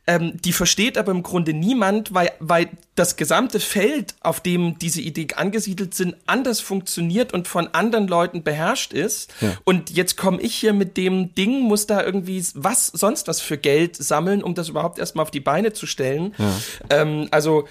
ähm, 0.07 0.41
die 0.43 0.53
versteht 0.55 0.97
aber 0.97 1.13
im 1.13 1.23
Grunde 1.23 1.53
niemand, 1.53 2.15
weil, 2.15 2.33
weil 2.41 2.71
das 2.95 3.17
gesamte 3.17 3.61
Feld, 3.61 4.15
auf 4.21 4.41
dem 4.41 4.79
diese 4.79 5.03
Idee 5.03 5.29
angesiedelt 5.37 5.95
sind, 5.95 6.17
anders 6.27 6.61
funktioniert 6.61 7.35
und 7.35 7.47
von 7.47 7.69
anderen 7.75 8.09
Leuten 8.09 8.43
beherrscht 8.43 8.95
ist. 8.95 9.35
Ja. 9.43 9.57
Und 9.65 9.91
jetzt 9.91 10.17
komme 10.17 10.41
ich 10.41 10.55
hier 10.55 10.73
mit 10.73 10.97
dem 10.97 11.35
Ding, 11.35 11.61
muss 11.61 11.87
da 11.87 12.03
irgendwie 12.03 12.43
was, 12.55 12.87
sonst 12.87 13.29
was 13.29 13.41
für 13.41 13.59
Geld 13.59 13.97
sammeln, 13.97 14.43
um 14.43 14.55
das 14.55 14.71
überhaupt 14.71 14.99
erstmal 14.99 15.25
auf 15.25 15.31
die 15.31 15.41
Beine 15.41 15.75
zu 15.75 15.87
stellen. 15.87 16.35
Ja. 16.39 16.61
Ähm, 16.89 17.29
also 17.31 17.69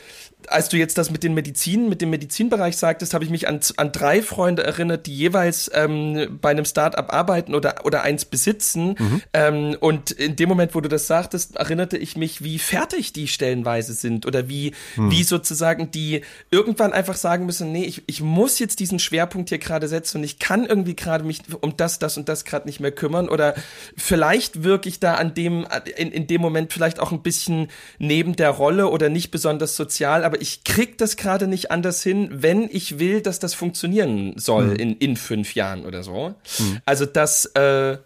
als 0.47 0.69
du 0.69 0.77
jetzt 0.77 0.97
das 0.97 1.11
mit 1.11 1.23
den 1.23 1.33
Medizin, 1.33 1.89
mit 1.89 2.01
dem 2.01 2.09
Medizinbereich 2.09 2.77
sagtest, 2.77 3.13
habe 3.13 3.23
ich 3.23 3.29
mich 3.29 3.47
an, 3.47 3.59
an 3.77 3.91
drei 3.91 4.21
Freunde 4.21 4.63
erinnert, 4.63 5.05
die 5.07 5.15
jeweils 5.15 5.69
ähm, 5.73 6.37
bei 6.41 6.51
einem 6.51 6.65
Startup 6.65 7.11
arbeiten 7.11 7.55
oder, 7.55 7.85
oder 7.85 8.03
eins 8.03 8.25
besitzen. 8.25 8.95
Mhm. 8.97 9.21
Ähm, 9.33 9.77
und 9.79 10.11
in 10.11 10.35
dem 10.35 10.47
Moment, 10.47 10.75
wo 10.75 10.81
du 10.81 10.89
das 10.89 11.07
sagtest, 11.07 11.55
erinnerte 11.55 11.97
ich 11.97 12.15
mich, 12.15 12.43
wie 12.43 12.59
fertig 12.59 13.13
die 13.13 13.27
stellenweise 13.27 13.93
sind 13.93 14.25
oder 14.25 14.47
wie, 14.47 14.73
mhm. 14.95 15.11
wie 15.11 15.23
sozusagen 15.23 15.91
die 15.91 16.21
irgendwann 16.51 16.93
einfach 16.93 17.15
sagen 17.15 17.45
müssen, 17.45 17.71
nee, 17.71 17.85
ich, 17.85 18.03
ich 18.07 18.21
muss 18.21 18.59
jetzt 18.59 18.79
diesen 18.79 18.99
Schwerpunkt 18.99 19.49
hier 19.49 19.57
gerade 19.57 19.87
setzen 19.87 20.19
und 20.19 20.23
ich 20.23 20.39
kann 20.39 20.65
irgendwie 20.65 20.95
gerade 20.95 21.23
mich 21.23 21.41
um 21.61 21.75
das, 21.77 21.99
das 21.99 22.15
und 22.17 22.29
das 22.29 22.45
gerade 22.45 22.67
nicht 22.67 22.79
mehr 22.79 22.91
kümmern 22.91 23.27
oder 23.27 23.55
vielleicht 23.97 24.63
wirke 24.63 24.87
ich 24.87 24.99
da 24.99 25.15
an 25.15 25.33
dem, 25.33 25.65
in, 25.97 26.11
in 26.11 26.27
dem 26.27 26.41
Moment 26.41 26.71
vielleicht 26.71 26.99
auch 26.99 27.11
ein 27.11 27.21
bisschen 27.21 27.69
neben 27.97 28.35
der 28.35 28.51
Rolle 28.51 28.89
oder 28.89 29.09
nicht 29.09 29.31
besonders 29.31 29.75
sozial, 29.75 30.23
aber 30.27 30.41
ich 30.41 30.65
krieg 30.65 30.97
das 30.97 31.15
gerade 31.15 31.47
nicht 31.47 31.71
anders 31.71 32.03
hin, 32.03 32.27
wenn 32.31 32.69
ich 32.69 32.99
will, 32.99 33.21
dass 33.21 33.39
das 33.39 33.53
funktionieren 33.53 34.33
soll 34.35 34.71
hm. 34.71 34.75
in, 34.75 34.97
in 34.97 35.15
fünf 35.15 35.55
Jahren 35.55 35.85
oder 35.85 36.03
so. 36.03 36.35
Hm. 36.57 36.79
Also 36.83 37.05
das, 37.05 37.45
äh, 37.55 37.97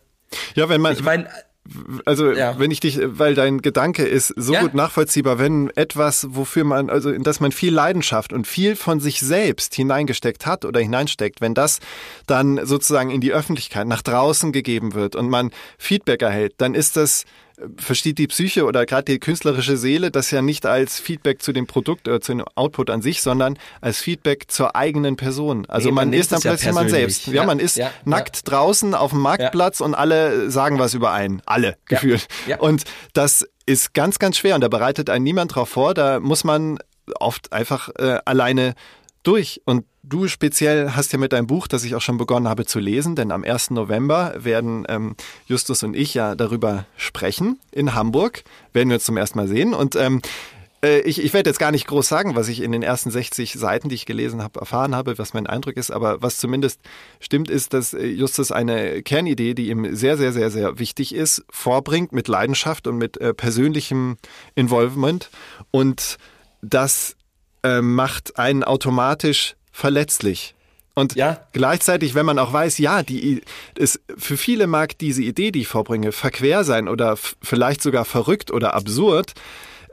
ja, 0.53 0.69
wenn 0.69 0.81
man, 0.81 0.93
ich 0.93 1.01
meine, 1.01 1.27
also 2.05 2.31
ja. 2.31 2.59
wenn 2.59 2.69
ich 2.69 2.79
dich, 2.79 2.99
weil 3.01 3.33
dein 3.33 3.63
Gedanke 3.63 4.03
ist 4.03 4.33
so 4.37 4.53
ja. 4.53 4.61
gut 4.61 4.75
nachvollziehbar, 4.75 5.39
wenn 5.39 5.71
etwas, 5.75 6.27
wofür 6.29 6.63
man, 6.63 6.91
also 6.91 7.09
in 7.09 7.23
das 7.23 7.39
man 7.39 7.51
viel 7.51 7.73
Leidenschaft 7.73 8.33
und 8.33 8.45
viel 8.45 8.75
von 8.75 8.99
sich 8.99 9.19
selbst 9.19 9.73
hineingesteckt 9.73 10.45
hat 10.45 10.63
oder 10.63 10.79
hineinsteckt, 10.79 11.41
wenn 11.41 11.55
das 11.55 11.79
dann 12.27 12.63
sozusagen 12.67 13.09
in 13.09 13.19
die 13.19 13.33
Öffentlichkeit 13.33 13.87
nach 13.87 14.03
draußen 14.03 14.51
gegeben 14.51 14.93
wird 14.93 15.15
und 15.15 15.27
man 15.27 15.49
Feedback 15.79 16.21
erhält, 16.21 16.53
dann 16.57 16.75
ist 16.75 16.97
das 16.97 17.25
versteht 17.77 18.17
die 18.17 18.27
Psyche 18.27 18.65
oder 18.65 18.85
gerade 18.85 19.05
die 19.05 19.19
künstlerische 19.19 19.77
Seele 19.77 20.11
das 20.11 20.31
ja 20.31 20.41
nicht 20.41 20.65
als 20.65 20.99
Feedback 20.99 21.41
zu 21.41 21.53
dem 21.53 21.67
Produkt 21.67 22.07
oder 22.07 22.21
zu 22.21 22.33
dem 22.33 22.43
Output 22.55 22.89
an 22.89 23.01
sich, 23.01 23.21
sondern 23.21 23.57
als 23.81 23.99
Feedback 23.99 24.51
zur 24.51 24.75
eigenen 24.75 25.15
Person. 25.15 25.65
Also 25.67 25.89
nee, 25.89 25.95
man, 25.95 26.09
man 26.09 26.19
ist 26.19 26.31
dann 26.31 26.41
plötzlich 26.41 26.67
ja 26.67 26.73
man 26.73 26.89
selbst. 26.89 27.27
Ja, 27.27 27.33
ja 27.33 27.43
man 27.45 27.59
ist 27.59 27.77
ja, 27.77 27.91
nackt 28.05 28.49
draußen 28.49 28.95
auf 28.95 29.11
dem 29.11 29.19
Marktplatz 29.19 29.81
und 29.81 29.95
alle 29.95 30.49
sagen 30.49 30.79
was 30.79 30.93
über 30.93 31.11
einen. 31.11 31.41
Alle 31.45 31.77
gefühlt. 31.85 32.27
Und 32.59 32.83
das 33.13 33.47
ist 33.65 33.93
ganz, 33.93 34.19
ganz 34.19 34.37
schwer 34.37 34.55
und 34.55 34.61
da 34.61 34.67
bereitet 34.67 35.09
einen 35.09 35.23
niemand 35.23 35.55
drauf 35.55 35.69
vor. 35.69 35.93
Da 35.93 36.19
muss 36.19 36.43
man 36.43 36.79
oft 37.19 37.53
einfach 37.53 37.89
äh, 37.97 38.19
alleine 38.25 38.73
durch. 39.23 39.61
Und 39.65 39.85
du 40.03 40.27
speziell 40.27 40.91
hast 40.91 41.13
ja 41.13 41.19
mit 41.19 41.33
deinem 41.33 41.47
Buch, 41.47 41.67
das 41.67 41.83
ich 41.83 41.95
auch 41.95 42.01
schon 42.01 42.17
begonnen 42.17 42.47
habe 42.47 42.65
zu 42.65 42.79
lesen, 42.79 43.15
denn 43.15 43.31
am 43.31 43.43
1. 43.43 43.71
November 43.71 44.33
werden 44.37 44.85
ähm, 44.89 45.15
Justus 45.47 45.83
und 45.83 45.95
ich 45.95 46.13
ja 46.13 46.35
darüber 46.35 46.85
sprechen 46.97 47.59
in 47.71 47.93
Hamburg. 47.93 48.43
Werden 48.73 48.89
wir 48.89 48.95
uns 48.95 49.05
zum 49.05 49.17
ersten 49.17 49.37
Mal 49.37 49.47
sehen. 49.47 49.73
Und 49.73 49.95
ähm, 49.95 50.21
äh, 50.83 51.01
ich, 51.01 51.23
ich 51.23 51.33
werde 51.33 51.49
jetzt 51.49 51.59
gar 51.59 51.71
nicht 51.71 51.87
groß 51.87 52.07
sagen, 52.07 52.35
was 52.35 52.47
ich 52.47 52.61
in 52.61 52.71
den 52.71 52.83
ersten 52.83 53.11
60 53.11 53.53
Seiten, 53.53 53.89
die 53.89 53.95
ich 53.95 54.05
gelesen 54.05 54.41
habe, 54.41 54.59
erfahren 54.59 54.95
habe, 54.95 55.17
was 55.17 55.33
mein 55.33 55.47
Eindruck 55.47 55.77
ist, 55.77 55.91
aber 55.91 56.21
was 56.21 56.37
zumindest 56.37 56.81
stimmt, 57.19 57.49
ist, 57.49 57.73
dass 57.73 57.93
äh, 57.93 58.05
Justus 58.05 58.51
eine 58.51 59.03
Kernidee, 59.03 59.53
die 59.53 59.69
ihm 59.69 59.95
sehr, 59.95 60.17
sehr, 60.17 60.33
sehr, 60.33 60.49
sehr 60.49 60.79
wichtig 60.79 61.13
ist, 61.13 61.43
vorbringt 61.49 62.11
mit 62.11 62.27
Leidenschaft 62.27 62.87
und 62.87 62.97
mit 62.97 63.17
äh, 63.17 63.33
persönlichem 63.33 64.17
Involvement. 64.55 65.29
Und 65.69 66.17
das 66.61 67.15
äh, 67.63 67.81
macht 67.81 68.37
einen 68.37 68.63
automatisch 68.63 69.55
verletzlich. 69.71 70.55
Und 70.93 71.15
ja. 71.15 71.39
gleichzeitig, 71.53 72.15
wenn 72.15 72.25
man 72.25 72.37
auch 72.37 72.51
weiß, 72.51 72.77
ja, 72.77 73.01
die 73.01 73.41
ist, 73.75 74.01
für 74.17 74.35
viele 74.37 74.67
mag 74.67 74.97
diese 74.97 75.23
Idee, 75.23 75.51
die 75.51 75.61
ich 75.61 75.67
vorbringe, 75.67 76.11
verquer 76.11 76.63
sein 76.63 76.89
oder 76.89 77.17
vielleicht 77.17 77.81
sogar 77.81 78.03
verrückt 78.05 78.51
oder 78.51 78.73
absurd. 78.73 79.33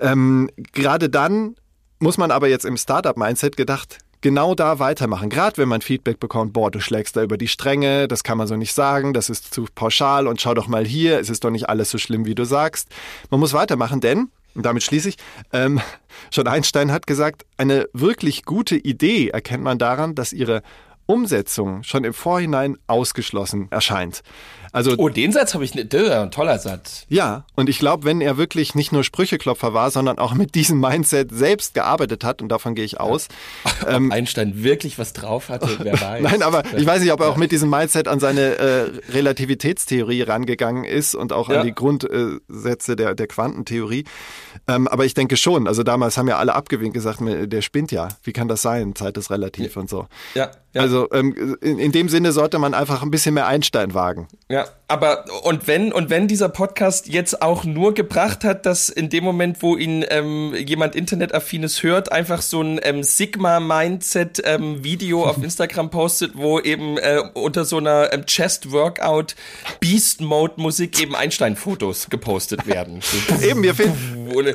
Ähm, 0.00 0.50
gerade 0.72 1.08
dann 1.08 1.54
muss 2.00 2.18
man 2.18 2.30
aber 2.30 2.48
jetzt 2.48 2.64
im 2.64 2.76
Startup-Mindset 2.76 3.56
gedacht 3.56 3.98
genau 4.20 4.54
da 4.54 4.78
weitermachen. 4.78 5.30
Gerade 5.30 5.58
wenn 5.58 5.68
man 5.68 5.80
Feedback 5.80 6.20
bekommt, 6.20 6.52
boah, 6.52 6.70
du 6.70 6.80
schlägst 6.80 7.16
da 7.16 7.22
über 7.22 7.36
die 7.36 7.48
Stränge, 7.48 8.08
das 8.08 8.24
kann 8.24 8.38
man 8.38 8.46
so 8.46 8.56
nicht 8.56 8.72
sagen, 8.72 9.12
das 9.12 9.30
ist 9.30 9.54
zu 9.54 9.66
pauschal 9.74 10.26
und 10.26 10.40
schau 10.40 10.54
doch 10.54 10.66
mal 10.66 10.84
hier, 10.84 11.20
es 11.20 11.30
ist 11.30 11.44
doch 11.44 11.50
nicht 11.50 11.68
alles 11.68 11.90
so 11.90 11.98
schlimm, 11.98 12.26
wie 12.26 12.34
du 12.34 12.44
sagst. 12.44 12.88
Man 13.30 13.40
muss 13.40 13.52
weitermachen, 13.52 14.00
denn 14.00 14.28
und 14.54 14.64
damit 14.66 14.82
schließe 14.82 15.10
ich, 15.10 15.16
ähm, 15.52 15.80
schon 16.30 16.46
Einstein 16.46 16.92
hat 16.92 17.06
gesagt, 17.06 17.44
eine 17.56 17.88
wirklich 17.92 18.44
gute 18.44 18.76
Idee 18.76 19.28
erkennt 19.28 19.62
man 19.62 19.78
daran, 19.78 20.14
dass 20.14 20.32
ihre 20.32 20.62
Umsetzung 21.06 21.82
schon 21.84 22.04
im 22.04 22.12
Vorhinein 22.12 22.76
ausgeschlossen 22.86 23.68
erscheint. 23.70 24.22
Also, 24.72 24.94
oh, 24.96 25.08
den 25.08 25.32
Satz 25.32 25.54
habe 25.54 25.64
ich 25.64 25.74
nicht. 25.74 25.94
Ein 25.94 26.30
toller 26.30 26.58
Satz. 26.58 27.06
Ja, 27.08 27.44
und 27.54 27.68
ich 27.68 27.78
glaube, 27.78 28.04
wenn 28.04 28.20
er 28.20 28.36
wirklich 28.36 28.74
nicht 28.74 28.92
nur 28.92 29.04
Sprücheklopfer 29.04 29.74
war, 29.74 29.90
sondern 29.90 30.18
auch 30.18 30.34
mit 30.34 30.54
diesem 30.54 30.80
Mindset 30.80 31.30
selbst 31.32 31.74
gearbeitet 31.74 32.24
hat, 32.24 32.42
und 32.42 32.48
davon 32.48 32.74
gehe 32.74 32.84
ich 32.84 33.00
aus. 33.00 33.28
Ja. 33.64 33.70
Ob 33.82 33.88
ähm, 33.88 34.12
Einstein 34.12 34.62
wirklich 34.62 34.98
was 34.98 35.12
drauf 35.12 35.48
hatte, 35.48 35.68
wer 35.82 35.92
weiß. 36.00 36.22
Nein, 36.22 36.42
aber 36.42 36.62
ich 36.76 36.86
weiß 36.86 37.00
nicht, 37.02 37.12
ob 37.12 37.20
er 37.20 37.28
auch 37.28 37.36
mit 37.36 37.52
diesem 37.52 37.70
Mindset 37.70 38.08
an 38.08 38.20
seine 38.20 38.58
äh, 38.58 38.90
Relativitätstheorie 39.10 40.22
rangegangen 40.22 40.84
ist 40.84 41.14
und 41.14 41.32
auch 41.32 41.48
ja. 41.48 41.60
an 41.60 41.66
die 41.66 41.74
Grundsätze 41.74 42.96
der, 42.96 43.14
der 43.14 43.26
Quantentheorie. 43.26 44.04
Ähm, 44.66 44.88
aber 44.88 45.04
ich 45.04 45.14
denke 45.14 45.36
schon. 45.36 45.66
Also 45.66 45.82
damals 45.82 46.16
haben 46.16 46.28
ja 46.28 46.38
alle 46.38 46.54
abgewinkt 46.54 46.94
gesagt, 46.94 47.20
der 47.22 47.62
spinnt 47.62 47.92
ja. 47.92 48.08
Wie 48.22 48.32
kann 48.32 48.48
das 48.48 48.62
sein? 48.62 48.94
Zeit 48.94 49.16
ist 49.16 49.30
relativ 49.30 49.74
ja. 49.74 49.80
und 49.80 49.90
so. 49.90 50.06
Ja. 50.34 50.50
ja. 50.74 50.80
Also 50.80 51.08
ähm, 51.12 51.56
in, 51.60 51.78
in 51.78 51.92
dem 51.92 52.08
Sinne 52.08 52.32
sollte 52.32 52.58
man 52.58 52.74
einfach 52.74 53.02
ein 53.02 53.10
bisschen 53.10 53.34
mehr 53.34 53.46
Einstein 53.46 53.94
wagen. 53.94 54.28
Ja, 54.48 54.57
aber 54.90 55.26
und 55.42 55.66
wenn 55.66 55.92
und 55.92 56.08
wenn 56.08 56.28
dieser 56.28 56.48
Podcast 56.48 57.08
jetzt 57.08 57.42
auch 57.42 57.64
nur 57.64 57.92
gebracht 57.92 58.42
hat, 58.42 58.64
dass 58.64 58.88
in 58.88 59.10
dem 59.10 59.22
Moment, 59.22 59.62
wo 59.62 59.76
ihn 59.76 60.02
ähm, 60.08 60.54
jemand 60.54 60.96
Internetaffines 60.96 61.82
hört, 61.82 62.10
einfach 62.10 62.40
so 62.40 62.62
ein 62.62 62.80
ähm, 62.82 63.02
Sigma 63.02 63.60
Mindset 63.60 64.40
ähm, 64.44 64.82
Video 64.82 65.26
auf 65.26 65.36
Instagram 65.42 65.90
postet, 65.90 66.32
wo 66.36 66.58
eben 66.58 66.96
äh, 66.96 67.20
unter 67.34 67.66
so 67.66 67.76
einer 67.76 68.14
ähm, 68.14 68.24
Chest 68.24 68.72
Workout 68.72 69.36
Beast 69.78 70.22
Mode 70.22 70.54
Musik 70.56 71.00
eben 71.02 71.14
Einstein 71.14 71.56
Fotos 71.56 72.08
gepostet 72.08 72.66
werden. 72.66 73.00
eben 73.42 73.62
wir 73.62 73.74
finden 73.74 74.54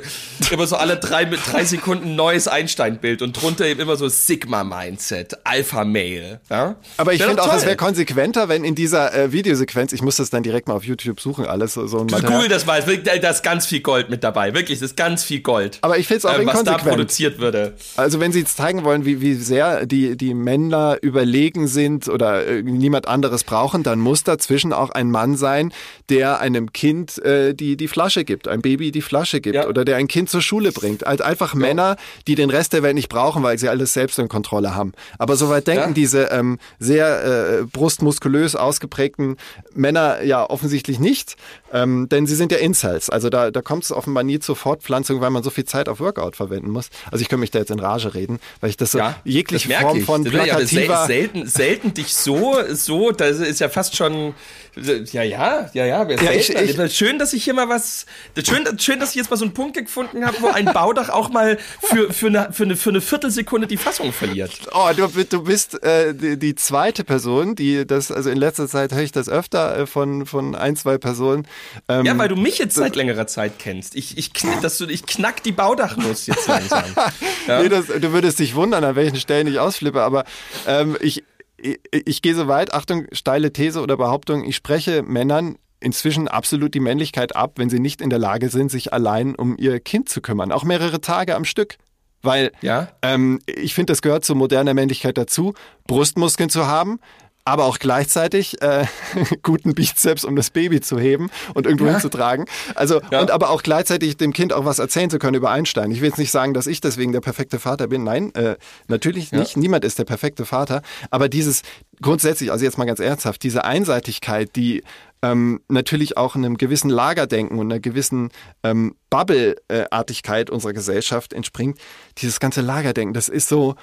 immer 0.49 0.65
so 0.65 0.77
alle 0.77 0.97
drei 0.97 1.27
mit 1.27 1.39
drei 1.51 1.63
Sekunden 1.63 2.15
neues 2.15 2.47
Einstein 2.47 2.97
Bild 2.97 3.21
und 3.21 3.39
drunter 3.39 3.65
eben 3.65 3.81
immer 3.81 3.97
so 3.97 4.09
Sigma 4.09 4.63
Mindset 4.63 5.37
Alpha 5.43 5.85
Male. 5.85 6.41
Ja? 6.49 6.75
Aber 6.97 7.13
ich 7.13 7.21
finde 7.21 7.43
auch, 7.43 7.53
es 7.53 7.65
wäre 7.65 7.75
konsequenter, 7.75 8.49
wenn 8.49 8.63
in 8.63 8.73
dieser 8.73 9.13
äh, 9.13 9.31
Videosequenz 9.31 9.92
Ich 9.93 10.01
muss 10.01 10.17
das 10.17 10.29
dann 10.29 10.43
direkt 10.43 10.67
mal 10.67 10.73
auf 10.73 10.83
YouTube 10.83 11.19
suchen, 11.19 11.45
alles 11.45 11.73
so, 11.73 11.87
so 11.87 11.99
ein 11.99 12.07
Material. 12.07 12.33
Google 12.33 12.49
das 12.49 12.65
mal, 12.65 12.81
da 12.81 13.29
ist 13.29 13.43
ganz 13.43 13.65
viel 13.65 13.81
Gold 13.81 14.09
mit 14.09 14.23
dabei. 14.23 14.53
Wirklich, 14.53 14.79
das 14.79 14.91
ist 14.91 14.97
ganz 14.97 15.23
viel 15.23 15.41
Gold. 15.41 15.77
Aber 15.81 15.97
ich 15.97 16.07
finde 16.07 16.19
es 16.19 16.25
auch 16.25 16.37
ähm, 16.37 16.47
Was 16.47 16.63
da 16.63 16.77
produziert 16.77 17.39
würde. 17.39 17.75
Also 17.95 18.19
wenn 18.19 18.31
Sie 18.31 18.39
jetzt 18.39 18.57
zeigen 18.57 18.83
wollen, 18.83 19.05
wie, 19.05 19.21
wie 19.21 19.35
sehr 19.35 19.85
die, 19.85 20.17
die 20.17 20.33
Männer 20.33 20.97
überlegen 21.01 21.67
sind 21.67 22.07
oder 22.09 22.45
äh, 22.45 22.63
niemand 22.63 23.07
anderes 23.07 23.43
brauchen, 23.43 23.83
dann 23.83 23.99
muss 23.99 24.23
dazwischen 24.23 24.73
auch 24.73 24.89
ein 24.89 25.11
Mann 25.11 25.37
sein, 25.37 25.73
der 26.09 26.39
einem 26.39 26.73
Kind 26.73 27.19
äh, 27.23 27.53
die, 27.53 27.77
die 27.77 27.87
Flasche 27.87 28.23
gibt, 28.23 28.47
ein 28.47 28.61
Baby 28.61 28.91
die 28.91 29.01
Flasche 29.01 29.41
gibt 29.41 29.55
ja. 29.55 29.67
oder 29.67 29.85
der 29.85 29.97
ein 29.97 30.07
Kind 30.07 30.29
zur 30.29 30.41
Schule 30.41 30.71
bringt. 30.71 31.05
Also 31.05 31.23
einfach 31.23 31.53
ja. 31.53 31.59
Männer, 31.59 31.97
die 32.27 32.35
den 32.35 32.49
Rest 32.49 32.73
der 32.73 32.83
Welt 32.83 32.95
nicht 32.95 33.09
brauchen, 33.09 33.43
weil 33.43 33.57
sie 33.57 33.69
alles 33.69 33.93
selbst 33.93 34.19
in 34.19 34.27
Kontrolle 34.27 34.75
haben. 34.75 34.93
Aber 35.19 35.35
soweit 35.35 35.67
denken 35.67 35.89
ja. 35.89 35.93
diese 35.93 36.23
ähm, 36.25 36.59
sehr 36.79 37.59
äh, 37.61 37.63
brustmuskulös 37.63 38.55
ausgeprägten 38.55 39.37
Männer 39.73 39.82
ja 39.91 40.49
offensichtlich 40.49 40.99
nicht, 40.99 41.35
ähm, 41.71 42.07
denn 42.09 42.25
sie 42.25 42.35
sind 42.35 42.51
ja 42.51 42.57
Incels. 42.57 43.09
Also 43.09 43.29
da, 43.29 43.51
da 43.51 43.61
kommt 43.61 43.83
es 43.83 43.91
offenbar 43.91 44.23
nie 44.23 44.39
zur 44.39 44.55
Fortpflanzung, 44.55 45.21
weil 45.21 45.29
man 45.29 45.43
so 45.43 45.49
viel 45.49 45.65
Zeit 45.65 45.89
auf 45.89 45.99
Workout 45.99 46.35
verwenden 46.35 46.71
muss. 46.71 46.89
Also 47.11 47.21
ich 47.21 47.29
könnte 47.29 47.41
mich 47.41 47.51
da 47.51 47.59
jetzt 47.59 47.71
in 47.71 47.79
Rage 47.79 48.13
reden, 48.13 48.39
weil 48.61 48.69
ich 48.69 48.77
das 48.77 48.91
so 48.91 48.99
ja, 48.99 49.15
jegliche 49.23 49.69
das 49.69 49.81
Form 49.81 49.97
ich. 49.97 50.05
von 50.05 50.23
plakativer... 50.23 50.83
Ja, 50.83 51.05
selten, 51.05 51.47
selten 51.47 51.93
dich 51.93 52.13
so, 52.13 52.55
so, 52.71 53.11
das 53.11 53.39
ist 53.39 53.59
ja 53.59 53.69
fast 53.69 53.95
schon 53.95 54.33
ja, 54.75 55.23
ja, 55.23 55.69
ja, 55.73 55.85
ja. 55.85 56.09
ja 56.09 56.31
ich, 56.31 56.49
ich, 56.49 56.95
schön, 56.95 57.19
dass 57.19 57.33
ich 57.33 57.43
hier 57.43 57.53
mal 57.53 57.69
was. 57.69 58.05
Schön, 58.43 58.65
schön, 58.79 58.99
dass 58.99 59.09
ich 59.09 59.15
jetzt 59.15 59.29
mal 59.29 59.37
so 59.37 59.45
einen 59.45 59.53
Punkt 59.53 59.77
gefunden 59.77 60.25
habe, 60.25 60.37
wo 60.41 60.47
ein 60.47 60.65
Baudach 60.65 61.09
auch 61.09 61.29
mal 61.29 61.57
für, 61.81 62.11
für, 62.11 62.27
eine, 62.27 62.51
für, 62.51 62.63
eine, 62.63 62.75
für 62.75 62.89
eine 62.89 63.01
Viertelsekunde 63.01 63.67
die 63.67 63.77
Fassung 63.77 64.11
verliert. 64.11 64.51
Oh, 64.73 64.89
du, 64.95 65.07
du 65.07 65.43
bist 65.43 65.83
äh, 65.83 66.13
die, 66.13 66.37
die 66.37 66.55
zweite 66.55 67.03
Person, 67.03 67.55
die 67.55 67.85
das, 67.85 68.11
also 68.11 68.29
in 68.29 68.37
letzter 68.37 68.67
Zeit 68.67 68.93
höre 68.93 69.03
ich 69.03 69.11
das 69.11 69.29
öfter 69.29 69.77
äh, 69.77 69.85
von, 69.85 70.25
von 70.25 70.55
ein, 70.55 70.75
zwei 70.75 70.97
Personen. 70.97 71.47
Ähm, 71.87 72.05
ja, 72.05 72.17
weil 72.17 72.29
du 72.29 72.35
mich 72.35 72.57
jetzt 72.57 72.75
seit 72.75 72.95
längerer 72.95 73.27
Zeit 73.27 73.59
kennst. 73.59 73.95
Ich, 73.95 74.17
ich, 74.17 74.31
dass 74.61 74.77
du, 74.77 74.85
ich 74.85 75.05
knack 75.05 75.43
die 75.43 75.51
Baudachnuss 75.51 76.25
jetzt 76.25 76.47
langsam. 76.47 76.83
ja? 77.47 77.61
nee, 77.61 77.69
das, 77.69 77.87
du 77.87 78.11
würdest 78.11 78.39
dich 78.39 78.55
wundern, 78.55 78.83
an 78.83 78.95
welchen 78.95 79.17
Stellen 79.17 79.47
ich 79.47 79.59
ausflippe, 79.59 80.01
aber 80.01 80.23
ähm, 80.67 80.97
ich, 80.99 81.23
ich, 81.63 81.79
ich 81.91 82.21
gehe 82.21 82.35
so 82.35 82.47
weit, 82.47 82.73
Achtung, 82.73 83.07
steile 83.11 83.53
These 83.53 83.81
oder 83.81 83.97
Behauptung, 83.97 84.43
ich 84.43 84.55
spreche 84.55 85.01
Männern 85.03 85.57
inzwischen 85.79 86.27
absolut 86.27 86.73
die 86.73 86.79
Männlichkeit 86.79 87.35
ab, 87.35 87.53
wenn 87.57 87.69
sie 87.69 87.79
nicht 87.79 88.01
in 88.01 88.09
der 88.09 88.19
Lage 88.19 88.49
sind, 88.49 88.71
sich 88.71 88.93
allein 88.93 89.35
um 89.35 89.57
ihr 89.57 89.79
Kind 89.79 90.09
zu 90.09 90.21
kümmern, 90.21 90.51
auch 90.51 90.63
mehrere 90.63 91.01
Tage 91.01 91.35
am 91.35 91.45
Stück. 91.45 91.77
Weil 92.21 92.53
ja? 92.61 92.87
ähm, 93.01 93.39
ich 93.45 93.73
finde, 93.73 93.91
das 93.91 94.01
gehört 94.01 94.23
zur 94.23 94.37
moderner 94.37 94.73
Männlichkeit 94.73 95.17
dazu, 95.17 95.53
Brustmuskeln 95.87 96.49
zu 96.49 96.67
haben, 96.67 96.99
aber 97.45 97.65
auch 97.65 97.77
gleichzeitig 97.79 98.61
äh, 98.61 98.85
guten 99.43 99.73
Bizeps, 99.73 100.23
um 100.23 100.35
das 100.35 100.49
Baby 100.49 100.81
zu 100.81 100.97
heben 100.97 101.29
und 101.53 101.65
irgendwo 101.65 101.85
ja. 101.85 101.93
hinzutragen. 101.93 102.45
Also 102.75 103.01
ja. 103.11 103.21
und 103.21 103.31
aber 103.31 103.49
auch 103.49 103.63
gleichzeitig 103.63 104.17
dem 104.17 104.33
Kind 104.33 104.53
auch 104.53 104.65
was 104.65 104.79
erzählen 104.79 105.09
zu 105.09 105.19
können 105.19 105.35
über 105.35 105.51
Einstein. 105.51 105.91
Ich 105.91 106.01
will 106.01 106.09
jetzt 106.09 106.17
nicht 106.17 106.31
sagen, 106.31 106.53
dass 106.53 106.67
ich 106.67 106.79
deswegen 106.79 107.11
der 107.11 107.21
perfekte 107.21 107.59
Vater 107.59 107.87
bin. 107.87 108.03
Nein, 108.03 108.33
äh, 108.35 108.55
natürlich 108.87 109.31
nicht. 109.31 109.55
Ja. 109.55 109.61
Niemand 109.61 109.83
ist 109.83 109.99
der 109.99 110.05
perfekte 110.05 110.45
Vater. 110.45 110.81
Aber 111.09 111.27
dieses 111.27 111.63
grundsätzlich, 112.01 112.51
also 112.51 112.63
jetzt 112.63 112.77
mal 112.77 112.85
ganz 112.85 112.99
ernsthaft, 112.99 113.43
diese 113.43 113.65
Einseitigkeit, 113.65 114.55
die 114.55 114.83
ähm, 115.21 115.61
natürlich 115.67 116.17
auch 116.17 116.35
einem 116.35 116.57
gewissen 116.57 116.89
Lagerdenken 116.89 117.59
und 117.59 117.71
einer 117.71 117.79
gewissen 117.79 118.29
ähm, 118.63 118.95
Bubble-Artigkeit 119.09 120.49
unserer 120.49 120.73
Gesellschaft 120.73 121.33
entspringt. 121.33 121.77
Dieses 122.17 122.39
ganze 122.39 122.61
Lagerdenken, 122.61 123.13
das 123.13 123.29
ist 123.29 123.47
so, 123.49 123.75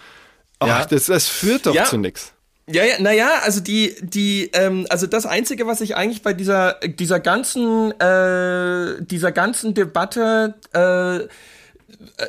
oh, 0.60 0.66
das, 0.88 1.06
das 1.06 1.28
führt 1.28 1.66
doch 1.66 1.84
zu 1.84 1.96
nichts. 1.96 2.34
Ja, 2.72 2.84
ja, 2.84 3.00
naja, 3.00 3.28
also 3.42 3.60
die, 3.60 3.94
die, 4.00 4.50
ähm, 4.52 4.86
also 4.90 5.06
das 5.06 5.26
Einzige, 5.26 5.66
was 5.66 5.80
ich 5.80 5.96
eigentlich 5.96 6.22
bei 6.22 6.32
dieser, 6.32 6.74
dieser 6.84 7.20
ganzen, 7.20 7.92
äh, 8.00 9.02
dieser 9.02 9.32
ganzen 9.32 9.74
Debatte 9.74 10.54
äh, 10.72 11.28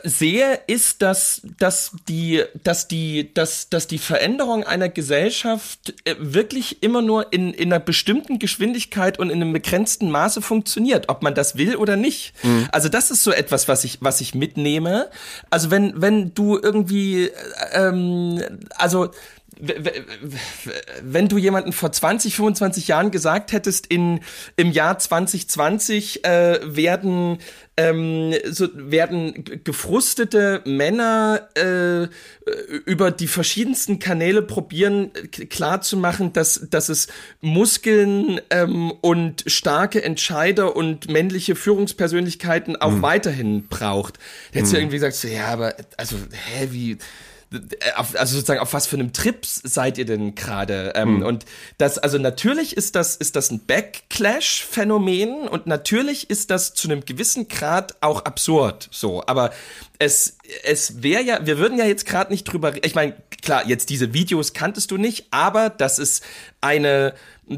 sehe, 0.03 0.59
ist, 0.67 1.01
dass, 1.01 1.41
dass 1.59 1.91
die, 2.07 2.43
dass 2.63 2.87
die, 2.87 3.33
dass, 3.33 3.69
dass 3.69 3.87
die 3.87 3.97
Veränderung 3.97 4.63
einer 4.63 4.89
Gesellschaft 4.89 5.93
äh, 6.05 6.15
wirklich 6.19 6.81
immer 6.83 7.01
nur 7.01 7.31
in, 7.31 7.53
in 7.53 7.71
einer 7.71 7.79
bestimmten 7.79 8.39
Geschwindigkeit 8.39 9.19
und 9.19 9.29
in 9.29 9.41
einem 9.41 9.53
begrenzten 9.53 10.09
Maße 10.11 10.41
funktioniert, 10.41 11.09
ob 11.09 11.21
man 11.21 11.35
das 11.35 11.57
will 11.57 11.75
oder 11.75 11.95
nicht. 11.95 12.33
Mhm. 12.43 12.67
Also 12.71 12.89
das 12.89 13.11
ist 13.11 13.23
so 13.23 13.31
etwas, 13.31 13.67
was 13.67 13.83
ich, 13.83 13.99
was 14.01 14.21
ich 14.21 14.35
mitnehme. 14.35 15.09
Also 15.49 15.71
wenn, 15.71 16.01
wenn 16.01 16.33
du 16.33 16.59
irgendwie, 16.61 17.25
äh, 17.25 17.31
ähm, 17.73 18.41
also 18.77 19.11
wenn 21.03 21.27
du 21.27 21.37
jemanden 21.37 21.71
vor 21.71 21.91
20, 21.91 22.35
25 22.35 22.87
Jahren 22.87 23.11
gesagt 23.11 23.51
hättest, 23.51 23.85
in, 23.87 24.21
im 24.55 24.71
Jahr 24.71 24.97
2020 24.97 26.25
äh, 26.25 26.59
werden, 26.63 27.37
ähm, 27.77 28.33
so, 28.49 28.69
werden 28.73 29.61
gefrustete 29.63 30.61
Männer 30.65 31.49
äh, 31.55 32.07
über 32.85 33.11
die 33.11 33.27
verschiedensten 33.27 33.99
Kanäle 33.99 34.41
probieren 34.41 35.11
klarzumachen, 35.49 36.33
dass, 36.33 36.67
dass 36.69 36.89
es 36.89 37.07
Muskeln 37.41 38.41
ähm, 38.49 38.91
und 39.01 39.43
starke 39.45 40.03
Entscheider 40.03 40.75
und 40.75 41.09
männliche 41.09 41.55
Führungspersönlichkeiten 41.55 42.77
auch 42.77 42.91
mhm. 42.91 43.01
weiterhin 43.03 43.67
braucht. 43.67 44.17
Hättest 44.51 44.73
mhm. 44.73 44.75
du 44.75 44.81
irgendwie 44.81 44.97
gesagt, 44.97 45.15
so, 45.15 45.27
ja, 45.27 45.47
aber 45.47 45.75
also, 45.97 46.15
hä, 46.55 46.69
wie 46.71 46.97
also 48.15 48.35
sozusagen 48.35 48.61
auf 48.61 48.73
was 48.73 48.87
für 48.87 48.95
einem 48.95 49.11
Trip 49.11 49.45
seid 49.45 49.97
ihr 49.97 50.05
denn 50.05 50.35
gerade? 50.35 50.93
Ähm, 50.95 51.17
hm. 51.17 51.23
Und 51.23 51.45
das, 51.77 51.97
also 51.97 52.17
natürlich 52.17 52.77
ist 52.77 52.95
das, 52.95 53.15
ist 53.17 53.35
das 53.35 53.51
ein 53.51 53.65
Backlash-Phänomen 53.65 55.47
und 55.49 55.67
natürlich 55.67 56.29
ist 56.29 56.49
das 56.49 56.73
zu 56.73 56.87
einem 56.87 57.03
gewissen 57.03 57.49
Grad 57.49 57.95
auch 58.01 58.23
absurd. 58.23 58.87
So, 58.91 59.23
aber 59.27 59.51
es, 60.01 60.37
es 60.63 61.03
wäre 61.03 61.21
ja, 61.21 61.45
wir 61.45 61.59
würden 61.59 61.77
ja 61.77 61.85
jetzt 61.85 62.07
gerade 62.07 62.31
nicht 62.31 62.45
drüber, 62.45 62.73
ich 62.83 62.95
meine, 62.95 63.13
klar, 63.43 63.67
jetzt 63.67 63.91
diese 63.91 64.15
Videos 64.15 64.53
kanntest 64.53 64.89
du 64.89 64.97
nicht, 64.97 65.27
aber 65.29 65.69
das 65.69 65.99
ist 65.99 66.23
eine 66.59 67.13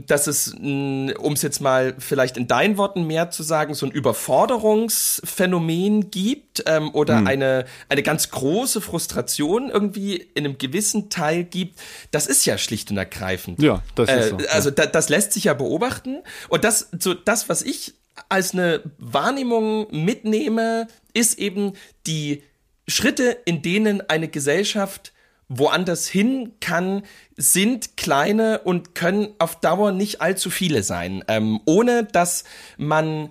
dass 0.07 0.25
es, 0.25 0.55
um 0.55 1.33
es 1.33 1.43
jetzt 1.43 1.61
mal 1.61 1.93
vielleicht 1.99 2.35
in 2.35 2.47
deinen 2.47 2.77
Worten 2.77 3.05
mehr 3.05 3.29
zu 3.29 3.43
sagen, 3.43 3.75
so 3.75 3.85
ein 3.85 3.91
Überforderungsphänomen 3.91 6.09
gibt 6.09 6.63
ähm, 6.65 6.89
oder 6.95 7.19
hm. 7.19 7.27
eine, 7.27 7.65
eine 7.89 8.01
ganz 8.01 8.31
große 8.31 8.81
Frustration 8.81 9.69
irgendwie 9.69 10.15
in 10.15 10.45
einem 10.45 10.57
gewissen 10.57 11.11
Teil 11.11 11.43
gibt, 11.43 11.79
das 12.09 12.25
ist 12.25 12.43
ja 12.45 12.57
schlicht 12.57 12.89
und 12.89 12.97
ergreifend. 12.97 13.61
Ja, 13.61 13.83
das 13.93 14.09
ist 14.09 14.15
äh, 14.15 14.29
so. 14.29 14.37
Also 14.49 14.71
da, 14.71 14.87
das 14.87 15.09
lässt 15.09 15.33
sich 15.33 15.43
ja 15.43 15.53
beobachten. 15.53 16.23
Und 16.49 16.63
das, 16.63 16.89
so 16.97 17.13
das, 17.13 17.49
was 17.49 17.61
ich 17.61 17.93
als 18.29 18.53
eine 18.53 18.81
Wahrnehmung 18.97 19.87
mitnehme, 19.91 20.87
ist 21.13 21.39
eben 21.39 21.73
die 22.07 22.43
Schritte, 22.87 23.37
in 23.45 23.61
denen 23.61 24.07
eine 24.09 24.27
Gesellschaft 24.27 25.13
woanders 25.49 26.07
hin 26.07 26.53
kann, 26.59 27.03
sind 27.35 27.97
kleine 27.97 28.59
und 28.59 28.95
können 28.95 29.29
auf 29.39 29.59
Dauer 29.59 29.91
nicht 29.91 30.21
allzu 30.21 30.49
viele 30.49 30.83
sein. 30.83 31.23
Ähm, 31.27 31.59
ohne 31.65 32.05
dass 32.05 32.43
man 32.77 33.29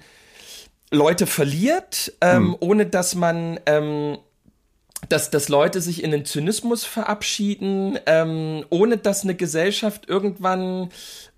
Leute 0.90 1.26
verliert, 1.26 2.12
ähm, 2.20 2.36
hm. 2.36 2.56
ohne 2.60 2.86
dass 2.86 3.14
man 3.14 3.58
ähm, 3.66 4.18
dass, 5.08 5.30
dass 5.30 5.48
Leute 5.48 5.80
sich 5.80 6.02
in 6.02 6.10
den 6.10 6.24
Zynismus 6.24 6.84
verabschieden, 6.84 7.98
ähm, 8.06 8.64
ohne 8.70 8.96
dass 8.96 9.24
eine 9.24 9.34
Gesellschaft 9.34 10.08
irgendwann 10.08 10.90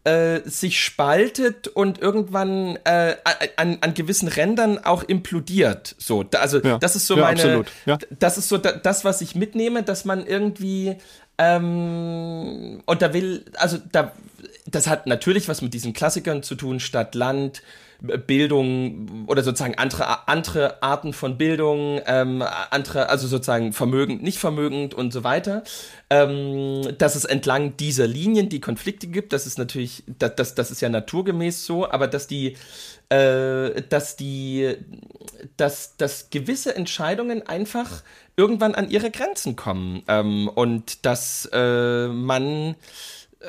äh, 0.05 0.41
sich 0.45 0.81
spaltet 0.81 1.69
und 1.69 2.01
irgendwann 2.01 2.79
äh, 2.85 3.17
an, 3.57 3.79
an 3.81 3.95
gewissen 3.95 4.29
Rändern 4.29 4.79
auch 4.79 5.03
implodiert. 5.03 5.97
So, 5.99 6.23
da, 6.23 6.41
also 6.41 6.61
ja. 6.61 6.79
das 6.79 6.95
ist 6.95 7.07
so 7.07 7.17
ja, 7.17 7.23
meine, 7.23 7.65
ja. 7.87 7.99
das 8.19 8.37
ist 8.39 8.49
so 8.49 8.59
da, 8.59 8.73
das, 8.73 9.05
was 9.05 9.23
ich 9.23 9.35
mitnehme, 9.35 9.83
dass 9.83 10.05
man 10.05 10.27
irgendwie 10.27 10.97
ähm, 11.39 12.83
und 12.85 13.03
da 13.03 13.13
will, 13.13 13.45
also 13.55 13.79
da, 13.91 14.13
das 14.67 14.87
hat 14.87 15.07
natürlich 15.07 15.49
was 15.49 15.63
mit 15.63 15.75
diesen 15.75 15.93
Klassikern 15.93 16.43
zu 16.43 16.55
tun, 16.55 16.81
Stadt, 16.81 17.15
Land, 17.15 17.63
Bildung 18.27 19.27
oder 19.27 19.43
sozusagen 19.43 19.77
andere, 19.77 20.29
andere 20.29 20.83
Arten 20.83 21.13
von 21.13 21.39
Bildung, 21.39 22.01
ähm, 22.07 22.45
andere, 22.71 23.09
also 23.09 23.27
sozusagen 23.27 23.73
vermögend, 23.73 24.23
nicht 24.23 24.39
vermögend 24.39 24.95
und 24.95 25.13
so 25.13 25.25
weiter. 25.25 25.63
Ähm, 26.11 26.83
dass 26.99 27.15
es 27.15 27.25
entlang 27.25 27.77
dieser 27.77 28.07
Linien 28.07 28.49
die 28.49 28.61
Konflikte 28.61 29.07
gibt, 29.07 29.33
das 29.33 29.47
ist 29.47 29.59
natürlich, 29.59 30.05
das, 30.19 30.35
das, 30.37 30.55
das 30.55 30.71
ist 30.71 30.83
ja 30.83 30.89
naturgemäß 30.89 31.65
so, 31.65 31.91
aber 31.91 32.07
dass 32.07 32.27
die, 32.27 32.57
äh, 33.09 33.83
dass 33.89 34.17
die, 34.17 34.77
dass, 35.57 35.97
dass 35.97 36.31
gewisse 36.31 36.77
Entscheidungen 36.77 37.47
einfach 37.47 38.03
irgendwann 38.37 38.75
an 38.75 38.91
ihre 38.91 39.11
Grenzen 39.11 39.57
kommen 39.57 40.03
ähm, 40.09 40.49
und 40.49 41.07
dass 41.07 41.49
äh, 41.53 42.09
man 42.09 42.77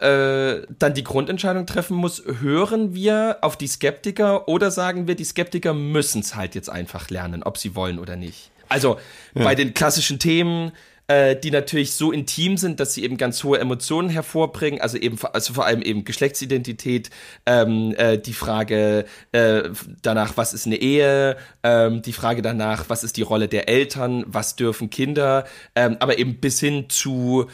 äh, 0.02 0.66
dann 0.80 0.94
die 0.94 1.04
Grundentscheidung 1.04 1.66
treffen 1.66 1.96
muss, 1.98 2.24
hören 2.40 2.94
wir 2.94 3.38
auf 3.42 3.58
die 3.58 3.68
Skeptiker 3.68 4.48
oder 4.48 4.72
sagen 4.72 5.08
wir, 5.08 5.16
die 5.16 5.24
Skeptiker 5.24 5.74
müssen 5.74 6.22
es 6.22 6.36
halt 6.36 6.56
jetzt 6.56 6.70
einfach 6.70 7.10
lernen, 7.10 7.44
ob 7.44 7.58
sie 7.58 7.76
wollen 7.76 8.00
oder 8.00 8.16
nicht. 8.16 8.52
Also 8.70 8.98
ja. 9.36 9.44
bei 9.44 9.56
den 9.56 9.74
klassischen 9.74 10.20
Themen 10.20 10.72
äh, 11.08 11.36
die 11.36 11.52
natürlich 11.52 11.94
so 11.94 12.12
intim 12.12 12.58
sind, 12.58 12.80
dass 12.80 12.94
sie 12.94 13.04
eben 13.04 13.18
ganz 13.18 13.44
hohe 13.44 13.60
Emotionen 13.60 14.10
hervorbringen, 14.10 14.82
also 14.82 14.98
eben 14.98 15.18
also 15.34 15.54
vor 15.54 15.66
allem 15.66 15.82
eben 15.82 16.04
Geschlechtsidentität, 16.04 17.10
ähm, 17.46 17.94
äh, 17.98 18.18
die 18.18 18.34
Frage 18.34 19.06
äh, 19.32 19.70
danach, 20.02 20.38
was 20.38 20.54
ist 20.54 20.66
eine 20.66 20.78
Ehe, 20.78 21.38
ähm, 21.64 22.02
die 22.02 22.14
Frage 22.14 22.42
danach, 22.42 22.86
was 22.88 23.04
ist 23.04 23.18
die 23.18 23.22
Rolle 23.22 23.48
der 23.48 23.70
Eltern, 23.70 24.26
was 24.28 24.56
dürfen 24.56 24.90
Kinder, 24.90 25.46
ähm, 25.76 25.98
aber 26.00 26.18
eben 26.18 26.40
bis 26.40 26.60
hin 26.60 26.86
zu 26.90 27.48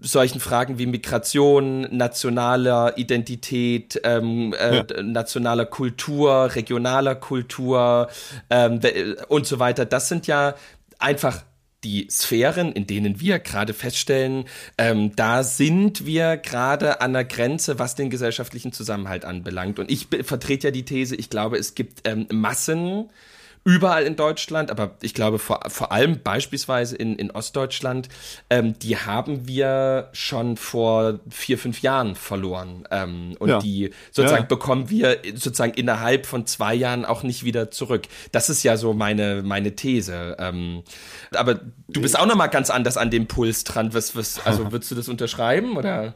solchen 0.00 0.40
Fragen 0.40 0.78
wie 0.78 0.86
Migration, 0.86 1.82
nationaler 1.96 2.98
Identität, 2.98 4.00
ähm, 4.04 4.54
äh, 4.58 4.76
ja. 4.76 5.02
nationaler 5.02 5.66
Kultur, 5.66 6.54
regionaler 6.54 7.14
Kultur 7.14 8.08
ähm, 8.50 8.80
und 9.28 9.46
so 9.46 9.58
weiter. 9.58 9.84
Das 9.84 10.08
sind 10.08 10.26
ja 10.26 10.54
einfach 10.98 11.42
die 11.84 12.08
Sphären, 12.10 12.72
in 12.72 12.86
denen 12.86 13.20
wir 13.20 13.38
gerade 13.38 13.72
feststellen, 13.72 14.46
ähm, 14.78 15.14
da 15.14 15.44
sind 15.44 16.04
wir 16.04 16.36
gerade 16.36 17.00
an 17.00 17.12
der 17.12 17.24
Grenze, 17.24 17.78
was 17.78 17.94
den 17.94 18.10
gesellschaftlichen 18.10 18.72
Zusammenhalt 18.72 19.24
anbelangt. 19.24 19.78
Und 19.78 19.90
ich 19.90 20.08
vertrete 20.24 20.68
ja 20.68 20.70
die 20.72 20.84
These, 20.84 21.14
ich 21.14 21.30
glaube, 21.30 21.56
es 21.56 21.74
gibt 21.76 22.06
ähm, 22.08 22.26
Massen 22.32 23.10
überall 23.68 24.04
in 24.04 24.16
Deutschland, 24.16 24.70
aber 24.70 24.92
ich 25.02 25.12
glaube 25.12 25.38
vor, 25.38 25.60
vor 25.68 25.92
allem 25.92 26.22
beispielsweise 26.22 26.96
in, 26.96 27.16
in 27.16 27.30
Ostdeutschland, 27.30 28.08
ähm, 28.48 28.78
die 28.78 28.96
haben 28.96 29.46
wir 29.46 30.08
schon 30.12 30.56
vor 30.56 31.20
vier, 31.28 31.58
fünf 31.58 31.82
Jahren 31.82 32.14
verloren. 32.14 32.88
Ähm, 32.90 33.36
und 33.38 33.50
ja. 33.50 33.58
die 33.58 33.90
sozusagen 34.10 34.44
ja. 34.44 34.48
bekommen 34.48 34.88
wir 34.88 35.18
sozusagen 35.34 35.74
innerhalb 35.74 36.24
von 36.24 36.46
zwei 36.46 36.74
Jahren 36.74 37.04
auch 37.04 37.22
nicht 37.22 37.44
wieder 37.44 37.70
zurück. 37.70 38.04
Das 38.32 38.48
ist 38.48 38.62
ja 38.62 38.78
so 38.78 38.94
meine, 38.94 39.42
meine 39.42 39.76
These. 39.76 40.36
Ähm, 40.38 40.82
aber 41.32 41.60
du 41.88 42.00
bist 42.00 42.18
auch 42.18 42.24
noch 42.24 42.36
mal 42.36 42.46
ganz 42.46 42.70
anders 42.70 42.96
an 42.96 43.10
dem 43.10 43.26
Puls 43.26 43.64
dran. 43.64 43.92
Was, 43.92 44.16
was, 44.16 44.40
also 44.46 44.72
würdest 44.72 44.90
du 44.90 44.94
das 44.94 45.10
unterschreiben 45.10 45.76
oder? 45.76 46.14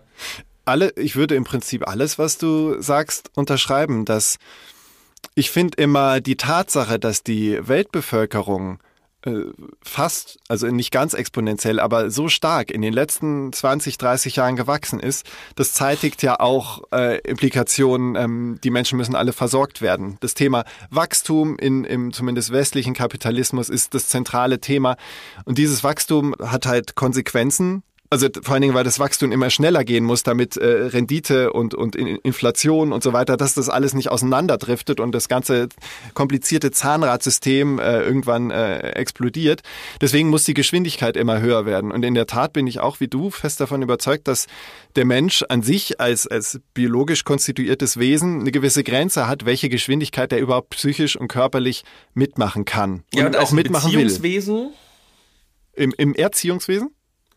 Alle, 0.64 0.90
ich 0.96 1.16
würde 1.16 1.34
im 1.34 1.44
Prinzip 1.44 1.86
alles, 1.86 2.18
was 2.18 2.38
du 2.38 2.80
sagst, 2.80 3.30
unterschreiben, 3.34 4.06
dass 4.06 4.38
ich 5.34 5.50
finde 5.50 5.80
immer 5.80 6.20
die 6.20 6.36
Tatsache, 6.36 6.98
dass 6.98 7.22
die 7.22 7.58
Weltbevölkerung 7.66 8.78
äh, 9.24 9.44
fast, 9.82 10.40
also 10.48 10.66
nicht 10.66 10.90
ganz 10.90 11.14
exponentiell, 11.14 11.78
aber 11.78 12.10
so 12.10 12.28
stark 12.28 12.72
in 12.72 12.82
den 12.82 12.92
letzten 12.92 13.52
20, 13.52 13.96
30 13.96 14.36
Jahren 14.36 14.56
gewachsen 14.56 14.98
ist, 14.98 15.26
das 15.54 15.72
zeitigt 15.74 16.22
ja 16.22 16.40
auch 16.40 16.82
äh, 16.92 17.18
Implikationen, 17.18 18.16
ähm, 18.16 18.58
die 18.64 18.70
Menschen 18.70 18.98
müssen 18.98 19.14
alle 19.14 19.32
versorgt 19.32 19.80
werden. 19.80 20.16
Das 20.20 20.34
Thema 20.34 20.64
Wachstum 20.90 21.56
in, 21.56 21.84
im 21.84 22.12
zumindest 22.12 22.50
westlichen 22.52 22.94
Kapitalismus 22.94 23.68
ist 23.68 23.94
das 23.94 24.08
zentrale 24.08 24.60
Thema. 24.60 24.96
Und 25.44 25.56
dieses 25.56 25.84
Wachstum 25.84 26.34
hat 26.40 26.66
halt 26.66 26.96
Konsequenzen 26.96 27.84
also 28.12 28.28
vor 28.42 28.52
allen 28.52 28.60
Dingen, 28.60 28.74
weil 28.74 28.84
das 28.84 28.98
Wachstum 28.98 29.32
immer 29.32 29.48
schneller 29.48 29.84
gehen 29.84 30.04
muss, 30.04 30.22
damit 30.22 30.58
äh, 30.58 30.66
Rendite 30.66 31.50
und, 31.50 31.74
und 31.74 31.96
Inflation 31.96 32.92
und 32.92 33.02
so 33.02 33.14
weiter, 33.14 33.38
dass 33.38 33.54
das 33.54 33.70
alles 33.70 33.94
nicht 33.94 34.10
auseinanderdriftet 34.10 35.00
und 35.00 35.12
das 35.12 35.28
ganze 35.28 35.70
komplizierte 36.12 36.70
Zahnradsystem 36.70 37.78
äh, 37.78 38.02
irgendwann 38.02 38.50
äh, 38.50 38.90
explodiert. 38.90 39.62
Deswegen 40.02 40.28
muss 40.28 40.44
die 40.44 40.52
Geschwindigkeit 40.52 41.16
immer 41.16 41.40
höher 41.40 41.64
werden. 41.64 41.90
Und 41.90 42.04
in 42.04 42.12
der 42.12 42.26
Tat 42.26 42.52
bin 42.52 42.66
ich 42.66 42.80
auch 42.80 43.00
wie 43.00 43.08
du 43.08 43.30
fest 43.30 43.60
davon 43.60 43.80
überzeugt, 43.80 44.28
dass 44.28 44.46
der 44.94 45.06
Mensch 45.06 45.42
an 45.48 45.62
sich 45.62 45.98
als, 45.98 46.26
als 46.26 46.60
biologisch 46.74 47.24
konstituiertes 47.24 47.98
Wesen 47.98 48.40
eine 48.40 48.52
gewisse 48.52 48.84
Grenze 48.84 49.26
hat, 49.26 49.46
welche 49.46 49.70
Geschwindigkeit 49.70 50.30
er 50.34 50.38
überhaupt 50.38 50.68
psychisch 50.70 51.16
und 51.16 51.28
körperlich 51.28 51.82
mitmachen 52.12 52.66
kann. 52.66 52.92
Und, 52.92 53.04
ja, 53.14 53.26
und 53.26 53.38
auch 53.38 53.52
mitmachen 53.52 53.90
will. 53.94 54.70
Im, 55.72 55.94
Im 55.96 56.14
Erziehungswesen? 56.14 56.90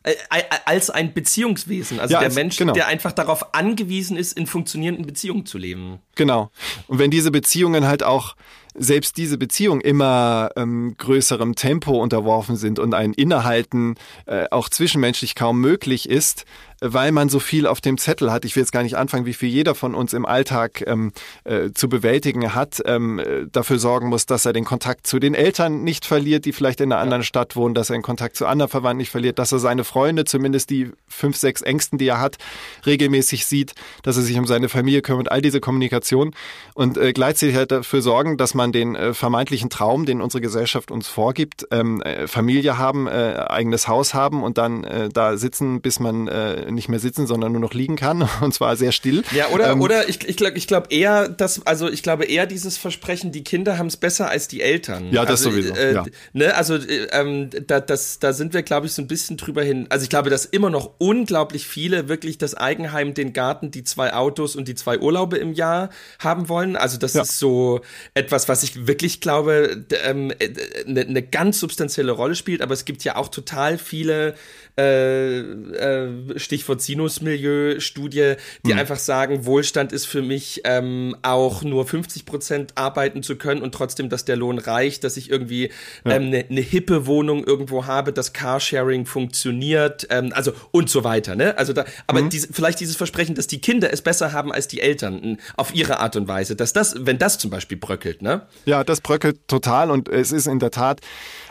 Äh, 0.06 0.12
äh, 0.30 0.44
als 0.66 0.92
ein 0.92 1.14
Beziehungswesen. 1.14 2.00
Also 2.00 2.14
ja, 2.14 2.20
der 2.20 2.28
als, 2.28 2.36
Mensch, 2.36 2.58
genau. 2.58 2.74
der 2.74 2.86
einfach 2.86 3.12
darauf 3.12 3.56
angewiesen 3.56 4.18
ist, 4.18 4.38
in 4.38 4.46
funktionierenden 4.46 5.06
Beziehungen 5.06 5.48
zu 5.48 5.58
leben. 5.58 6.00
Genau. 6.14 6.52
Und 6.86 7.00
wenn 7.00 7.10
diese 7.10 7.32
Beziehungen 7.32 7.88
halt 7.88 8.04
auch 8.04 8.36
selbst 8.76 9.18
diese 9.18 9.38
Beziehung 9.40 9.82
immer 9.82 10.52
ähm, 10.58 10.96
größerem 10.98 11.56
Tempo 11.56 12.00
unterworfen 12.00 12.56
sind 12.56 12.78
und 12.78 12.94
ein 12.94 13.14
Innehalten 13.14 13.96
äh, 14.28 14.46
auch 14.52 14.70
zwischenmenschlich 14.70 15.34
kaum 15.34 15.60
möglich 15.60 16.08
ist, 16.08 16.46
weil 16.82 17.12
man 17.12 17.30
so 17.30 17.40
viel 17.40 17.68
auf 17.68 17.82
dem 17.82 17.98
Zettel 17.98 18.32
hat. 18.32 18.46
Ich 18.46 18.56
will 18.56 18.62
jetzt 18.62 18.72
gar 18.72 18.84
nicht 18.84 18.98
anfangen, 18.98 19.26
wie 19.26 19.34
viel 19.34 19.50
jeder 19.50 19.76
von 19.76 19.96
uns 19.96 20.14
im 20.14 20.26
Alltag 20.26 20.84
ähm, 20.88 21.12
äh, 21.44 21.72
zu 21.74 21.90
bewältigen 21.90 22.54
hat, 22.54 22.82
ähm, 22.86 23.20
äh, 23.20 23.48
dafür 23.52 23.80
sorgen 23.80 24.10
muss, 24.10 24.26
dass 24.26 24.46
er 24.46 24.54
den 24.54 24.66
Kontakt 24.66 25.08
zu 25.08 25.20
den 25.20 25.34
Eltern 25.34 25.84
nicht 25.84 26.06
verliert, 26.06 26.46
die 26.46 26.54
vielleicht 26.54 26.82
in 26.82 26.92
einer 26.92 27.02
anderen 27.02 27.24
Stadt 27.24 27.56
wohnen, 27.56 27.76
dass 27.76 27.90
er 27.90 27.98
den 27.98 28.02
Kontakt 28.02 28.36
zu 28.36 28.46
anderen 28.46 28.70
Verwandten 28.70 28.98
nicht 28.98 29.12
verliert, 29.12 29.40
dass 29.40 29.52
er 29.52 29.60
seine 29.60 29.84
Freunde, 29.84 30.26
zumindest 30.26 30.70
die 30.70 30.92
fünf, 31.08 31.38
sechs 31.38 31.62
Ängsten, 31.62 31.98
die 31.98 32.08
er 32.08 32.20
hat, 32.20 32.38
regelmäßig 32.86 33.46
sieht, 33.46 33.74
dass 34.04 34.18
er 34.18 34.24
sich 34.24 34.38
um 34.38 34.46
seine 34.46 34.70
Familie 34.70 35.02
kümmert, 35.02 35.32
all 35.32 35.42
diese 35.42 35.60
Kommunikation 35.60 36.34
und 36.74 36.98
äh, 36.98 37.14
gleichzeitig 37.14 37.56
halt 37.56 37.72
dafür 37.72 38.02
sorgen, 38.02 38.38
dass 38.38 38.54
man 38.54 38.72
den 38.72 38.96
äh, 38.96 39.14
vermeintlichen 39.14 39.70
Traum, 39.70 40.06
den 40.06 40.22
unsere 40.22 40.42
Gesellschaft 40.42 40.92
uns 40.92 41.08
vorgibt, 41.08 41.68
ähm, 41.72 42.02
äh, 42.02 42.28
Familie 42.28 42.78
haben, 42.78 43.08
äh, 43.08 43.46
eigenes 43.48 43.88
Haus 43.88 44.14
haben 44.14 44.44
und 44.44 44.58
dann 44.58 44.86
da 45.14 45.38
sitzen, 45.38 45.82
bis 45.82 46.00
man 46.00 46.28
äh, 46.66 46.72
nicht 46.72 46.90
mehr 46.90 47.00
sitzen, 47.00 47.28
sondern 47.28 47.52
nur 47.52 47.62
noch 47.62 47.74
liegen 47.74 47.96
kann 47.96 48.28
und 48.42 48.54
zwar 48.54 48.76
sehr 48.76 48.92
still. 48.92 49.24
Ja, 49.32 49.48
oder 49.50 49.72
ähm, 49.72 49.82
oder 49.82 50.10
ich, 50.10 50.28
ich 50.28 50.38
glaube 50.38 50.58
ich 50.58 50.68
glaube 50.68 50.88
eher, 50.90 51.30
dass 51.30 51.66
also 51.66 51.90
ich 51.90 52.04
glaube 52.04 52.26
eher 52.26 52.46
dieses 52.46 52.78
Versprechen, 52.78 53.32
die 53.32 53.44
Kinder 53.44 53.78
haben 53.78 53.88
es 53.88 53.98
besser 53.98 54.30
als 54.30 54.48
die 54.48 54.62
Eltern. 54.62 55.12
Ja, 55.12 55.24
das 55.24 55.46
also, 55.46 55.52
sowieso. 55.52 55.76
Äh, 55.76 55.94
ja. 55.94 56.06
Ne, 56.34 56.56
also 56.56 56.76
äh, 56.76 57.08
ähm, 57.12 57.50
da, 57.68 57.80
das, 57.80 58.20
da 58.20 58.34
sind 58.34 58.54
wir 58.54 58.64
glaube 58.64 58.88
ich 58.88 58.94
so 58.94 59.02
ein 59.02 59.08
bisschen 59.08 59.38
drüber 59.38 59.64
hin. 59.64 59.88
Also 59.90 60.04
ich 60.04 60.10
glaube, 60.10 60.30
dass 60.30 60.46
immer 60.46 60.70
noch 60.70 60.92
unglaublich 60.98 61.68
viele 61.68 62.10
wirklich 62.10 62.38
das 62.38 62.56
Eigenheim, 62.56 63.14
den 63.14 63.34
Garten, 63.34 63.72
die 63.72 63.84
zwei 63.84 64.14
Autos 64.14 64.56
und 64.56 64.68
die 64.68 64.76
zwei 64.76 65.00
Urlaube 65.00 65.38
im 65.38 65.54
Jahr 65.54 65.90
haben 66.20 66.50
wollen. 66.50 66.76
Also 66.76 66.98
das 66.98 67.14
ja. 67.14 67.22
ist 67.22 67.40
so 67.40 67.82
etwas, 68.14 68.50
was 68.50 68.64
ich 68.64 68.88
wirklich 68.88 69.22
glaube, 69.22 69.86
ähm, 70.04 70.32
eine 70.40 70.40
äh, 70.40 70.84
ne, 70.86 71.06
ne 71.06 71.22
ganz 71.22 71.60
substanzielle 71.60 72.12
Rolle 72.12 72.36
spielt. 72.36 72.62
Aber 72.62 72.74
es 72.74 72.86
gibt 72.86 73.04
ja 73.04 73.16
auch 73.16 73.30
total 73.30 73.78
viele 73.78 74.36
äh, 74.78 75.40
äh, 75.40 76.40
Stichwort 76.40 76.82
Sinusmilieu-Studie, 76.82 78.34
die 78.66 78.74
mhm. 78.74 78.80
einfach 78.80 79.00
sagen, 79.00 79.46
Wohlstand 79.46 79.94
ist 79.94 80.06
für 80.06 80.22
mich 80.22 80.62
ähm, 80.66 81.16
auch 81.22 81.64
nur 81.64 81.86
50 81.88 82.26
Prozent 82.26 82.74
arbeiten 82.76 83.24
zu 83.24 83.38
können 83.38 83.62
und 83.62 83.74
trotzdem, 83.74 84.10
dass 84.10 84.26
der 84.26 84.36
Lohn 84.36 84.58
reicht, 84.58 85.04
dass 85.04 85.18
ich 85.18 85.30
irgendwie 85.30 85.72
eine 86.04 86.16
ähm, 86.16 86.30
ne, 86.30 86.46
ne 86.50 86.62
hippe 86.62 87.06
Wohnung 87.06 87.44
irgendwo 87.46 87.86
habe, 87.86 88.12
dass 88.12 88.34
Carsharing 88.34 89.06
funktioniert, 89.06 90.08
ähm, 90.10 90.32
also 90.34 90.52
und 90.72 90.90
so 90.90 91.04
weiter. 91.04 91.36
Ne? 91.36 91.58
Also 91.58 91.74
da, 91.74 91.86
aber 92.08 92.22
mhm. 92.22 92.30
diese, 92.30 92.52
vielleicht 92.52 92.80
dieses 92.80 92.96
Versprechen, 92.96 93.36
dass 93.36 93.48
die 93.48 93.62
Kinder 93.62 93.94
es 93.94 94.02
besser 94.02 94.34
haben 94.34 94.52
als 94.52 94.68
die 94.68 94.82
Eltern 94.82 95.38
auf 95.56 95.74
ihre 95.74 96.00
Art 96.00 96.16
und 96.16 96.28
Weise, 96.28 96.56
dass 96.56 96.74
das, 96.74 96.96
wenn 97.00 97.18
das 97.18 97.38
zum 97.38 97.50
Beispiel 97.50 97.78
bröckelt, 97.78 98.22
ne? 98.22 98.42
Ja, 98.66 98.84
das 98.84 99.02
bröckelt 99.02 99.48
total 99.48 99.92
und 99.92 100.10
es 100.10 100.32
ist 100.32 100.48
in 100.48 100.60
der 100.60 100.72
Tat 100.72 101.02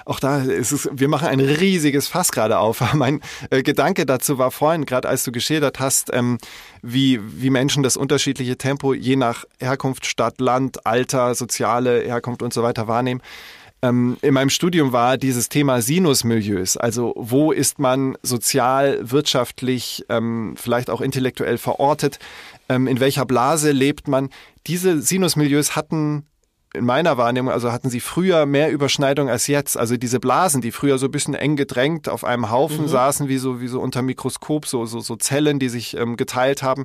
auch 0.04 0.20
da 0.20 0.42
ist 0.42 0.72
es, 0.72 0.88
wir 0.92 1.08
machen 1.08 1.28
ein 1.28 1.40
riesiges 1.40 2.08
Fass 2.08 2.32
gerade 2.32 2.58
auf. 2.58 2.82
Mein 2.94 3.20
äh, 3.50 3.62
Gedanke 3.62 4.06
dazu 4.06 4.38
war 4.38 4.50
vorhin, 4.50 4.84
gerade 4.84 5.08
als 5.08 5.24
du 5.24 5.32
geschildert 5.32 5.80
hast, 5.80 6.10
ähm, 6.12 6.38
wie, 6.82 7.20
wie 7.40 7.50
Menschen 7.50 7.82
das 7.82 7.96
unterschiedliche 7.96 8.58
Tempo 8.58 8.94
je 8.94 9.16
nach 9.16 9.44
Herkunft, 9.58 10.06
Stadt, 10.06 10.40
Land, 10.40 10.86
Alter, 10.86 11.34
soziale 11.34 12.00
Herkunft 12.00 12.42
und 12.42 12.52
so 12.52 12.62
weiter 12.62 12.88
wahrnehmen 12.88 13.22
ähm, 13.84 14.16
in 14.22 14.32
meinem 14.32 14.48
Studium 14.48 14.92
war 14.92 15.18
dieses 15.18 15.50
Thema 15.50 15.82
Sinusmilieus. 15.82 16.78
Also 16.78 17.12
wo 17.16 17.52
ist 17.52 17.78
man 17.78 18.16
sozial, 18.22 18.98
wirtschaftlich, 19.02 20.06
ähm, 20.08 20.54
vielleicht 20.56 20.88
auch 20.88 21.02
intellektuell 21.02 21.58
verortet? 21.58 22.18
Ähm, 22.70 22.86
in 22.86 22.98
welcher 22.98 23.26
Blase 23.26 23.72
lebt 23.72 24.08
man? 24.08 24.30
Diese 24.66 25.02
Sinusmilieus 25.02 25.76
hatten 25.76 26.24
in 26.74 26.84
meiner 26.84 27.16
Wahrnehmung, 27.16 27.52
also 27.52 27.72
hatten 27.72 27.88
sie 27.88 28.00
früher 28.00 28.46
mehr 28.46 28.70
Überschneidung 28.70 29.28
als 29.28 29.46
jetzt. 29.46 29.78
Also 29.78 29.96
diese 29.96 30.20
Blasen, 30.20 30.60
die 30.60 30.72
früher 30.72 30.98
so 30.98 31.06
ein 31.06 31.12
bisschen 31.12 31.34
eng 31.34 31.56
gedrängt 31.56 32.08
auf 32.08 32.24
einem 32.24 32.50
Haufen 32.50 32.82
mhm. 32.82 32.88
saßen, 32.88 33.28
wie 33.28 33.38
so, 33.38 33.60
wie 33.60 33.68
so 33.68 33.80
unter 33.80 34.02
Mikroskop, 34.02 34.66
so, 34.66 34.84
so, 34.84 35.00
so 35.00 35.16
Zellen, 35.16 35.58
die 35.58 35.68
sich 35.68 35.96
ähm, 35.96 36.16
geteilt 36.16 36.62
haben, 36.62 36.84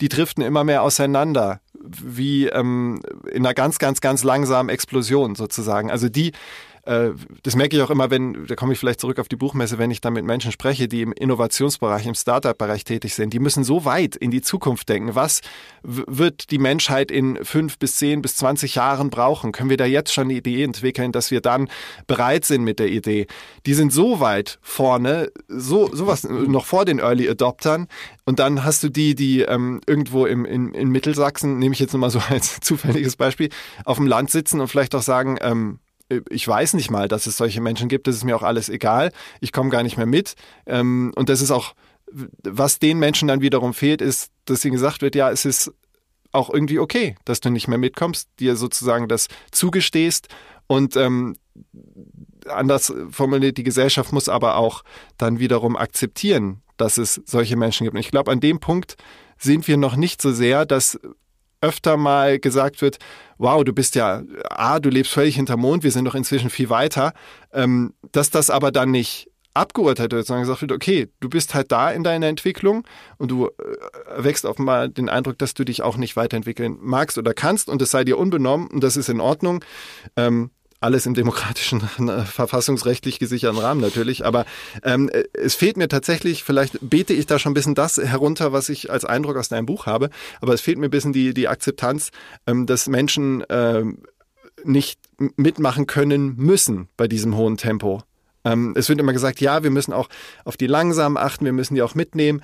die 0.00 0.08
driften 0.08 0.42
immer 0.42 0.64
mehr 0.64 0.82
auseinander, 0.82 1.60
wie 1.80 2.46
ähm, 2.46 3.00
in 3.30 3.46
einer 3.46 3.54
ganz, 3.54 3.78
ganz, 3.78 4.00
ganz 4.00 4.24
langsamen 4.24 4.68
Explosion 4.68 5.34
sozusagen. 5.34 5.90
Also 5.90 6.08
die 6.08 6.32
äh, 6.90 7.12
das 7.44 7.54
merke 7.54 7.76
ich 7.76 7.82
auch 7.82 7.90
immer, 7.90 8.10
wenn, 8.10 8.46
da 8.48 8.56
komme 8.56 8.72
ich 8.72 8.78
vielleicht 8.80 9.00
zurück 9.00 9.20
auf 9.20 9.28
die 9.28 9.36
Buchmesse, 9.36 9.78
wenn 9.78 9.92
ich 9.92 10.00
da 10.00 10.10
mit 10.10 10.24
Menschen 10.24 10.50
spreche, 10.50 10.88
die 10.88 11.02
im 11.02 11.12
Innovationsbereich, 11.12 12.04
im 12.04 12.16
Startup-Bereich 12.16 12.82
tätig 12.82 13.14
sind. 13.14 13.32
Die 13.32 13.38
müssen 13.38 13.62
so 13.62 13.84
weit 13.84 14.16
in 14.16 14.32
die 14.32 14.42
Zukunft 14.42 14.88
denken. 14.88 15.14
Was 15.14 15.40
wird 15.84 16.50
die 16.50 16.58
Menschheit 16.58 17.12
in 17.12 17.44
fünf 17.44 17.78
bis 17.78 17.96
zehn 17.96 18.22
bis 18.22 18.34
zwanzig 18.34 18.74
Jahren 18.74 19.08
brauchen? 19.08 19.52
Können 19.52 19.70
wir 19.70 19.76
da 19.76 19.84
jetzt 19.84 20.12
schon 20.12 20.24
eine 20.24 20.34
Idee 20.34 20.64
entwickeln, 20.64 21.12
dass 21.12 21.30
wir 21.30 21.40
dann 21.40 21.68
bereit 22.08 22.44
sind 22.44 22.64
mit 22.64 22.80
der 22.80 22.88
Idee? 22.88 23.28
Die 23.66 23.74
sind 23.74 23.92
so 23.92 24.18
weit 24.18 24.58
vorne, 24.60 25.30
so 25.46 25.94
sowas 25.94 26.24
noch 26.24 26.66
vor 26.66 26.84
den 26.84 26.98
Early 26.98 27.28
Adoptern. 27.28 27.86
Und 28.24 28.40
dann 28.40 28.64
hast 28.64 28.82
du 28.82 28.88
die, 28.88 29.14
die 29.14 29.42
ähm, 29.42 29.80
irgendwo 29.86 30.26
im, 30.26 30.44
in, 30.44 30.74
in 30.74 30.88
Mittelsachsen, 30.88 31.60
nehme 31.60 31.72
ich 31.72 31.78
jetzt 31.78 31.92
nochmal 31.92 32.10
so 32.10 32.20
als 32.28 32.58
zufälliges 32.58 33.14
Beispiel, 33.14 33.50
auf 33.84 33.98
dem 33.98 34.08
Land 34.08 34.30
sitzen 34.30 34.60
und 34.60 34.66
vielleicht 34.66 34.96
auch 34.96 35.02
sagen, 35.02 35.38
ähm, 35.40 35.78
ich 36.30 36.46
weiß 36.46 36.74
nicht 36.74 36.90
mal, 36.90 37.08
dass 37.08 37.26
es 37.26 37.36
solche 37.36 37.60
Menschen 37.60 37.88
gibt, 37.88 38.06
das 38.06 38.16
ist 38.16 38.24
mir 38.24 38.36
auch 38.36 38.42
alles 38.42 38.68
egal, 38.68 39.12
ich 39.40 39.52
komme 39.52 39.70
gar 39.70 39.82
nicht 39.82 39.96
mehr 39.96 40.06
mit. 40.06 40.34
Ähm, 40.66 41.12
und 41.16 41.28
das 41.28 41.40
ist 41.40 41.50
auch, 41.50 41.74
was 42.42 42.78
den 42.78 42.98
Menschen 42.98 43.28
dann 43.28 43.40
wiederum 43.40 43.74
fehlt, 43.74 44.02
ist, 44.02 44.30
dass 44.44 44.64
ihnen 44.64 44.74
gesagt 44.74 45.02
wird, 45.02 45.14
ja, 45.14 45.30
es 45.30 45.44
ist 45.44 45.72
auch 46.32 46.50
irgendwie 46.50 46.78
okay, 46.78 47.16
dass 47.24 47.40
du 47.40 47.50
nicht 47.50 47.68
mehr 47.68 47.78
mitkommst, 47.78 48.28
dir 48.38 48.56
sozusagen 48.56 49.08
das 49.08 49.28
zugestehst 49.50 50.28
und 50.66 50.96
ähm, 50.96 51.36
anders 52.46 52.92
formuliert, 53.10 53.58
die 53.58 53.64
Gesellschaft 53.64 54.12
muss 54.12 54.28
aber 54.28 54.56
auch 54.56 54.82
dann 55.18 55.38
wiederum 55.38 55.76
akzeptieren, 55.76 56.62
dass 56.76 56.98
es 56.98 57.20
solche 57.26 57.56
Menschen 57.56 57.84
gibt. 57.84 57.94
Und 57.94 58.00
ich 58.00 58.10
glaube, 58.10 58.30
an 58.30 58.40
dem 58.40 58.60
Punkt 58.60 58.96
sind 59.38 59.66
wir 59.68 59.76
noch 59.76 59.96
nicht 59.96 60.22
so 60.22 60.32
sehr, 60.32 60.66
dass 60.66 60.98
öfter 61.60 61.96
mal 61.96 62.38
gesagt 62.38 62.82
wird, 62.82 62.98
wow, 63.38 63.62
du 63.64 63.72
bist 63.72 63.94
ja, 63.94 64.22
ah, 64.50 64.80
du 64.80 64.90
lebst 64.90 65.12
völlig 65.12 65.36
hinter 65.36 65.56
Mond, 65.56 65.82
wir 65.82 65.90
sind 65.90 66.04
doch 66.04 66.14
inzwischen 66.14 66.50
viel 66.50 66.70
weiter, 66.70 67.12
ähm, 67.52 67.94
dass 68.12 68.30
das 68.30 68.50
aber 68.50 68.72
dann 68.72 68.90
nicht 68.90 69.30
abgeurteilt 69.54 70.12
wird, 70.12 70.26
sondern 70.26 70.44
gesagt 70.44 70.60
wird, 70.60 70.72
okay, 70.72 71.08
du 71.20 71.28
bist 71.28 71.54
halt 71.54 71.72
da 71.72 71.90
in 71.90 72.04
deiner 72.04 72.28
Entwicklung 72.28 72.84
und 73.18 73.30
du 73.30 73.46
äh, 73.46 73.50
wächst 74.24 74.44
offenbar 74.44 74.88
den 74.88 75.08
Eindruck, 75.08 75.38
dass 75.38 75.54
du 75.54 75.64
dich 75.64 75.82
auch 75.82 75.96
nicht 75.96 76.16
weiterentwickeln 76.16 76.78
magst 76.80 77.18
oder 77.18 77.34
kannst 77.34 77.68
und 77.68 77.82
es 77.82 77.90
sei 77.90 78.04
dir 78.04 78.18
unbenommen 78.18 78.68
und 78.68 78.84
das 78.84 78.96
ist 78.96 79.08
in 79.08 79.20
Ordnung. 79.20 79.64
Ähm, 80.16 80.50
alles 80.80 81.06
im 81.06 81.14
demokratischen, 81.14 81.82
äh, 82.08 82.24
verfassungsrechtlich 82.24 83.18
gesicherten 83.18 83.58
Rahmen 83.58 83.80
natürlich. 83.80 84.24
Aber 84.24 84.46
ähm, 84.82 85.10
es 85.34 85.54
fehlt 85.54 85.76
mir 85.76 85.88
tatsächlich, 85.88 86.42
vielleicht 86.42 86.78
bete 86.80 87.12
ich 87.12 87.26
da 87.26 87.38
schon 87.38 87.52
ein 87.52 87.54
bisschen 87.54 87.74
das 87.74 87.98
herunter, 87.98 88.52
was 88.52 88.68
ich 88.68 88.90
als 88.90 89.04
Eindruck 89.04 89.36
aus 89.36 89.48
deinem 89.48 89.66
Buch 89.66 89.86
habe, 89.86 90.10
aber 90.40 90.54
es 90.54 90.60
fehlt 90.60 90.78
mir 90.78 90.86
ein 90.86 90.90
bisschen 90.90 91.12
die, 91.12 91.34
die 91.34 91.48
Akzeptanz, 91.48 92.10
ähm, 92.46 92.66
dass 92.66 92.88
Menschen 92.88 93.44
ähm, 93.50 94.02
nicht 94.64 95.00
mitmachen 95.36 95.86
können 95.86 96.36
müssen 96.36 96.88
bei 96.96 97.08
diesem 97.08 97.36
hohen 97.36 97.56
Tempo. 97.56 98.02
Ähm, 98.44 98.74
es 98.76 98.88
wird 98.88 99.00
immer 99.00 99.12
gesagt, 99.12 99.40
ja, 99.40 99.62
wir 99.62 99.70
müssen 99.70 99.92
auch 99.92 100.08
auf 100.44 100.56
die 100.56 100.66
Langsamen 100.66 101.18
achten, 101.18 101.44
wir 101.44 101.52
müssen 101.52 101.74
die 101.74 101.82
auch 101.82 101.94
mitnehmen. 101.94 102.42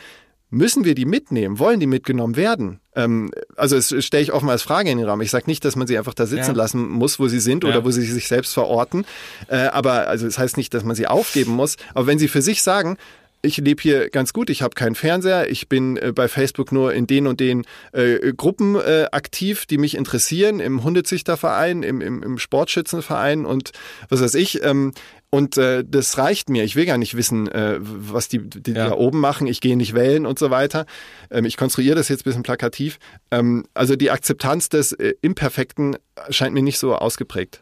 Müssen 0.48 0.84
wir 0.84 0.94
die 0.94 1.06
mitnehmen? 1.06 1.58
Wollen 1.58 1.80
die 1.80 1.86
mitgenommen 1.86 2.36
werden? 2.36 2.80
Ähm, 2.94 3.32
also 3.56 3.76
es 3.76 3.94
stelle 4.04 4.22
ich 4.22 4.32
offen 4.32 4.48
als 4.48 4.62
Frage 4.62 4.90
in 4.90 4.98
den 4.98 5.08
Raum. 5.08 5.20
Ich 5.20 5.30
sage 5.30 5.44
nicht, 5.48 5.64
dass 5.64 5.74
man 5.74 5.86
sie 5.86 5.98
einfach 5.98 6.14
da 6.14 6.26
sitzen 6.26 6.52
ja. 6.52 6.56
lassen 6.56 6.88
muss, 6.88 7.18
wo 7.18 7.26
sie 7.26 7.40
sind 7.40 7.64
ja. 7.64 7.70
oder 7.70 7.84
wo 7.84 7.90
sie 7.90 8.02
sich 8.02 8.28
selbst 8.28 8.54
verorten. 8.54 9.04
Äh, 9.48 9.56
aber 9.56 10.06
also 10.06 10.26
es 10.26 10.34
das 10.34 10.42
heißt 10.42 10.56
nicht, 10.56 10.72
dass 10.72 10.84
man 10.84 10.94
sie 10.94 11.08
aufgeben 11.08 11.52
muss. 11.52 11.76
Aber 11.94 12.06
wenn 12.06 12.18
sie 12.18 12.28
für 12.28 12.42
sich 12.42 12.62
sagen, 12.62 12.96
ich 13.42 13.58
lebe 13.58 13.80
hier 13.80 14.10
ganz 14.10 14.32
gut, 14.32 14.50
ich 14.50 14.62
habe 14.62 14.74
keinen 14.74 14.94
Fernseher, 14.94 15.50
ich 15.50 15.68
bin 15.68 15.96
äh, 15.96 16.12
bei 16.12 16.28
Facebook 16.28 16.72
nur 16.72 16.92
in 16.92 17.06
den 17.06 17.26
und 17.26 17.40
den 17.40 17.64
äh, 17.92 18.32
Gruppen 18.32 18.76
äh, 18.76 19.06
aktiv, 19.12 19.66
die 19.66 19.78
mich 19.78 19.96
interessieren, 19.96 20.60
im 20.60 20.84
Hundezüchterverein, 20.84 21.82
im, 21.82 22.00
im, 22.00 22.22
im 22.22 22.38
Sportschützenverein 22.38 23.46
und 23.46 23.72
was 24.08 24.20
weiß 24.20 24.34
ich. 24.34 24.62
Ähm, 24.64 24.92
und 25.30 25.56
äh, 25.58 25.84
das 25.86 26.18
reicht 26.18 26.48
mir. 26.48 26.64
Ich 26.64 26.76
will 26.76 26.86
gar 26.86 26.98
nicht 26.98 27.16
wissen, 27.16 27.48
äh, 27.48 27.76
was 27.80 28.28
die, 28.28 28.38
die 28.38 28.72
ja. 28.72 28.88
da 28.88 28.94
oben 28.94 29.20
machen. 29.20 29.46
Ich 29.46 29.60
gehe 29.60 29.76
nicht 29.76 29.94
wählen 29.94 30.24
und 30.24 30.38
so 30.38 30.50
weiter. 30.50 30.86
Ähm, 31.30 31.44
ich 31.44 31.56
konstruiere 31.56 31.96
das 31.96 32.08
jetzt 32.08 32.20
ein 32.20 32.24
bisschen 32.24 32.42
plakativ. 32.42 32.98
Ähm, 33.30 33.66
also 33.74 33.96
die 33.96 34.10
Akzeptanz 34.10 34.68
des 34.68 34.92
äh, 34.92 35.14
Imperfekten 35.22 35.96
scheint 36.30 36.54
mir 36.54 36.62
nicht 36.62 36.78
so 36.78 36.94
ausgeprägt. 36.94 37.60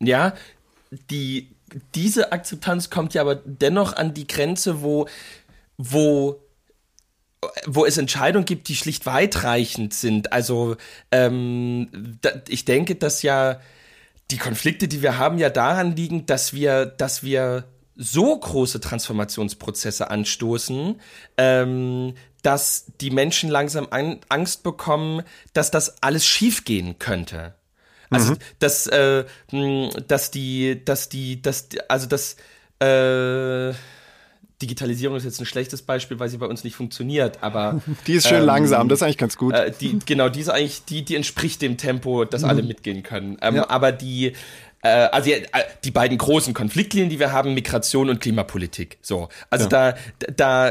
Ja, 0.00 0.34
die, 1.10 1.48
diese 1.94 2.32
Akzeptanz 2.32 2.90
kommt 2.90 3.14
ja 3.14 3.22
aber 3.22 3.36
dennoch 3.36 3.94
an 3.94 4.12
die 4.12 4.26
Grenze, 4.26 4.82
wo, 4.82 5.06
wo 5.78 6.40
wo 7.66 7.84
es 7.84 7.96
Entscheidungen 7.96 8.44
gibt, 8.44 8.68
die 8.68 8.74
schlicht 8.74 9.06
weitreichend 9.06 9.94
sind. 9.94 10.32
Also 10.32 10.76
ähm, 11.12 12.18
da, 12.22 12.30
ich 12.48 12.64
denke, 12.64 12.96
dass 12.96 13.22
ja 13.22 13.60
die 14.30 14.38
Konflikte, 14.38 14.88
die 14.88 15.02
wir 15.02 15.18
haben, 15.18 15.38
ja 15.38 15.50
daran 15.50 15.94
liegen, 15.94 16.26
dass 16.26 16.52
wir, 16.52 16.86
dass 16.86 17.22
wir 17.22 17.64
so 17.94 18.38
große 18.38 18.80
Transformationsprozesse 18.80 20.10
anstoßen, 20.10 21.00
ähm, 21.38 22.14
dass 22.42 22.86
die 23.00 23.10
Menschen 23.10 23.50
langsam 23.50 23.88
an, 23.90 24.20
Angst 24.28 24.62
bekommen, 24.62 25.22
dass 25.52 25.70
das 25.70 26.02
alles 26.02 26.26
schiefgehen 26.26 26.98
könnte. 26.98 27.54
Also, 28.10 28.34
mhm. 28.34 28.38
dass, 28.58 28.86
äh, 28.86 29.24
dass 30.06 30.30
die, 30.30 30.84
dass 30.84 31.08
die, 31.08 31.42
dass, 31.42 31.68
also, 31.88 32.06
dass, 32.06 32.36
äh, 32.80 33.74
Digitalisierung 34.62 35.16
ist 35.16 35.24
jetzt 35.24 35.40
ein 35.40 35.46
schlechtes 35.46 35.82
Beispiel, 35.82 36.18
weil 36.18 36.28
sie 36.28 36.38
bei 36.38 36.46
uns 36.46 36.64
nicht 36.64 36.76
funktioniert, 36.76 37.42
aber 37.42 37.82
die 38.06 38.14
ist 38.14 38.28
schön 38.28 38.40
ähm, 38.40 38.46
langsam, 38.46 38.88
das 38.88 39.00
ist 39.00 39.02
eigentlich 39.02 39.18
ganz 39.18 39.36
gut. 39.36 39.54
Äh, 39.54 39.72
die, 39.78 39.98
genau, 40.04 40.28
die 40.28 40.40
ist 40.40 40.48
eigentlich, 40.48 40.84
die, 40.84 41.04
die 41.04 41.14
entspricht 41.14 41.60
dem 41.60 41.76
Tempo, 41.76 42.24
dass 42.24 42.42
mhm. 42.42 42.48
alle 42.48 42.62
mitgehen 42.62 43.02
können. 43.02 43.36
Ähm, 43.42 43.56
ja. 43.56 43.68
Aber 43.68 43.92
die, 43.92 44.32
äh, 44.82 44.88
also 44.88 45.30
äh, 45.30 45.42
die 45.84 45.90
beiden 45.90 46.16
großen 46.16 46.54
Konfliktlinien, 46.54 47.10
die 47.10 47.18
wir 47.18 47.32
haben, 47.32 47.54
Migration 47.54 48.08
und 48.08 48.20
Klimapolitik. 48.20 48.98
So, 49.02 49.28
also 49.50 49.68
ja. 49.68 49.94
da, 50.18 50.30
da, 50.36 50.70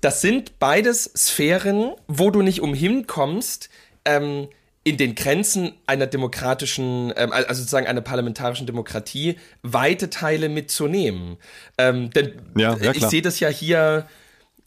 das 0.00 0.20
sind 0.20 0.58
beides 0.58 1.04
Sphären, 1.16 1.92
wo 2.06 2.30
du 2.30 2.42
nicht 2.42 2.60
umhin 2.60 3.06
kommst. 3.06 3.70
Ähm, 4.04 4.48
in 4.84 4.98
den 4.98 5.14
Grenzen 5.14 5.72
einer 5.86 6.06
demokratischen, 6.06 7.12
ähm, 7.16 7.32
also 7.32 7.54
sozusagen 7.54 7.86
einer 7.86 8.02
parlamentarischen 8.02 8.66
Demokratie, 8.66 9.36
weite 9.62 10.10
Teile 10.10 10.50
mitzunehmen. 10.50 11.38
Ähm, 11.78 12.10
denn 12.10 12.32
ja, 12.56 12.76
ja, 12.76 12.92
ich 12.92 13.04
sehe 13.06 13.22
das 13.22 13.40
ja 13.40 13.48
hier, 13.48 14.06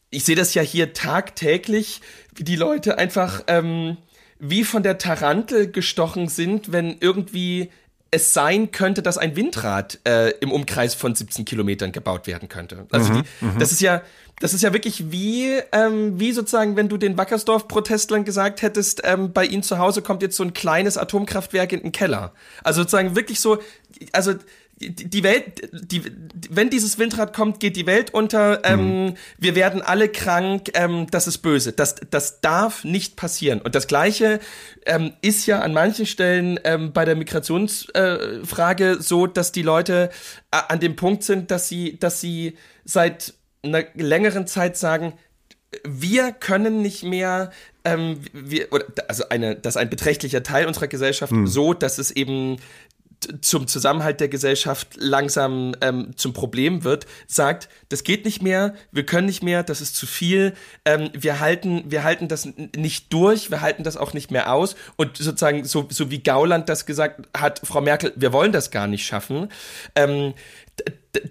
ich 0.10 0.26
sehe 0.26 0.36
das 0.36 0.56
ja 0.56 0.64
hier 0.64 0.94
tagtäglich, 0.94 2.02
wie 2.36 2.44
die 2.44 2.56
Leute 2.56 2.98
einfach 2.98 3.44
ähm, 3.48 3.98
wie 4.40 4.64
von 4.64 4.84
der 4.84 4.98
Tarantel 4.98 5.72
gestochen 5.72 6.28
sind, 6.28 6.72
wenn 6.72 6.98
irgendwie 7.00 7.72
es 8.12 8.34
sein 8.34 8.72
könnte, 8.72 9.02
dass 9.02 9.18
ein 9.18 9.36
Windrad 9.36 10.00
äh, 10.06 10.30
im 10.40 10.52
Umkreis 10.52 10.96
von 10.96 11.16
17 11.16 11.46
Kilometern 11.46 11.92
gebaut 11.92 12.28
werden 12.28 12.50
könnte. 12.50 12.86
Also 12.92 13.14
mhm, 13.14 13.24
die, 13.42 13.46
mhm. 13.46 13.60
das 13.60 13.72
ist 13.72 13.82
ja, 13.82 14.02
das 14.40 14.54
ist 14.54 14.62
ja 14.62 14.72
wirklich 14.72 15.12
wie, 15.12 15.60
ähm, 15.72 16.20
wie 16.20 16.32
sozusagen, 16.32 16.76
wenn 16.76 16.90
du 16.90 16.98
den 16.98 17.18
Wackersdorf-Protestlern 17.18 18.24
gesagt 18.24 18.62
hättest, 18.62 19.02
ähm, 19.04 19.34
bei 19.34 19.46
ihnen 19.46 19.64
zu 19.64 19.78
Hause 19.80 20.02
kommt 20.02 20.22
jetzt 20.22 20.38
so 20.38 20.44
ein 20.44 20.54
kleines 20.54 20.98
Atomkraftwerk 20.98 21.74
in 21.74 21.82
den 21.82 21.92
Keller. 21.92 22.34
Also 22.64 22.82
sozusagen 22.82 23.16
wirklich 23.16 23.40
so, 23.40 23.60
also 24.12 24.36
die 24.80 25.24
Welt, 25.24 25.70
die, 25.72 26.04
wenn 26.50 26.70
dieses 26.70 27.00
Windrad 27.00 27.34
kommt, 27.34 27.60
geht 27.60 27.76
die 27.76 27.88
Welt 27.88 28.14
unter. 28.14 28.64
Ähm, 28.64 29.06
mhm. 29.06 29.14
Wir 29.38 29.56
werden 29.56 29.82
alle 29.82 30.08
krank. 30.08 30.70
Ähm, 30.76 31.08
das 31.10 31.28
ist 31.28 31.40
böse. 31.40 31.74
Das, 31.74 31.96
das 32.10 32.42
darf 32.42 32.84
nicht 32.84 33.16
passieren. 33.16 33.60
Und 33.62 33.74
das 33.74 33.88
Gleiche 33.88 34.40
ähm, 34.86 35.14
ist 35.22 35.48
ja 35.48 35.62
an 35.62 35.74
manchen 35.74 36.06
Stellen 36.06 36.60
ähm, 36.64 36.94
bei 36.94 37.06
der 37.06 37.16
Migrationsfrage 37.16 38.90
äh, 38.92 39.02
so, 39.02 39.26
dass 39.26 39.52
die 39.52 39.64
Leute 39.64 40.12
äh, 40.52 40.58
an 40.68 40.80
dem 40.80 40.96
Punkt 40.96 41.24
sind, 41.24 41.50
dass 41.50 41.68
sie, 41.68 41.98
dass 42.00 42.22
sie 42.22 42.56
seit 42.86 43.34
einer 43.64 43.84
längeren 43.96 44.46
Zeit 44.46 44.78
sagen, 44.78 45.14
wir 45.84 46.32
können 46.32 46.82
nicht 46.82 47.04
mehr, 47.04 47.52
ähm, 47.84 48.22
wir, 48.32 48.72
oder, 48.72 48.86
also 49.08 49.28
eine, 49.30 49.56
dass 49.56 49.76
ein 49.76 49.90
beträchtlicher 49.90 50.44
Teil 50.44 50.68
unserer 50.68 50.88
Gesellschaft 50.88 51.32
hm. 51.32 51.48
so, 51.48 51.74
dass 51.74 51.98
es 51.98 52.12
eben 52.12 52.58
zum 53.42 53.68
Zusammenhalt 53.68 54.20
der 54.20 54.28
Gesellschaft 54.28 54.90
langsam 54.96 55.76
ähm, 55.82 56.12
zum 56.16 56.34
Problem 56.34 56.84
wird, 56.84 57.08
sagt, 57.28 57.68
das 57.90 58.04
geht 58.04 58.26
nicht 58.26 58.42
mehr, 58.42 58.76
wir 58.92 59.06
können 59.06 59.28
nicht 59.28 59.44
mehr, 59.44 59.64
das 59.64 59.82
ist 59.82 59.96
zu 59.96 60.06
viel, 60.06 60.54
ähm, 60.86 61.10
wir 61.14 61.40
halten, 61.40 61.84
wir 61.88 62.04
halten 62.04 62.28
das 62.28 62.48
nicht 62.76 63.12
durch, 63.12 63.50
wir 63.52 63.62
halten 63.62 63.84
das 63.84 63.98
auch 63.98 64.14
nicht 64.14 64.32
mehr 64.32 64.54
aus 64.54 64.76
und 64.96 65.18
sozusagen 65.18 65.66
so, 65.66 65.88
so 65.90 66.12
wie 66.12 66.20
Gauland 66.20 66.70
das 66.70 66.86
gesagt 66.86 67.28
hat, 67.36 67.62
Frau 67.64 67.82
Merkel, 67.82 68.14
wir 68.16 68.34
wollen 68.34 68.52
das 68.52 68.72
gar 68.72 68.88
nicht 68.88 69.06
schaffen. 69.06 69.50
Ähm, 69.96 70.34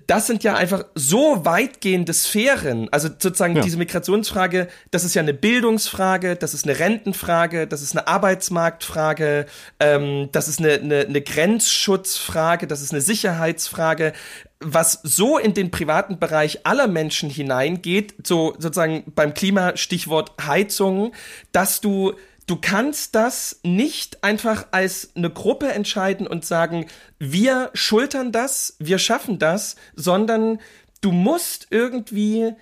das 0.06 0.26
sind 0.26 0.44
ja 0.44 0.54
einfach 0.54 0.84
so 0.94 1.44
weitgehende 1.44 2.12
Sphären. 2.12 2.88
Also 2.92 3.08
sozusagen 3.08 3.56
ja. 3.56 3.62
diese 3.62 3.76
Migrationsfrage, 3.76 4.68
das 4.90 5.04
ist 5.04 5.14
ja 5.14 5.22
eine 5.22 5.34
Bildungsfrage, 5.34 6.36
das 6.36 6.54
ist 6.54 6.64
eine 6.64 6.78
Rentenfrage, 6.78 7.66
das 7.66 7.82
ist 7.82 7.96
eine 7.96 8.06
Arbeitsmarktfrage, 8.08 9.46
ähm, 9.80 10.28
das 10.32 10.48
ist 10.48 10.60
eine, 10.60 10.74
eine, 10.74 11.00
eine 11.00 11.22
Grenzschutzfrage, 11.22 12.66
das 12.66 12.82
ist 12.82 12.92
eine 12.92 13.00
Sicherheitsfrage 13.00 14.12
was 14.58 15.00
so 15.02 15.36
in 15.36 15.52
den 15.52 15.70
privaten 15.70 16.18
Bereich 16.18 16.66
aller 16.66 16.86
Menschen 16.86 17.28
hineingeht, 17.28 18.14
so 18.24 18.54
sozusagen 18.58 19.04
beim 19.14 19.34
Klima 19.34 19.76
Stichwort 19.76 20.32
Heizung, 20.46 21.12
dass 21.52 21.82
du 21.82 22.14
du 22.46 22.56
kannst 22.56 23.14
das 23.14 23.60
nicht 23.62 24.22
einfach 24.22 24.66
als 24.70 25.10
eine 25.16 25.30
Gruppe 25.30 25.72
entscheiden 25.72 26.26
und 26.26 26.44
sagen, 26.44 26.86
wir 27.18 27.70
schultern 27.74 28.32
das, 28.32 28.76
wir 28.78 28.98
schaffen 28.98 29.38
das, 29.38 29.76
sondern 29.94 30.60
du 31.00 31.12
musst 31.12 31.66
irgendwie 31.70 32.52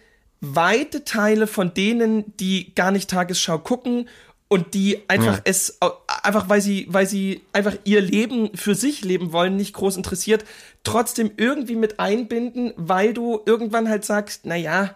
weite 0.40 1.04
Teile 1.04 1.46
von 1.46 1.74
denen, 1.74 2.36
die 2.38 2.74
gar 2.74 2.90
nicht 2.90 3.10
Tagesschau 3.10 3.58
gucken 3.58 4.08
und 4.48 4.74
die 4.74 5.08
einfach 5.08 5.36
ja. 5.36 5.42
es 5.44 5.78
einfach 6.22 6.48
weil 6.48 6.60
sie 6.60 6.86
weil 6.90 7.06
sie 7.06 7.42
einfach 7.52 7.76
ihr 7.84 8.00
Leben 8.00 8.50
für 8.54 8.74
sich 8.74 9.02
leben 9.02 9.32
wollen, 9.32 9.56
nicht 9.56 9.74
groß 9.74 9.96
interessiert, 9.96 10.44
trotzdem 10.82 11.30
irgendwie 11.36 11.76
mit 11.76 11.98
einbinden, 11.98 12.72
weil 12.76 13.14
du 13.14 13.40
irgendwann 13.46 13.88
halt 13.88 14.04
sagst, 14.04 14.42
na 14.44 14.56
ja, 14.56 14.94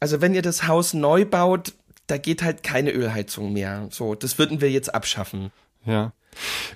also 0.00 0.20
wenn 0.20 0.34
ihr 0.34 0.42
das 0.42 0.66
Haus 0.66 0.94
neu 0.94 1.24
baut, 1.24 1.72
da 2.06 2.18
geht 2.18 2.42
halt 2.42 2.62
keine 2.62 2.90
Ölheizung 2.90 3.52
mehr. 3.52 3.88
So, 3.90 4.14
das 4.14 4.38
würden 4.38 4.60
wir 4.60 4.70
jetzt 4.70 4.94
abschaffen. 4.94 5.50
Ja. 5.84 6.12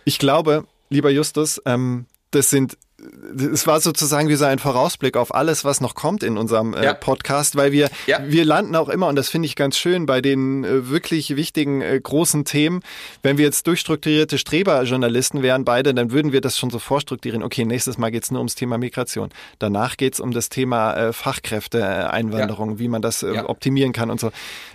Ich 0.04 0.18
glaube, 0.18 0.66
lieber 0.88 1.10
Justus, 1.10 1.60
ähm, 1.66 2.06
das 2.30 2.50
sind 2.50 2.76
es 3.52 3.66
war 3.66 3.80
sozusagen 3.80 4.28
wie 4.28 4.34
so 4.34 4.44
ein 4.44 4.58
Vorausblick 4.58 5.16
auf 5.16 5.34
alles, 5.34 5.64
was 5.64 5.80
noch 5.80 5.94
kommt 5.94 6.22
in 6.22 6.36
unserem 6.36 6.74
äh, 6.74 6.84
Ja. 6.84 6.94
Podcast, 6.94 7.56
weil 7.56 7.72
wir, 7.72 7.88
Ja. 8.06 8.18
wir 8.26 8.44
landen 8.44 8.74
auch 8.76 8.88
immer, 8.88 9.08
und 9.08 9.16
das 9.16 9.28
finde 9.28 9.46
ich 9.46 9.56
ganz 9.56 9.76
schön, 9.78 10.06
bei 10.06 10.20
den 10.20 10.64
äh, 10.64 10.88
wirklich 10.90 11.36
wichtigen 11.36 11.80
äh, 11.80 11.98
großen 12.02 12.44
Themen. 12.44 12.80
Wenn 13.22 13.38
wir 13.38 13.44
jetzt 13.44 13.66
durchstrukturierte 13.66 14.36
Streberjournalisten 14.38 15.42
wären, 15.42 15.64
beide, 15.64 15.94
dann 15.94 16.10
würden 16.10 16.32
wir 16.32 16.40
das 16.40 16.58
schon 16.58 16.70
so 16.70 16.78
vorstrukturieren. 16.78 17.42
Okay, 17.42 17.64
nächstes 17.64 17.96
Mal 17.98 18.10
geht's 18.10 18.30
nur 18.30 18.40
ums 18.40 18.54
Thema 18.54 18.78
Migration. 18.78 19.30
Danach 19.58 19.96
geht's 19.96 20.20
um 20.20 20.32
das 20.32 20.48
Thema 20.48 20.94
äh, 20.94 21.12
Fachkräfte-Einwanderung, 21.12 22.78
wie 22.78 22.88
man 22.88 23.02
das 23.02 23.22
äh, 23.22 23.34
Ja. 23.34 23.48
optimieren 23.48 23.92
kann 23.92 24.10
und 24.10 24.20
so. 24.20 24.30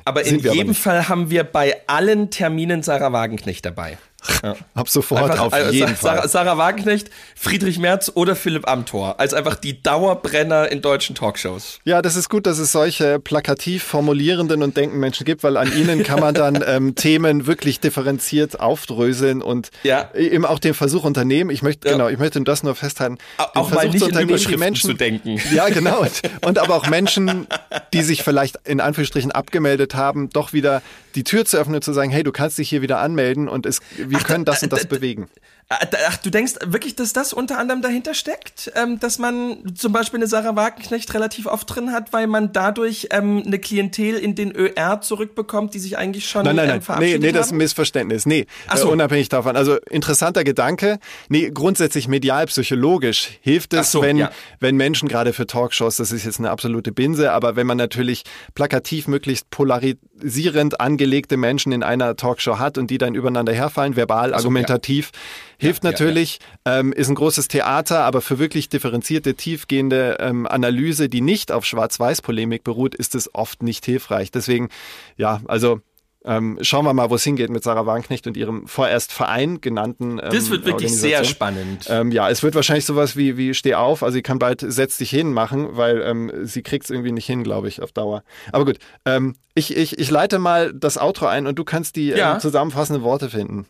Aber 0.06 0.22
in 0.24 0.30
Sind 0.40 0.46
aber 0.46 0.56
jedem 0.56 0.70
nicht. 0.70 0.82
Fall 0.82 1.08
haben 1.10 1.30
wir 1.30 1.44
bei 1.44 1.76
allen 1.88 2.30
Terminen 2.32 2.84
Sarah 2.84 3.12
Wagenknecht 3.12 3.66
dabei. 3.66 3.98
Ja. 4.44 4.56
Ab 4.74 4.90
sofort 4.90 5.24
Einfach, 5.32 5.46
auf 5.46 5.54
also 5.54 5.72
jeden 5.72 5.96
Sarah, 5.96 6.22
Fall. 6.22 6.30
Sarah 6.30 6.58
Wagenknecht, 6.58 7.10
Friedrich 7.36 7.80
Merz 7.80 8.12
oder 8.14 8.36
Philipp 8.36 8.68
Amthor 8.68 9.20
als 9.20 9.34
einfach 9.34 9.56
die 9.56 9.82
Dauerbrenner 9.82 10.72
in 10.72 10.82
deutschen 10.82 11.16
Talkshows. 11.16 11.80
Ja, 11.84 12.02
das 12.02 12.16
ist 12.16 12.30
gut, 12.30 12.46
dass 12.46 12.58
es 12.60 12.72
solche 12.72 13.20
plakativ 13.20 13.84
formulierenden 13.84 14.64
und 14.64 14.78
denkenden 14.78 15.00
Menschen 15.00 15.26
gibt, 15.26 15.44
weil 15.44 15.58
an 15.58 15.72
ihnen 15.78 16.04
kann 16.04 16.20
man 16.20 16.34
dann 16.34 16.64
ähm, 16.68 16.96
Themen 16.96 17.48
wirklich 17.48 17.80
differenziert 17.80 18.60
aufdröseln 18.60 19.42
und 19.42 19.70
Ja. 19.84 20.10
eben 20.16 20.46
auch 20.46 20.60
den 20.60 20.74
Versuch 20.74 21.04
unternehmen. 21.04 21.50
Ich 21.50 21.62
möchte, 21.62 21.88
Ja. 21.88 21.94
genau, 21.96 22.10
ich 22.10 22.18
möchte 22.20 22.42
das 22.42 22.64
nur 22.64 22.76
festhalten. 22.76 23.18
Auch 23.38 23.72
mal 23.72 23.88
nicht 23.90 24.08
in 24.08 24.20
Überschriften 24.20 24.60
Menschen, 24.60 24.90
zu 24.92 24.96
denken. 24.96 25.40
Ja, 25.54 25.70
genau. 25.70 26.02
Und, 26.02 26.22
und 26.46 26.60
aber 26.60 26.76
auch 26.76 26.88
Menschen, 26.88 27.48
die 27.94 28.02
sich 28.02 28.24
vielleicht 28.24 28.58
in 28.66 28.80
Anführungsstrichen 28.82 29.32
abgemeldet 29.32 29.96
haben, 29.96 30.30
doch 30.30 30.54
wieder 30.54 30.82
die 31.16 31.24
Tür 31.24 31.46
zu 31.46 31.58
öffnen 31.58 31.76
und 31.76 31.84
zu 31.84 31.94
sagen, 31.94 32.12
hey, 32.12 32.24
du 32.24 32.32
kannst 32.32 32.58
dich 32.58 32.70
hier 32.70 32.82
wieder 32.82 33.00
anmelden 33.00 33.48
und 33.48 33.66
es, 33.66 33.80
wir 34.18 34.24
können 34.26 34.46
das 34.46 34.64
und 34.64 34.72
das 34.72 34.80
da- 34.84 34.88
da- 34.88 34.96
bewegen. 34.96 35.30
Äh, 35.70 35.88
Ach, 36.08 36.18
du 36.18 36.30
denkst 36.30 36.54
wirklich, 36.66 36.96
dass 36.96 37.14
das 37.14 37.34
unter 37.34 37.58
anderem 37.58 37.82
dahinter 37.82 38.14
steckt? 38.14 38.72
Ähm, 38.76 39.00
dass 39.00 39.18
man 39.18 39.76
zum 39.76 39.92
Beispiel 39.92 40.20
eine 40.20 40.28
Sarah 40.28 40.56
Wagenknecht 40.56 41.12
relativ 41.16 41.48
oft 41.48 41.74
drin 41.74 41.92
hat, 41.92 42.14
weil 42.14 42.28
man 42.28 42.54
dadurch 42.54 43.08
ähm, 43.12 43.42
eine 43.46 43.58
Klientel 43.58 44.16
in 44.16 44.36
den 44.36 44.56
ÖR 44.56 45.02
zurückbekommt, 45.02 45.74
die 45.74 45.80
sich 45.80 45.98
eigentlich 45.98 46.30
schon 46.30 46.46
Nein, 46.46 46.56
nein, 46.56 46.66
ähm, 46.66 46.70
nein. 46.70 46.78
Nee, 46.78 46.86
verabschiedet 46.86 47.22
nee, 47.22 47.32
das 47.32 47.48
ist 47.48 47.52
ein? 47.54 47.58
Missverständnis. 47.58 48.26
Nee, 48.28 48.46
Ach 48.68 48.78
so. 48.78 48.90
äh, 48.90 48.92
unabhängig 48.92 49.30
davon. 49.30 49.56
Also 49.56 49.78
interessanter 49.90 50.44
Gedanke. 50.44 51.00
Nee, 51.30 51.50
grundsätzlich 51.52 52.08
medial, 52.08 52.46
psychologisch 52.46 53.32
hilft 53.42 53.74
es, 53.74 53.92
so, 53.92 54.04
wenn, 54.04 54.18
ja. 54.18 54.32
wenn 54.60 54.76
Menschen 54.76 55.08
gerade 55.08 55.34
für 55.34 55.48
Talkshows, 55.48 55.96
das 55.96 56.12
ist 56.12 56.26
jetzt 56.26 56.38
eine 56.38 56.52
absolute 56.52 56.92
Binse, 56.92 57.32
aber 57.32 57.56
wenn 57.56 57.66
man 57.66 57.78
natürlich 57.78 58.24
plakativ 58.54 59.08
möglichst 59.08 59.50
polarisierend 59.50 60.80
angelegte 60.80 61.38
Menschen 61.38 61.72
in 61.72 61.82
einer 61.82 62.16
Talkshow 62.16 62.60
hat 62.60 62.78
und 62.78 62.92
die 62.92 63.00
dann 63.00 63.16
übereinander 63.16 63.54
herfallen, 63.54 63.96
verbal, 63.96 64.30
so, 64.30 64.36
argumentativ, 64.36 65.12
hilft 65.58 65.84
ja, 65.84 65.92
natürlich, 65.92 66.40
Ähm, 66.66 66.94
ist 66.94 67.10
ein 67.10 67.16
großes 67.16 67.48
Theater, 67.48 68.04
aber 68.04 68.22
für 68.22 68.40
wirklich 68.40 68.70
differenzierte, 68.70 69.36
tiefgehende 69.36 70.18
ähm, 70.20 70.48
Analyse, 70.48 71.10
die 71.10 71.22
nicht 71.22 71.52
auf 71.52 71.66
Schwarz-Weiß-Polemik 71.66 72.64
beruht, 72.64 72.96
ist 72.96 73.16
es 73.16 73.34
oft 73.36 73.64
nicht 73.64 73.86
hilfreich. 73.86 74.32
Deswegen, 74.32 74.70
ja, 75.18 75.42
also 75.48 75.82
ähm, 76.28 76.58
schauen 76.62 76.86
wir 76.86 76.94
mal, 76.96 77.12
wo 77.12 77.16
es 77.16 77.24
hingeht 77.24 77.52
mit 77.52 77.64
Sarah 77.64 77.86
Wagenknecht 77.86 78.26
und 78.26 78.36
ihrem 78.36 78.68
vorerst 78.68 79.14
Verein 79.14 79.62
genannten. 79.62 80.18
Ähm, 80.18 80.32
Das 80.32 80.50
wird 80.50 80.66
wirklich 80.66 80.92
sehr 80.92 81.24
spannend. 81.24 81.86
Ähm, 81.88 82.12
ja, 82.12 82.32
es 82.32 82.42
wird 82.42 82.56
wahrscheinlich 82.56 82.86
sowas 82.86 83.16
wie, 83.16 83.38
wie 83.38 83.54
Steh 83.54 83.76
auf, 83.76 84.02
also 84.02 84.16
sie 84.16 84.24
kann 84.24 84.40
bald 84.40 84.62
Setz 84.68 84.98
dich 84.98 85.12
hin 85.12 85.34
machen, 85.34 85.68
weil 85.78 86.02
ähm, 86.02 86.32
sie 86.44 86.64
kriegt 86.64 86.86
es 86.86 86.90
irgendwie 86.90 87.12
nicht 87.12 87.28
hin, 87.28 87.44
glaube 87.44 87.68
ich, 87.68 87.80
auf 87.84 87.92
Dauer. 87.92 88.24
Aber 88.52 88.66
gut, 88.66 88.80
ähm, 89.06 89.36
ich, 89.54 89.78
ich, 89.78 90.00
ich 90.00 90.10
leite 90.10 90.40
mal 90.40 90.74
das 90.74 90.98
Outro 90.98 91.28
ein 91.28 91.46
und 91.46 91.60
du 91.60 91.64
kannst 91.64 91.96
die 91.96 92.08
Ja. 92.08 92.34
ähm, 92.34 92.40
zusammenfassenden 92.40 93.04
Worte 93.04 93.30
finden. 93.30 93.68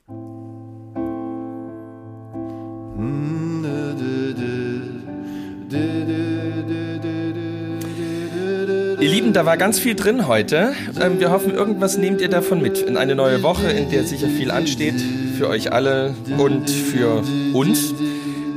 Ihr 9.02 9.10
Lieben, 9.10 9.34
da 9.34 9.46
war 9.46 9.58
ganz 9.58 9.80
viel 9.80 9.96
drin 9.96 10.28
heute. 10.28 10.72
Ähm, 11.02 11.20
wir 11.20 11.30
hoffen, 11.30 11.54
irgendwas 11.54 11.98
nehmt 11.98 12.22
ihr 12.22 12.30
davon 12.30 12.62
mit 12.62 12.78
in 12.78 12.96
eine 12.96 13.16
neue 13.16 13.44
Woche, 13.44 13.68
in 13.68 13.90
der 13.90 14.06
sicher 14.06 14.30
viel 14.30 14.50
ansteht 14.50 14.96
für 15.38 15.50
euch 15.50 15.74
alle 15.74 16.16
und 16.38 16.70
für 16.70 17.22
uns. 17.54 17.94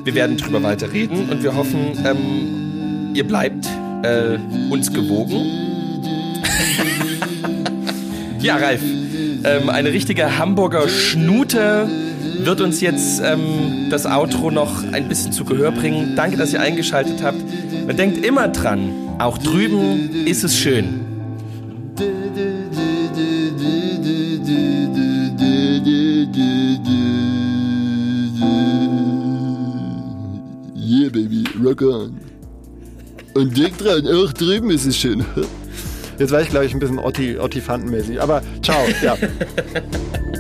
Wir 0.04 0.14
werden 0.14 0.36
drüber 0.36 0.62
weiter 0.62 0.92
reden 0.92 1.28
und 1.30 1.42
wir 1.42 1.56
hoffen, 1.56 1.98
ähm, 2.06 3.14
ihr 3.14 3.26
bleibt 3.26 3.66
äh, 4.04 4.38
uns 4.70 4.92
gewogen. 4.92 5.67
Ja, 8.40 8.56
Ralf, 8.56 8.80
ähm, 8.82 9.68
eine 9.68 9.92
richtige 9.92 10.38
Hamburger 10.38 10.88
Schnute 10.88 11.88
wird 12.38 12.60
uns 12.60 12.80
jetzt 12.80 13.20
ähm, 13.24 13.88
das 13.90 14.06
Outro 14.06 14.50
noch 14.50 14.84
ein 14.92 15.08
bisschen 15.08 15.32
zu 15.32 15.44
Gehör 15.44 15.72
bringen. 15.72 16.14
Danke, 16.16 16.36
dass 16.36 16.52
ihr 16.52 16.60
eingeschaltet 16.60 17.22
habt. 17.22 17.40
Und 17.88 17.98
denkt 17.98 18.24
immer 18.24 18.48
dran, 18.48 18.90
auch 19.18 19.38
drüben 19.38 20.26
ist 20.26 20.44
es 20.44 20.56
schön. 20.56 21.00
Yeah, 30.76 31.10
baby, 31.10 31.44
rock 31.62 31.82
on. 31.82 32.18
Und 33.34 33.56
denk 33.56 33.78
dran, 33.78 34.06
auch 34.06 34.32
drüben 34.32 34.70
ist 34.70 34.86
es 34.86 34.96
schön. 34.96 35.24
Jetzt 36.18 36.32
war 36.32 36.40
ich, 36.40 36.48
glaube 36.48 36.66
ich, 36.66 36.74
ein 36.74 36.80
bisschen 36.80 36.98
Otti, 36.98 37.38
Otti-Fantenmäßig, 37.38 38.20
aber 38.20 38.42
ciao, 38.62 38.80
ja. 39.02 39.16